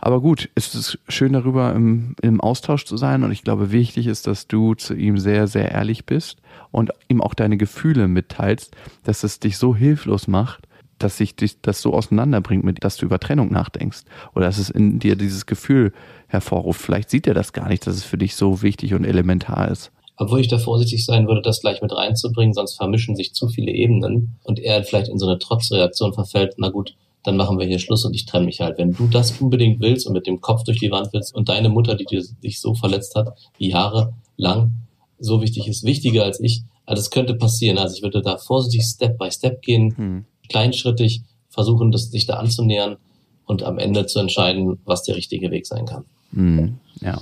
Aber 0.00 0.20
gut, 0.20 0.48
es 0.54 0.74
ist 0.74 0.98
schön 1.08 1.34
darüber 1.34 1.74
im, 1.74 2.16
im 2.22 2.40
Austausch 2.40 2.86
zu 2.86 2.96
sein 2.96 3.22
und 3.22 3.32
ich 3.32 3.42
glaube, 3.42 3.70
wichtig 3.70 4.06
ist, 4.06 4.26
dass 4.26 4.48
du 4.48 4.74
zu 4.74 4.94
ihm 4.94 5.18
sehr, 5.18 5.46
sehr 5.46 5.70
ehrlich 5.72 6.06
bist 6.06 6.38
und 6.70 6.90
ihm 7.08 7.20
auch 7.20 7.34
deine 7.34 7.58
Gefühle 7.58 8.08
mitteilst, 8.08 8.74
dass 9.04 9.24
es 9.24 9.40
dich 9.40 9.58
so 9.58 9.76
hilflos 9.76 10.26
macht, 10.26 10.66
dass 10.98 11.18
sich 11.18 11.36
dich 11.36 11.60
das 11.60 11.82
so 11.82 11.92
auseinanderbringt, 11.92 12.64
mit, 12.64 12.82
dass 12.82 12.96
du 12.96 13.06
über 13.06 13.18
Trennung 13.18 13.52
nachdenkst 13.52 14.02
oder 14.34 14.46
dass 14.46 14.58
es 14.58 14.70
in 14.70 14.98
dir 14.98 15.16
dieses 15.16 15.44
Gefühl 15.44 15.92
hervorruft. 16.28 16.80
Vielleicht 16.80 17.10
sieht 17.10 17.26
er 17.26 17.34
das 17.34 17.52
gar 17.52 17.68
nicht, 17.68 17.86
dass 17.86 17.96
es 17.96 18.04
für 18.04 18.18
dich 18.18 18.36
so 18.36 18.62
wichtig 18.62 18.94
und 18.94 19.04
elementar 19.04 19.70
ist. 19.70 19.92
Obwohl 20.16 20.40
ich 20.40 20.48
da 20.48 20.58
vorsichtig 20.58 21.04
sein 21.04 21.26
würde, 21.26 21.40
das 21.40 21.62
gleich 21.62 21.80
mit 21.80 21.94
reinzubringen, 21.94 22.52
sonst 22.52 22.76
vermischen 22.76 23.16
sich 23.16 23.32
zu 23.32 23.48
viele 23.48 23.72
Ebenen 23.72 24.36
und 24.44 24.58
er 24.58 24.84
vielleicht 24.84 25.08
in 25.08 25.18
so 25.18 25.26
eine 25.26 25.38
Trotzreaktion 25.38 26.12
verfällt, 26.12 26.54
na 26.58 26.68
gut, 26.68 26.94
dann 27.22 27.36
machen 27.36 27.58
wir 27.58 27.66
hier 27.66 27.78
Schluss 27.78 28.04
und 28.04 28.14
ich 28.14 28.26
trenne 28.26 28.46
mich 28.46 28.60
halt. 28.60 28.78
Wenn 28.78 28.92
du 28.92 29.06
das 29.06 29.40
unbedingt 29.40 29.80
willst 29.80 30.06
und 30.06 30.14
mit 30.14 30.26
dem 30.26 30.40
Kopf 30.40 30.64
durch 30.64 30.78
die 30.78 30.90
Wand 30.90 31.08
willst 31.12 31.34
und 31.34 31.48
deine 31.48 31.68
Mutter, 31.68 31.94
die 31.94 32.06
dir, 32.06 32.22
dich 32.42 32.60
so 32.60 32.74
verletzt 32.74 33.14
hat, 33.14 33.36
jahrelang 33.58 34.72
so 35.18 35.42
wichtig 35.42 35.68
ist, 35.68 35.84
wichtiger 35.84 36.24
als 36.24 36.40
ich, 36.40 36.62
also 36.86 37.00
das 37.02 37.10
könnte 37.10 37.34
passieren. 37.34 37.78
Also 37.78 37.96
ich 37.96 38.02
würde 38.02 38.22
da 38.22 38.38
vorsichtig 38.38 38.84
Step 38.86 39.18
by 39.18 39.30
Step 39.30 39.62
gehen, 39.62 39.94
Hm. 39.96 40.24
kleinschrittig 40.48 41.22
versuchen, 41.50 41.92
das, 41.92 42.10
sich 42.10 42.26
da 42.26 42.34
anzunähern 42.34 42.96
und 43.44 43.62
am 43.64 43.78
Ende 43.78 44.06
zu 44.06 44.18
entscheiden, 44.20 44.78
was 44.84 45.02
der 45.02 45.16
richtige 45.16 45.50
Weg 45.50 45.66
sein 45.66 45.84
kann. 45.84 46.04
Hm, 46.32 46.78
ja. 47.00 47.20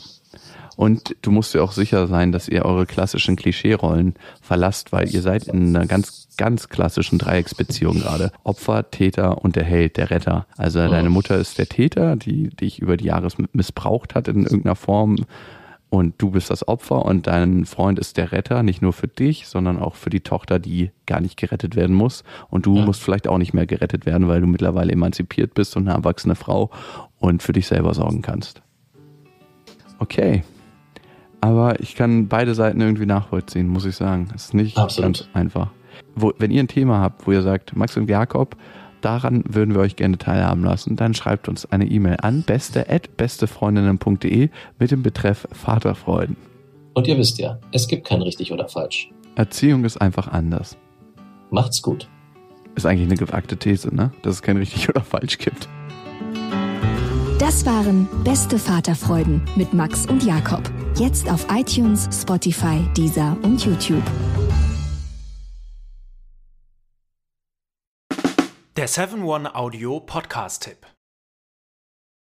Und 0.77 1.17
du 1.23 1.33
musst 1.33 1.55
dir 1.55 1.65
auch 1.65 1.73
sicher 1.73 2.07
sein, 2.07 2.31
dass 2.31 2.49
ihr 2.49 2.65
eure 2.65 2.87
klassischen 2.87 3.35
Klischeerollen 3.35 4.15
verlasst, 4.41 4.93
weil 4.93 5.13
ihr 5.13 5.23
seid 5.23 5.49
in 5.49 5.75
einer 5.75 5.87
ganz, 5.87 6.28
ganz 6.39 6.71
klassischen 6.71 7.19
Dreiecksbeziehung 7.19 7.99
gerade. 8.01 8.33
Opfer, 8.45 8.91
Täter 8.91 9.45
und 9.45 9.55
der 9.57 9.65
Held, 9.65 9.99
der 9.99 10.11
Retter. 10.11 10.47
Also 10.57 10.79
deine 10.89 11.11
Mutter 11.11 11.37
ist 11.37 11.59
der 11.59 11.67
Täter, 11.69 12.17
die 12.17 12.49
dich 12.49 12.79
über 12.79 12.97
die 12.97 13.05
Jahre 13.07 13.29
missbraucht 13.53 14.15
hat 14.15 14.29
in 14.29 14.45
irgendeiner 14.45 14.77
Form. 14.77 15.17
Und 15.91 16.15
du 16.19 16.31
bist 16.31 16.51
das 16.51 16.69
Opfer 16.69 17.05
und 17.07 17.27
dein 17.27 17.65
Freund 17.65 17.99
ist 17.99 18.19
der 18.19 18.31
Retter, 18.31 18.63
nicht 18.63 18.83
nur 18.83 18.93
für 18.93 19.09
dich, 19.09 19.49
sondern 19.49 19.79
auch 19.79 19.95
für 19.95 20.11
die 20.11 20.21
Tochter, 20.21 20.59
die 20.59 20.91
gar 21.07 21.21
nicht 21.21 21.39
gerettet 21.39 21.77
werden 21.77 21.97
muss. 21.97 22.25
Und 22.51 22.67
du 22.67 22.77
Ja. 22.77 22.85
musst 22.85 23.03
vielleicht 23.03 23.27
auch 23.27 23.39
nicht 23.39 23.55
mehr 23.55 23.67
gerettet 23.67 24.05
werden, 24.05 24.29
weil 24.29 24.43
du 24.43 24.47
mittlerweile 24.47 24.93
emanzipiert 24.93 25.55
bist 25.55 25.77
und 25.79 25.89
eine 25.89 25.97
erwachsene 25.97 26.35
Frau 26.35 26.71
und 27.19 27.43
für 27.43 27.53
dich 27.53 27.67
selber 27.67 27.95
sorgen 27.95 28.21
kannst. 28.21 28.61
Okay. 29.99 30.45
Aber 31.41 31.81
ich 31.81 31.95
kann 31.95 32.29
beide 32.29 32.55
Seiten 32.55 32.81
irgendwie 32.81 33.07
nachvollziehen, 33.07 33.69
muss 33.69 33.85
ich 33.85 33.97
sagen. 33.97 34.29
Es 34.35 34.47
ist 34.47 34.55
nicht 34.55 34.77
Absolut. 34.77 35.19
ganz 35.21 35.29
einfach. 35.33 35.71
Wo, 36.15 36.33
wenn 36.39 36.51
ihr 36.51 36.63
ein 36.63 36.69
Thema 36.69 37.01
habt, 37.01 37.27
wo 37.27 37.33
ihr 37.33 37.43
sagt, 37.43 37.77
Max 37.77 37.97
und 37.97 38.09
Jakob, 38.09 38.57
daran 39.01 39.43
würden 39.49 39.75
wir 39.75 39.81
euch 39.81 39.97
gerne 39.97 40.19
teilhaben 40.19 40.65
lassen, 40.65 40.97
dann 40.97 41.15
schreibt 41.15 41.49
uns 41.49 41.71
eine 41.71 41.87
E-Mail 41.87 42.17
an 42.23 42.43
beste@bestefreundinnen.de 42.43 44.51
mit 44.79 44.91
dem 44.91 45.03
Betreff 45.03 45.49
Vaterfreuden. 45.53 46.37
Und 46.95 47.07
ihr 47.07 47.17
wisst 47.17 47.39
ja, 47.39 47.59
es 47.73 47.87
gibt 47.87 48.07
kein 48.07 48.23
richtig 48.23 48.53
oder 48.53 48.69
falsch. 48.69 49.11
Erziehung 49.37 49.85
ist 49.85 50.01
einfach 50.01 50.29
anders. 50.29 50.77
Macht's 51.51 51.81
gut. 51.81 52.09
Ist 52.75 52.87
eigentlich 52.87 53.09
eine 53.09 53.17
gewagte 53.17 53.57
These, 53.57 53.95
ne? 53.95 54.13
Dass 54.23 54.35
es 54.35 54.43
kein 54.43 54.57
richtig 54.57 54.89
oder 54.89 55.03
falsch 55.03 55.39
gibt. 55.39 55.69
Das 57.39 57.65
waren 57.65 58.09
Beste 58.25 58.59
Vaterfreuden 58.59 59.43
mit 59.55 59.73
Max 59.73 60.07
und 60.07 60.25
Jakob. 60.25 60.63
Jetzt 60.97 61.31
auf 61.31 61.47
iTunes, 61.53 62.09
Spotify, 62.13 62.81
Deezer 62.97 63.37
und 63.43 63.65
YouTube. 63.65 64.03
Der 68.79 68.89
7-One 68.89 69.57
Audio 69.57 69.99
Podcast-Tipp. 69.99 70.87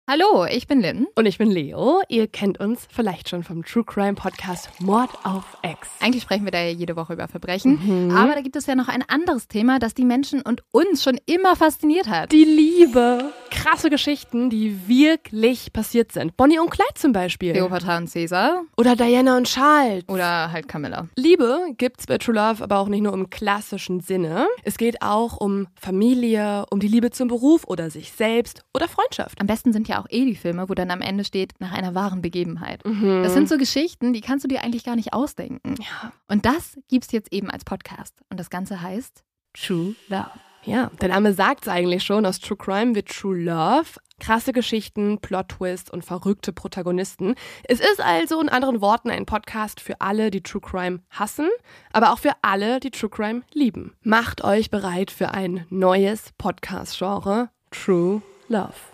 Hallo, 0.09 0.45
ich 0.45 0.69
bin 0.69 0.81
Lynn. 0.81 1.09
Und 1.17 1.27
ich 1.27 1.37
bin 1.39 1.51
Leo. 1.51 2.01
Ihr 2.09 2.29
kennt 2.29 2.61
uns 2.61 2.87
vielleicht 2.93 3.29
schon 3.29 3.43
vom 3.43 3.65
True 3.65 3.83
Crime 3.83 4.15
Podcast 4.15 4.69
Mord 4.81 5.11
auf 5.25 5.57
Ex. 5.63 5.89
Eigentlich 5.99 6.23
sprechen 6.23 6.45
wir 6.45 6.53
da 6.53 6.61
ja 6.61 6.71
jede 6.71 6.95
Woche 6.95 7.15
über 7.15 7.27
Verbrechen. 7.27 8.13
Aber 8.17 8.37
da 8.37 8.41
gibt 8.41 8.55
es 8.55 8.67
ja 8.67 8.77
noch 8.77 8.87
ein 8.87 9.03
anderes 9.09 9.49
Thema, 9.49 9.81
das 9.81 9.95
die 9.95 10.05
Menschen 10.05 10.43
und 10.43 10.63
uns 10.71 11.03
schon 11.03 11.19
immer 11.27 11.57
fasziniert 11.57 12.07
hat. 12.07 12.31
Die 12.31 12.45
Liebe. 12.45 13.33
Krasse 13.55 13.89
Geschichten, 13.89 14.51
die 14.51 14.89
wirklich 14.89 15.73
passiert 15.73 16.11
sind. 16.13 16.37
Bonnie 16.37 16.59
und 16.59 16.71
Clyde 16.71 16.95
zum 16.97 17.13
Beispiel. 17.13 17.53
Cleopatra 17.53 17.97
und 17.99 18.13
Caesar 18.13 18.63
Oder 18.77 18.97
Diana 18.97 19.37
und 19.37 19.47
Charles. 19.47 20.05
oder 20.09 20.51
halt 20.51 20.67
Camilla. 20.69 21.09
Liebe 21.17 21.61
gibt's 21.79 22.07
bei 22.07 22.19
True 22.19 22.35
Love 22.35 22.63
aber 22.65 22.79
auch 22.79 22.89
nicht 22.89 23.03
nur 23.03 23.15
im 23.15 23.31
klassischen 23.31 24.01
Sinne. 24.01 24.49
Es 24.65 24.77
geht 24.77 25.01
auch 25.03 25.37
um 25.37 25.69
Familie, 25.81 26.67
um 26.71 26.81
die 26.81 26.89
Liebe 26.89 27.11
zum 27.11 27.29
Beruf 27.29 27.65
oder 27.67 27.91
sich 27.91 28.13
selbst 28.13 28.65
oder 28.75 28.89
Freundschaft. 28.89 29.41
Am 29.41 29.47
besten 29.47 29.73
sind 29.73 29.87
ja 29.89 30.01
auch 30.01 30.07
eh 30.11 30.25
die 30.25 30.37
Filme, 30.37 30.69
wo 30.69 30.75
dann 30.75 30.91
am 30.91 31.01
Ende 31.01 31.25
steht, 31.25 31.53
nach 31.61 31.73
einer 31.73 31.95
wahren 31.95 32.23
Begebenheit. 32.23 32.83
Das 32.85 33.35
sind 33.35 33.49
so 33.49 33.57
Geschichten, 33.57 34.13
die 34.13 34.21
kannst 34.21 34.45
du 34.45 34.49
dir 34.49 34.63
eigentlich 34.63 34.85
gar 34.85 34.97
nicht 34.97 35.13
ausdenken. 35.13 35.77
Ja. 35.79 36.13
Und 36.29 36.45
das 36.45 36.77
gibt's 36.89 37.13
jetzt 37.13 37.33
eben 37.33 37.51
als 37.51 37.65
Podcast. 37.65 38.15
Und 38.31 38.41
das 38.41 38.51
Ganze 38.51 38.83
heißt 38.83 39.23
True 39.55 39.95
Love. 40.09 40.31
Ja, 40.67 40.91
der 41.01 41.11
Name 41.11 41.35
sagt's 41.35 41.69
eigentlich 41.69 42.03
schon. 42.03 42.25
Aus 42.25 42.41
True 42.41 42.57
Crime 42.57 42.95
wird 42.95 43.09
True 43.09 43.37
Love. 43.37 44.01
Krasse 44.21 44.53
Geschichten, 44.53 45.19
Plot-Twist 45.21 45.91
und 45.91 46.05
verrückte 46.05 46.53
Protagonisten. 46.53 47.35
Es 47.65 47.81
ist 47.81 48.01
also 48.01 48.41
in 48.41 48.49
anderen 48.49 48.81
Worten 48.81 49.11
ein 49.11 49.27
Podcast 49.27 49.81
für 49.81 50.01
alle, 50.01 50.31
die 50.31 50.43
True 50.43 50.63
Crime 50.63 51.01
hassen, 51.11 51.49
aber 51.93 52.13
auch 52.13 52.19
für 52.21 52.33
alle, 52.41 52.79
die 52.79 52.93
True 52.93 53.11
Crime 53.11 53.43
lieben. 53.53 53.95
Macht 54.03 54.45
euch 54.45 54.71
bereit 54.71 55.11
für 55.11 55.33
ein 55.33 55.67
neues 55.69 56.31
Podcast-Genre, 56.39 57.51
True 57.73 58.23
Love. 58.49 58.94